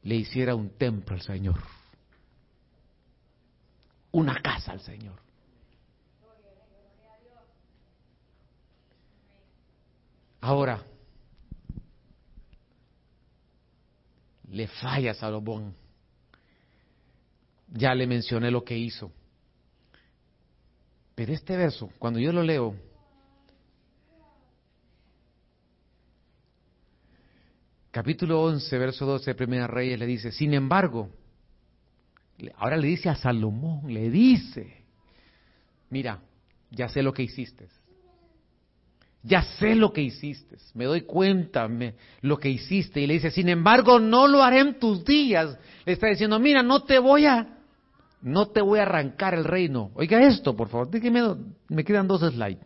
le 0.04 0.16
hiciera 0.16 0.56
un 0.56 0.70
templo 0.78 1.14
al 1.14 1.22
Señor, 1.22 1.60
una 4.14 4.42
casa 4.42 4.72
al 4.72 4.80
Señor. 4.80 5.20
Ahora, 10.40 10.82
le 14.48 14.68
falla 14.70 15.12
a 15.12 15.16
Salomón 15.16 15.83
ya 17.74 17.96
le 17.96 18.08
mencioné 18.08 18.52
lo 18.52 18.64
que 18.64 18.78
hizo. 18.78 19.12
Pero 21.16 21.34
este 21.34 21.58
verso, 21.58 21.90
cuando 22.00 22.20
yo 22.20 22.32
lo 22.32 22.44
leo, 22.44 22.76
capítulo 27.92 28.42
11, 28.44 28.78
verso 28.78 29.06
12 29.06 29.32
de 29.32 29.36
Primera 29.36 29.68
Reyes, 29.68 30.00
le 30.00 30.06
dice, 30.06 30.32
sin 30.32 30.54
embargo, 30.54 31.10
ahora 32.58 32.78
le 32.78 32.88
dice 32.88 33.10
a 33.10 33.16
Salomón, 33.16 33.94
le 33.94 34.10
dice, 34.10 34.86
mira, 35.90 36.20
ya 36.72 36.88
sé 36.90 37.04
lo 37.04 37.14
que 37.14 37.24
hiciste. 37.24 37.68
Ya 39.26 39.42
sé 39.42 39.74
lo 39.74 39.94
que 39.94 40.02
hiciste, 40.02 40.58
me 40.74 40.84
doy 40.84 41.04
cuenta 41.04 41.70
me, 41.70 41.96
lo 42.22 42.38
que 42.38 42.50
hiciste. 42.50 43.00
Y 43.00 43.08
le 43.08 43.14
dice, 43.14 43.32
sin 43.32 43.48
embargo, 43.48 43.98
no 43.98 44.28
lo 44.28 44.44
haré 44.44 44.60
en 44.60 44.78
tus 44.78 45.06
días. 45.06 45.58
Le 45.86 45.94
está 45.94 46.08
diciendo, 46.08 46.40
mira, 46.40 46.62
no 46.62 46.84
te 46.84 47.00
voy 47.00 47.26
a 47.26 47.63
no 48.24 48.48
te 48.48 48.62
voy 48.62 48.80
a 48.80 48.84
arrancar 48.84 49.34
el 49.34 49.44
reino. 49.44 49.92
Oiga 49.96 50.22
esto, 50.24 50.56
por 50.56 50.70
favor, 50.70 50.90
dígame, 50.90 51.36
me 51.68 51.84
quedan 51.84 52.08
dos 52.08 52.22
slides. 52.22 52.66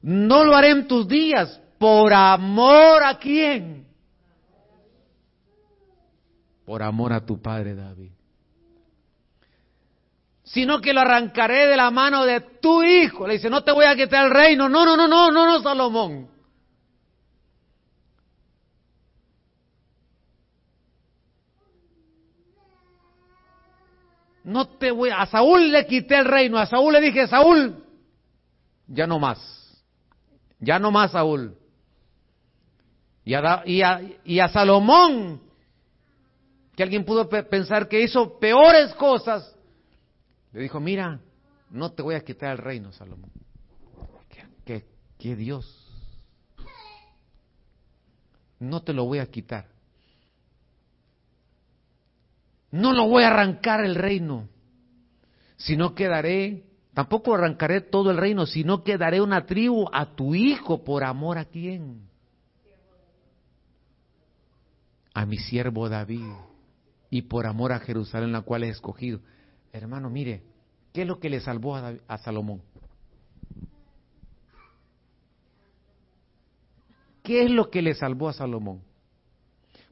No 0.00 0.44
lo 0.44 0.54
haré 0.54 0.70
en 0.70 0.86
tus 0.86 1.08
días, 1.08 1.60
por 1.78 2.12
amor 2.12 3.02
a 3.02 3.18
quién? 3.18 3.86
Por 6.64 6.82
amor 6.82 7.12
a 7.12 7.26
tu 7.26 7.42
padre 7.42 7.74
David. 7.74 8.12
Sino 10.44 10.80
que 10.80 10.92
lo 10.92 11.00
arrancaré 11.00 11.66
de 11.66 11.76
la 11.76 11.90
mano 11.90 12.24
de 12.24 12.40
tu 12.40 12.82
hijo. 12.82 13.26
Le 13.26 13.34
dice, 13.34 13.50
no 13.50 13.64
te 13.64 13.72
voy 13.72 13.84
a 13.84 13.96
quitar 13.96 14.26
el 14.26 14.30
reino. 14.30 14.68
No, 14.68 14.84
no, 14.84 14.96
no, 14.96 15.08
no, 15.08 15.30
no, 15.30 15.44
no, 15.44 15.60
Salomón. 15.60 16.28
No 24.48 24.66
te 24.66 24.90
voy, 24.90 25.10
a 25.10 25.26
Saúl 25.26 25.70
le 25.70 25.86
quité 25.86 26.16
el 26.16 26.24
reino, 26.24 26.56
a 26.58 26.64
Saúl 26.64 26.94
le 26.94 27.02
dije, 27.02 27.26
Saúl, 27.26 27.84
ya 28.86 29.06
no 29.06 29.18
más, 29.18 29.38
ya 30.58 30.78
no 30.78 30.90
más 30.90 31.12
Saúl. 31.12 31.54
Y 33.24 33.34
a, 33.34 33.62
y 33.66 33.82
a, 33.82 34.00
y 34.24 34.40
a 34.40 34.48
Salomón, 34.48 35.42
que 36.74 36.82
alguien 36.82 37.04
pudo 37.04 37.28
pensar 37.28 37.88
que 37.88 38.00
hizo 38.00 38.38
peores 38.38 38.94
cosas, 38.94 39.54
le 40.52 40.62
dijo, 40.62 40.80
mira, 40.80 41.20
no 41.68 41.92
te 41.92 42.02
voy 42.02 42.14
a 42.14 42.24
quitar 42.24 42.52
el 42.52 42.58
reino, 42.58 42.90
Salomón. 42.92 43.30
¿Qué, 44.64 44.86
qué 45.18 45.36
Dios? 45.36 45.86
No 48.58 48.82
te 48.82 48.94
lo 48.94 49.04
voy 49.04 49.18
a 49.18 49.26
quitar. 49.26 49.66
No 52.70 52.92
lo 52.92 53.08
voy 53.08 53.24
a 53.24 53.28
arrancar 53.28 53.84
el 53.84 53.94
reino, 53.94 54.48
sino 55.56 55.94
que 55.94 56.06
daré, 56.08 56.64
tampoco 56.92 57.34
arrancaré 57.34 57.80
todo 57.80 58.10
el 58.10 58.18
reino, 58.18 58.46
sino 58.46 58.84
que 58.84 58.98
daré 58.98 59.20
una 59.20 59.46
tribu 59.46 59.86
a 59.92 60.14
tu 60.14 60.34
hijo 60.34 60.84
por 60.84 61.04
amor 61.04 61.38
a 61.38 61.46
quién. 61.46 62.08
A 65.14 65.24
mi 65.24 65.38
siervo 65.38 65.88
David 65.88 66.30
y 67.10 67.22
por 67.22 67.46
amor 67.46 67.72
a 67.72 67.80
Jerusalén, 67.80 68.32
la 68.32 68.42
cual 68.42 68.64
he 68.64 68.68
escogido. 68.68 69.20
Hermano, 69.72 70.10
mire, 70.10 70.42
¿qué 70.92 71.02
es 71.02 71.08
lo 71.08 71.18
que 71.18 71.30
le 71.30 71.40
salvó 71.40 71.76
a, 71.76 71.94
a 72.06 72.18
Salomón? 72.18 72.62
¿Qué 77.22 77.44
es 77.44 77.50
lo 77.50 77.70
que 77.70 77.82
le 77.82 77.94
salvó 77.94 78.28
a 78.28 78.32
Salomón? 78.32 78.87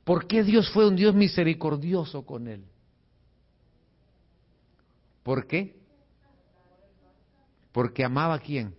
¿Por 0.06 0.28
qué 0.28 0.44
Dios 0.44 0.70
fue 0.70 0.86
un 0.86 0.94
Dios 0.94 1.16
misericordioso 1.16 2.24
con 2.24 2.46
él? 2.46 2.62
¿Por 5.24 5.48
qué? 5.48 5.74
Porque 7.72 8.04
amaba 8.04 8.34
a 8.34 8.38
quién? 8.38 8.72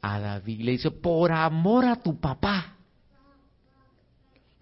A 0.00 0.18
David. 0.18 0.62
Le 0.62 0.72
dice, 0.72 0.90
por 0.90 1.30
amor 1.30 1.84
a 1.84 1.96
tu 1.96 2.18
papá. 2.18 2.78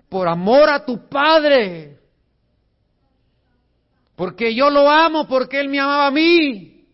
Por 0.09 0.27
amor 0.27 0.69
a 0.69 0.85
tu 0.85 1.09
padre. 1.09 2.01
Porque 4.17 4.53
yo 4.53 4.71
lo 4.71 4.91
amo, 4.91 5.29
porque 5.29 5.61
él 5.61 5.69
me 5.69 5.79
amaba 5.79 6.09
a 6.09 6.11
mí. 6.11 6.85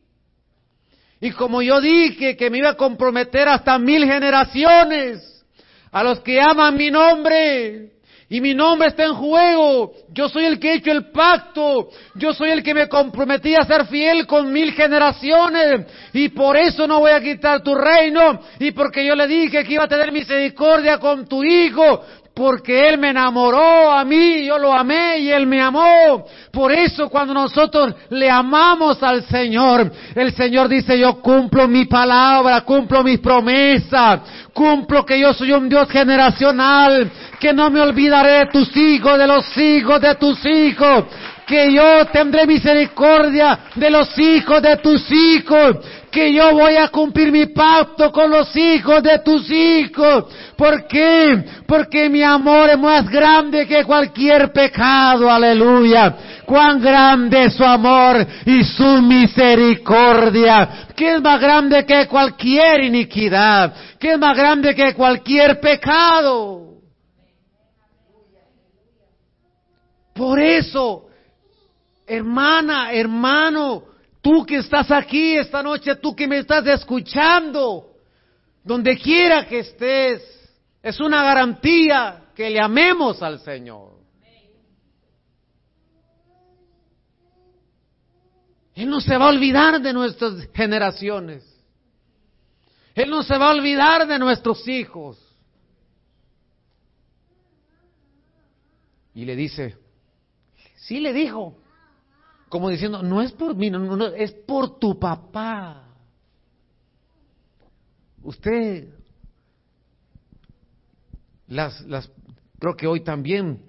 Y 1.19 1.31
como 1.31 1.63
yo 1.63 1.81
dije 1.81 2.37
que 2.37 2.51
me 2.51 2.59
iba 2.59 2.69
a 2.69 2.77
comprometer 2.77 3.49
hasta 3.49 3.79
mil 3.79 4.05
generaciones 4.05 5.47
a 5.91 6.03
los 6.03 6.21
que 6.21 6.39
aman 6.39 6.77
mi 6.77 6.91
nombre, 6.91 7.95
y 8.31 8.43
mi 8.43 8.55
nombre 8.55 8.89
está 8.89 9.05
en 9.05 9.15
juego. 9.15 9.93
Yo 10.13 10.29
soy 10.29 10.45
el 10.45 10.61
que 10.61 10.73
he 10.73 10.75
hecho 10.77 10.91
el 10.91 11.11
pacto. 11.11 11.89
Yo 12.15 12.35
soy 12.35 12.51
el 12.51 12.63
que 12.63 12.75
me 12.75 12.87
comprometí 12.87 13.55
a 13.55 13.65
ser 13.65 13.87
fiel 13.87 14.27
con 14.27 14.53
mil 14.53 14.73
generaciones. 14.73 15.87
Y 16.13 16.29
por 16.29 16.55
eso 16.59 16.87
no 16.87 17.01
voy 17.01 17.13
a 17.13 17.23
quitar 17.23 17.63
tu 17.63 17.75
reino. 17.75 18.39
Y 18.59 18.73
porque 18.73 19.05
yo 19.07 19.15
le 19.15 19.27
dije 19.27 19.65
que 19.65 19.73
iba 19.73 19.85
a 19.85 19.89
tener 19.89 20.13
misericordia 20.13 20.99
con 20.99 21.27
tu 21.27 21.43
hijo 21.43 22.05
porque 22.39 22.89
Él 22.89 22.99
me 22.99 23.11
enamoró 23.11 23.91
a 23.91 24.05
mí, 24.05 24.45
yo 24.47 24.59
lo 24.59 24.73
amé 24.73 25.19
y 25.19 25.29
Él 25.29 25.45
me 25.45 25.61
amó. 25.61 26.25
Por 26.53 26.71
eso 26.71 27.09
cuando 27.09 27.35
nosotros 27.35 27.93
le 28.11 28.31
amamos 28.31 29.03
al 29.03 29.25
Señor, 29.25 29.91
el 30.15 30.33
Señor 30.33 30.69
dice, 30.69 30.97
yo 30.97 31.21
cumplo 31.21 31.67
mi 31.67 31.87
palabra, 31.87 32.61
cumplo 32.61 33.03
mis 33.03 33.19
promesas, 33.19 34.21
cumplo 34.53 35.05
que 35.05 35.19
yo 35.19 35.33
soy 35.35 35.51
un 35.51 35.69
Dios 35.69 35.91
generacional, 35.91 37.11
que 37.41 37.53
no 37.53 37.71
me 37.71 37.81
olvidaré 37.81 38.45
de 38.45 38.47
tus 38.53 38.77
hijos, 38.77 39.19
de 39.19 39.27
los 39.27 39.59
hijos 39.59 40.01
de 40.01 40.15
tus 40.15 40.47
hijos, 40.47 41.07
que 41.45 41.73
yo 41.73 42.07
tendré 42.13 42.47
misericordia 42.47 43.59
de 43.75 43.91
los 43.91 44.17
hijos 44.17 44.63
de 44.63 44.77
tus 44.77 45.11
hijos, 45.11 45.79
que 46.11 46.33
yo 46.33 46.53
voy 46.53 46.77
a 46.77 46.89
cumplir 46.89 47.31
mi 47.31 47.47
pacto 47.47 48.11
con 48.11 48.31
los 48.31 48.55
hijos 48.57 49.03
de 49.03 49.19
tus 49.21 49.51
hijos. 49.51 50.25
¿Por 50.57 50.87
qué? 50.87 51.45
Porque 51.67 52.09
mi 52.09 52.23
amor 52.23 52.71
es 52.71 52.79
más 52.79 53.09
grande 53.09 53.67
que 53.67 53.85
cualquier 53.85 54.53
pecado, 54.53 55.31
aleluya. 55.31 56.17
Cuán 56.45 56.81
grande 56.81 57.45
es 57.45 57.55
su 57.55 57.65
amor 57.65 58.27
y 58.47 58.65
su 58.65 59.03
misericordia, 59.03 60.89
que 60.97 61.15
es 61.15 61.21
más 61.21 61.41
grande 61.41 61.85
que 61.85 62.07
cualquier 62.07 62.85
iniquidad, 62.85 63.75
que 63.99 64.13
es 64.13 64.19
más 64.19 64.37
grande 64.37 64.75
que 64.75 64.95
cualquier 64.95 65.61
pecado. 65.61 66.69
Por 70.15 70.41
eso, 70.41 71.07
hermana, 72.05 72.93
hermano, 72.93 73.85
Tú 74.21 74.45
que 74.45 74.57
estás 74.57 74.91
aquí 74.91 75.37
esta 75.37 75.63
noche, 75.63 75.97
tú 75.97 76.15
que 76.15 76.27
me 76.27 76.39
estás 76.39 76.67
escuchando, 76.67 77.97
donde 78.65 78.99
quiera 78.99 79.47
que 79.47 79.61
estés, 79.61 80.23
es 80.83 81.01
una 81.01 81.23
garantía 81.23 82.25
que 82.35 82.51
le 82.51 82.61
amemos 82.61 83.23
al 83.23 83.41
Señor. 83.41 83.99
Él 88.75 88.89
no 88.89 89.01
se 89.01 89.17
va 89.17 89.27
a 89.27 89.31
olvidar 89.31 89.81
de 89.81 89.93
nuestras 89.93 90.49
generaciones. 90.55 91.45
Él 92.95 93.11
no 93.11 93.25
se 93.25 93.37
va 93.37 93.49
a 93.49 93.55
olvidar 93.55 94.07
de 94.07 94.19
nuestros 94.19 94.67
hijos. 94.69 95.19
Y 99.15 99.25
le 99.25 99.35
dice, 99.35 99.77
sí 100.77 101.01
le 101.01 101.13
dijo, 101.13 101.59
como 102.49 102.69
diciendo, 102.71 103.03
no 103.03 103.23
es 103.23 103.33
por 103.33 103.55
mí, 103.55 103.71
no, 103.71 103.79
no, 103.79 104.07
es 104.07 104.33
por 104.33 104.79
tu 104.79 104.99
papá. 104.99 105.85
Usted, 108.23 108.89
las, 111.47 111.81
las, 111.83 112.11
creo 112.59 112.77
que 112.77 112.87
hoy 112.87 113.01
también 113.01 113.63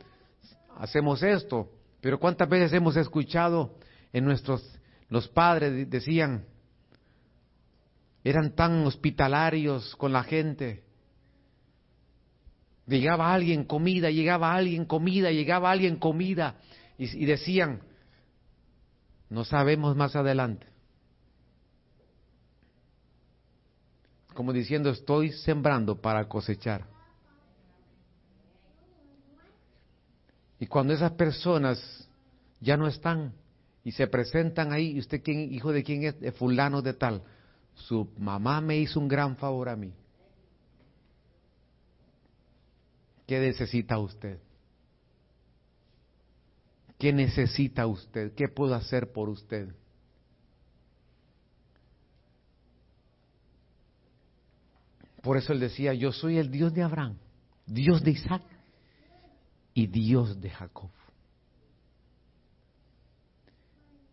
hacemos 0.78 1.22
esto, 1.24 1.72
pero 2.02 2.20
¿cuántas 2.20 2.50
veces 2.50 2.74
hemos 2.74 2.96
escuchado 2.96 3.76
en 4.14 4.26
nuestros, 4.26 4.64
los 5.10 5.28
padres 5.28 5.90
decían, 5.90 6.46
eran 8.24 8.56
tan 8.56 8.86
hospitalarios 8.86 9.96
con 9.96 10.12
la 10.12 10.24
gente, 10.24 10.84
Llegaba 12.90 13.32
alguien 13.32 13.66
comida, 13.66 14.10
llegaba 14.10 14.56
alguien 14.56 14.86
comida, 14.86 15.32
llegaba 15.32 15.70
alguien 15.70 15.98
comida. 15.98 16.56
Y, 16.98 17.22
y, 17.22 17.26
decían, 17.26 17.82
no 19.30 19.44
sabemos 19.46 19.96
más 19.96 20.16
adelante. 20.16 20.68
Como 24.34 24.54
diciendo, 24.54 24.90
estoy 24.90 25.32
sembrando 25.32 26.02
para 26.02 26.28
cosechar. 26.28 26.86
Y 30.60 30.68
cuando 30.68 30.94
esas 30.94 31.12
personas 31.12 32.08
ya 32.60 32.76
no 32.76 32.88
están 32.88 33.34
y 33.84 33.92
se 33.92 34.08
presentan 34.08 34.74
ahí, 34.74 34.92
¿y 34.92 35.00
usted 35.00 35.22
quién, 35.24 35.54
hijo 35.54 35.72
de 35.72 35.84
quién 35.84 36.04
es? 36.04 36.20
De 36.20 36.32
fulano 36.32 36.82
de 36.82 36.94
tal. 36.94 37.24
Su 37.76 38.10
mamá 38.18 38.60
me 38.62 38.78
hizo 38.78 39.00
un 39.00 39.08
gran 39.08 39.38
favor 39.38 39.70
a 39.70 39.76
mí. 39.76 39.94
¿Qué 43.26 43.40
necesita 43.40 44.00
usted? 44.00 44.40
¿Qué 47.00 47.14
necesita 47.14 47.88
usted? 47.88 48.34
¿Qué 48.36 48.50
puedo 48.50 48.76
hacer 48.76 49.14
por 49.14 49.30
usted? 49.30 49.74
Por 55.22 55.38
eso 55.38 55.54
él 55.54 55.62
decía, 55.62 55.94
yo 55.94 56.12
soy 56.12 56.38
el 56.38 56.52
Dios 56.52 56.74
de 56.74 56.84
Abraham, 56.84 57.18
Dios 57.66 58.04
de 58.04 58.12
Isaac 58.12 58.44
y 59.74 59.88
Dios 59.88 60.40
de 60.42 60.50
Jacob. 60.50 60.90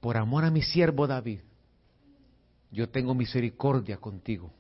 Por 0.01 0.16
amor 0.16 0.45
a 0.45 0.51
mi 0.53 0.62
siervo 0.62 1.09
David, 1.09 1.41
yo 2.70 2.89
tengo 2.89 3.16
misericordia 3.16 3.97
contigo. 3.97 4.53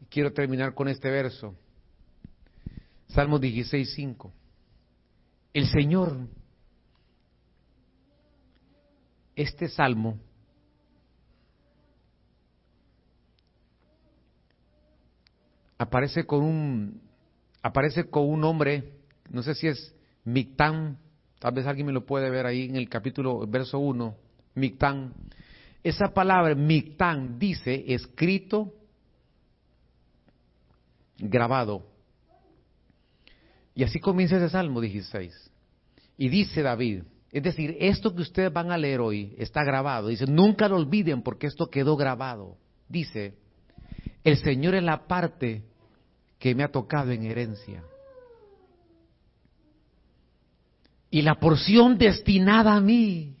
Y 0.00 0.06
quiero 0.06 0.32
terminar 0.32 0.72
con 0.72 0.88
este 0.88 1.10
verso. 1.10 1.54
Salmo 3.08 3.38
16, 3.38 3.92
5. 3.94 4.32
El 5.52 5.66
Señor, 5.66 6.28
este 9.34 9.68
salmo, 9.68 10.18
aparece 15.76 16.24
con 16.24 16.42
un, 16.42 17.00
aparece 17.62 18.08
con 18.08 18.28
un 18.28 18.44
hombre, 18.44 18.92
no 19.30 19.42
sé 19.42 19.54
si 19.54 19.66
es 19.66 19.94
Mictán, 20.24 20.98
tal 21.40 21.54
vez 21.54 21.66
alguien 21.66 21.86
me 21.86 21.92
lo 21.92 22.06
puede 22.06 22.30
ver 22.30 22.46
ahí 22.46 22.66
en 22.66 22.76
el 22.76 22.88
capítulo, 22.88 23.44
verso 23.48 23.78
1, 23.80 24.14
Mictán. 24.54 25.14
Esa 25.82 26.14
palabra 26.14 26.54
Mictán 26.54 27.38
dice 27.38 27.92
escrito, 27.92 28.72
grabado. 31.18 31.89
Y 33.74 33.84
así 33.84 34.00
comienza 34.00 34.36
ese 34.36 34.48
Salmo 34.48 34.80
16. 34.80 35.50
Y 36.18 36.28
dice 36.28 36.62
David, 36.62 37.02
es 37.32 37.42
decir, 37.42 37.76
esto 37.78 38.14
que 38.14 38.22
ustedes 38.22 38.52
van 38.52 38.72
a 38.72 38.78
leer 38.78 39.00
hoy 39.00 39.34
está 39.38 39.62
grabado. 39.62 40.08
Dice, 40.08 40.26
nunca 40.26 40.68
lo 40.68 40.76
olviden 40.76 41.22
porque 41.22 41.46
esto 41.46 41.70
quedó 41.70 41.96
grabado. 41.96 42.56
Dice, 42.88 43.34
el 44.24 44.36
Señor 44.38 44.74
es 44.74 44.82
la 44.82 45.06
parte 45.06 45.62
que 46.38 46.54
me 46.54 46.64
ha 46.64 46.68
tocado 46.68 47.12
en 47.12 47.24
herencia. 47.24 47.84
Y 51.10 51.22
la 51.22 51.36
porción 51.36 51.98
destinada 51.98 52.74
a 52.74 52.80
mí. 52.80 53.36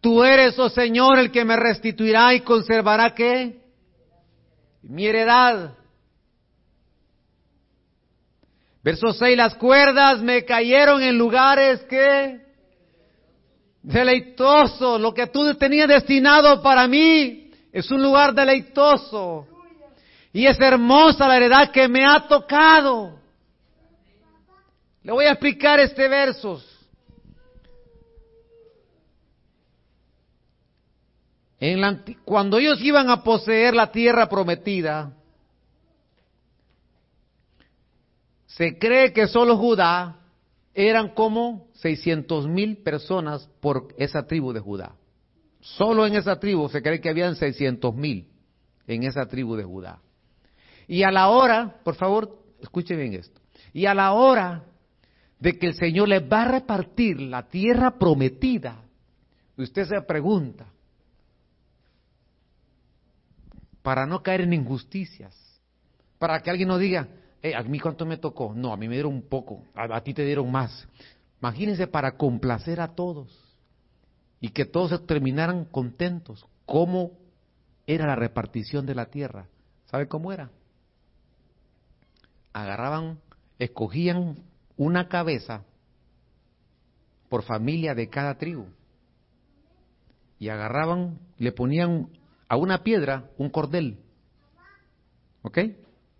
Tú 0.00 0.22
eres, 0.22 0.58
oh 0.58 0.68
Señor, 0.68 1.18
el 1.18 1.30
que 1.30 1.44
me 1.44 1.56
restituirá 1.56 2.34
y 2.34 2.40
conservará 2.40 3.14
qué? 3.14 3.60
Mi 4.82 5.06
heredad. 5.06 5.75
Verso 8.86 9.12
6, 9.12 9.36
las 9.36 9.56
cuerdas 9.56 10.20
me 10.20 10.44
cayeron 10.44 11.02
en 11.02 11.18
lugares 11.18 11.80
que 11.90 12.40
deleitoso, 13.82 14.96
lo 14.96 15.12
que 15.12 15.26
tú 15.26 15.52
tenías 15.56 15.88
destinado 15.88 16.62
para 16.62 16.86
mí 16.86 17.50
es 17.72 17.90
un 17.90 18.00
lugar 18.00 18.32
deleitoso. 18.32 19.48
Y 20.32 20.46
es 20.46 20.60
hermosa 20.60 21.26
la 21.26 21.36
heredad 21.36 21.72
que 21.72 21.88
me 21.88 22.06
ha 22.06 22.28
tocado. 22.28 23.18
Le 25.02 25.10
voy 25.10 25.24
a 25.24 25.32
explicar 25.32 25.80
este 25.80 26.06
verso. 26.06 26.62
En 31.58 32.04
cuando 32.24 32.58
ellos 32.58 32.80
iban 32.82 33.10
a 33.10 33.24
poseer 33.24 33.74
la 33.74 33.90
tierra 33.90 34.28
prometida, 34.28 35.12
Se 38.56 38.78
cree 38.78 39.12
que 39.12 39.26
solo 39.26 39.58
Judá 39.58 40.18
eran 40.72 41.10
como 41.10 41.68
600 41.74 42.48
mil 42.48 42.78
personas 42.78 43.46
por 43.60 43.88
esa 43.98 44.26
tribu 44.26 44.54
de 44.54 44.60
Judá. 44.60 44.96
Solo 45.60 46.06
en 46.06 46.14
esa 46.14 46.40
tribu 46.40 46.66
se 46.70 46.80
cree 46.80 47.00
que 47.02 47.10
habían 47.10 47.36
600 47.36 47.94
mil 47.94 48.30
en 48.86 49.02
esa 49.02 49.26
tribu 49.26 49.56
de 49.56 49.64
Judá. 49.64 50.00
Y 50.88 51.02
a 51.02 51.10
la 51.10 51.28
hora, 51.28 51.80
por 51.84 51.96
favor, 51.96 52.38
escuche 52.62 52.96
bien 52.96 53.12
esto, 53.12 53.42
y 53.74 53.84
a 53.84 53.94
la 53.94 54.12
hora 54.12 54.64
de 55.38 55.58
que 55.58 55.66
el 55.66 55.74
Señor 55.74 56.08
les 56.08 56.22
va 56.22 56.42
a 56.42 56.52
repartir 56.52 57.20
la 57.20 57.48
tierra 57.48 57.98
prometida, 57.98 58.80
usted 59.58 59.84
se 59.84 60.00
pregunta, 60.00 60.66
para 63.82 64.06
no 64.06 64.22
caer 64.22 64.42
en 64.42 64.54
injusticias, 64.54 65.60
para 66.18 66.40
que 66.40 66.48
alguien 66.48 66.68
no 66.68 66.78
diga, 66.78 67.06
eh, 67.50 67.54
¿a 67.54 67.62
mí 67.62 67.78
cuánto 67.78 68.06
me 68.06 68.16
tocó? 68.16 68.52
No, 68.54 68.72
a 68.72 68.76
mí 68.76 68.88
me 68.88 68.94
dieron 68.94 69.14
un 69.14 69.22
poco, 69.22 69.64
a, 69.74 70.00
ti 70.02 70.14
te 70.14 70.24
dieron 70.24 70.50
más. 70.50 70.88
Imagínense 71.40 71.86
para 71.86 72.16
complacer 72.16 72.80
a 72.80 72.94
todos 72.94 73.28
y 74.40 74.50
que 74.50 74.64
todos 74.64 75.06
terminaran 75.06 75.64
contentos. 75.64 76.46
¿Cómo 76.64 77.12
era 77.86 78.06
la 78.06 78.16
repartición 78.16 78.86
de 78.86 78.94
la 78.94 79.06
tierra? 79.06 79.48
¿Sabe 79.86 80.08
cómo 80.08 80.32
era? 80.32 80.50
Agarraban, 82.52 83.20
escogían 83.58 84.42
una 84.76 85.08
cabeza 85.08 85.64
por 87.28 87.42
familia 87.42 87.94
de 87.94 88.08
cada 88.08 88.38
tribu 88.38 88.66
y 90.38 90.48
agarraban, 90.48 91.18
le 91.38 91.52
ponían 91.52 92.08
a 92.48 92.56
una 92.56 92.82
piedra 92.82 93.30
un 93.36 93.50
cordel, 93.50 93.98
¿ok? 95.42 95.58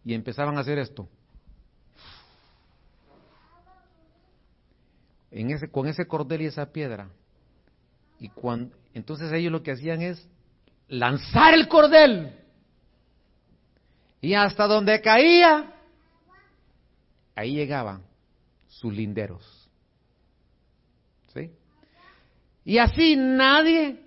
y 0.06 0.14
empezaban 0.14 0.56
a 0.56 0.60
hacer 0.60 0.78
esto. 0.78 1.08
En 5.36 5.50
ese, 5.50 5.70
con 5.70 5.86
ese 5.86 6.06
cordel 6.06 6.40
y 6.42 6.46
esa 6.46 6.72
piedra. 6.72 7.10
Y 8.18 8.30
cuando, 8.30 8.74
entonces 8.94 9.30
ellos 9.32 9.52
lo 9.52 9.62
que 9.62 9.72
hacían 9.72 10.00
es 10.00 10.26
lanzar 10.88 11.52
el 11.52 11.68
cordel. 11.68 12.34
Y 14.22 14.32
hasta 14.32 14.66
donde 14.66 14.98
caía, 15.02 15.74
ahí 17.34 17.54
llegaban 17.54 18.02
sus 18.66 18.94
linderos. 18.94 19.68
¿Sí? 21.34 21.50
Y 22.64 22.78
así 22.78 23.14
nadie 23.16 24.00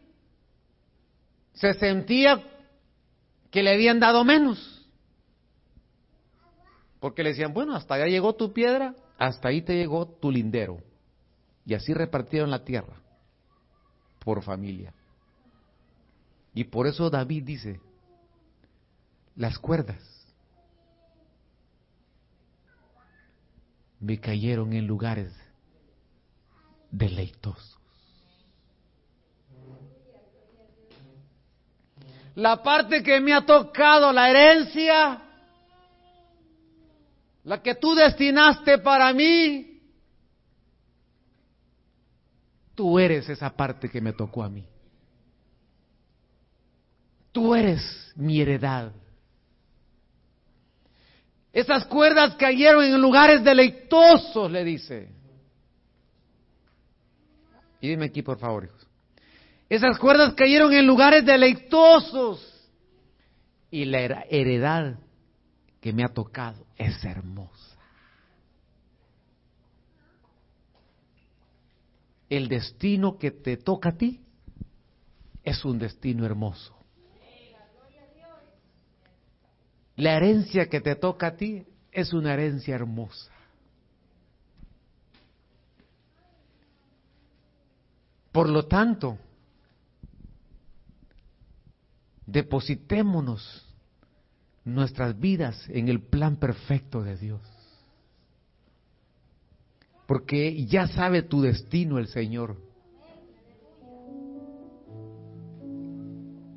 se 1.54 1.76
sentía 1.76 2.44
que 3.52 3.62
le 3.62 3.76
habían 3.76 4.00
dado 4.00 4.26
menos. 4.26 4.84
Porque 7.00 7.22
le 7.22 7.30
decían, 7.30 7.54
bueno, 7.54 7.76
hasta 7.76 7.94
allá 7.94 8.08
llegó 8.08 8.34
tu 8.34 8.52
piedra, 8.52 8.96
hasta 9.20 9.50
ahí 9.50 9.62
te 9.62 9.76
llegó 9.76 10.08
tu 10.08 10.32
lindero. 10.32 10.89
Y 11.70 11.76
así 11.76 11.94
repartieron 11.94 12.50
la 12.50 12.66
tierra. 12.66 12.96
por 14.18 14.42
familia. 14.42 14.92
Y 16.54 16.66
por 16.66 16.88
eso 16.88 17.10
David 17.10 17.44
dice, 17.44 17.80
las 19.36 19.58
cuerdas 19.58 20.04
me 24.00 24.20
cayeron 24.20 24.74
en 24.74 24.86
lugares 24.86 25.32
deleitosos. 26.92 27.80
La 32.36 32.62
parte 32.62 33.02
que 33.02 33.22
me 33.22 33.34
ha 33.34 33.46
tocado, 33.46 34.12
la 34.12 34.30
herencia, 34.30 35.22
la 37.44 37.62
que 37.62 37.76
tú 37.76 37.96
destinaste 37.96 38.80
para 38.80 39.14
mí, 39.14 39.79
tú 42.80 42.98
eres 42.98 43.28
esa 43.28 43.50
parte 43.50 43.90
que 43.90 44.00
me 44.00 44.14
tocó 44.14 44.42
a 44.42 44.48
mí. 44.48 44.66
Tú 47.34 47.54
eres 47.54 48.14
mi 48.16 48.40
heredad. 48.40 48.94
Esas 51.52 51.84
cuerdas 51.88 52.36
cayeron 52.36 52.86
en 52.86 53.02
lugares 53.02 53.44
deleitosos, 53.44 54.50
le 54.50 54.64
dice. 54.64 55.10
Y 57.82 57.90
dime 57.90 58.06
aquí, 58.06 58.22
por 58.22 58.40
favor, 58.40 58.64
hijos. 58.64 58.88
Esas 59.68 60.00
cuerdas 60.00 60.34
cayeron 60.34 60.72
en 60.72 60.88
lugares 60.88 61.26
deleitosos. 61.26 62.70
Y 63.70 63.84
la 63.84 64.24
heredad 64.30 64.98
que 65.82 65.92
me 65.92 66.06
ha 66.06 66.14
tocado 66.14 66.66
es 66.78 67.04
hermosa. 67.04 67.69
El 72.30 72.48
destino 72.48 73.18
que 73.18 73.32
te 73.32 73.58
toca 73.58 73.90
a 73.90 73.98
ti 73.98 74.22
es 75.44 75.66
un 75.66 75.80
destino 75.80 76.26
hermoso. 76.26 76.76
La 79.96 80.16
herencia 80.16 80.70
que 80.70 80.80
te 80.80 80.96
toca 80.96 81.28
a 81.28 81.36
ti 81.36 81.66
es 81.92 82.14
una 82.14 82.34
herencia 82.34 82.76
hermosa. 82.76 83.32
Por 88.32 88.48
lo 88.48 88.68
tanto, 88.68 89.18
depositémonos 92.26 93.66
nuestras 94.64 95.20
vidas 95.20 95.68
en 95.70 95.90
el 95.90 96.02
plan 96.02 96.38
perfecto 96.38 97.02
de 97.02 97.18
Dios. 97.18 97.42
Porque 100.10 100.66
ya 100.66 100.88
sabe 100.88 101.22
tu 101.22 101.44
destino 101.44 102.00
el 102.00 102.08
Señor. 102.08 102.58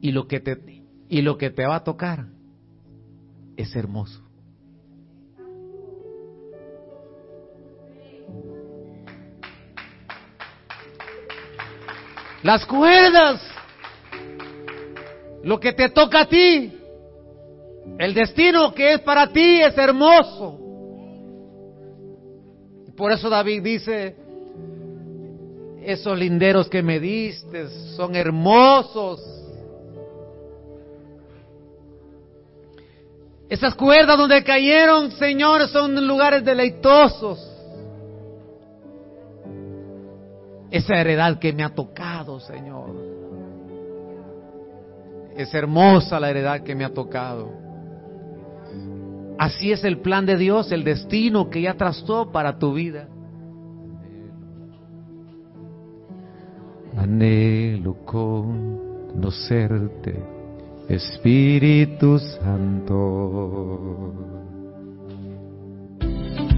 Y 0.00 0.10
lo 0.10 0.26
que 0.26 0.40
te, 0.40 0.82
y 1.10 1.20
lo 1.20 1.36
que 1.36 1.50
te 1.50 1.66
va 1.66 1.76
a 1.76 1.84
tocar 1.84 2.28
es 3.58 3.76
hermoso. 3.76 4.22
Las 12.42 12.64
cuerdas, 12.64 13.42
lo 15.44 15.60
que 15.60 15.74
te 15.74 15.90
toca 15.90 16.22
a 16.22 16.26
ti, 16.26 16.72
el 17.98 18.14
destino 18.14 18.72
que 18.72 18.94
es 18.94 19.00
para 19.00 19.30
ti 19.30 19.60
es 19.60 19.76
hermoso. 19.76 20.61
Por 23.02 23.10
eso 23.10 23.28
David 23.28 23.64
dice, 23.64 24.14
esos 25.82 26.16
linderos 26.16 26.68
que 26.68 26.84
me 26.84 27.00
diste 27.00 27.66
son 27.96 28.14
hermosos. 28.14 29.20
Esas 33.48 33.74
cuerdas 33.74 34.16
donde 34.16 34.44
cayeron, 34.44 35.10
Señor, 35.10 35.66
son 35.66 36.06
lugares 36.06 36.44
deleitosos. 36.44 37.44
Esa 40.70 40.94
heredad 40.94 41.40
que 41.40 41.52
me 41.52 41.64
ha 41.64 41.74
tocado, 41.74 42.38
Señor. 42.38 42.94
Es 45.36 45.52
hermosa 45.52 46.20
la 46.20 46.30
heredad 46.30 46.62
que 46.62 46.76
me 46.76 46.84
ha 46.84 46.94
tocado. 46.94 47.71
Así 49.42 49.72
es 49.72 49.82
el 49.82 49.98
plan 49.98 50.24
de 50.24 50.36
Dios, 50.36 50.70
el 50.70 50.84
destino 50.84 51.50
que 51.50 51.62
ya 51.62 51.74
trazó 51.74 52.30
para 52.30 52.60
tu 52.60 52.74
vida. 52.74 53.08
Anhelo 56.96 57.96
conocerte 58.04 59.34
Espíritu 60.88 62.20
Santo. 62.20 62.92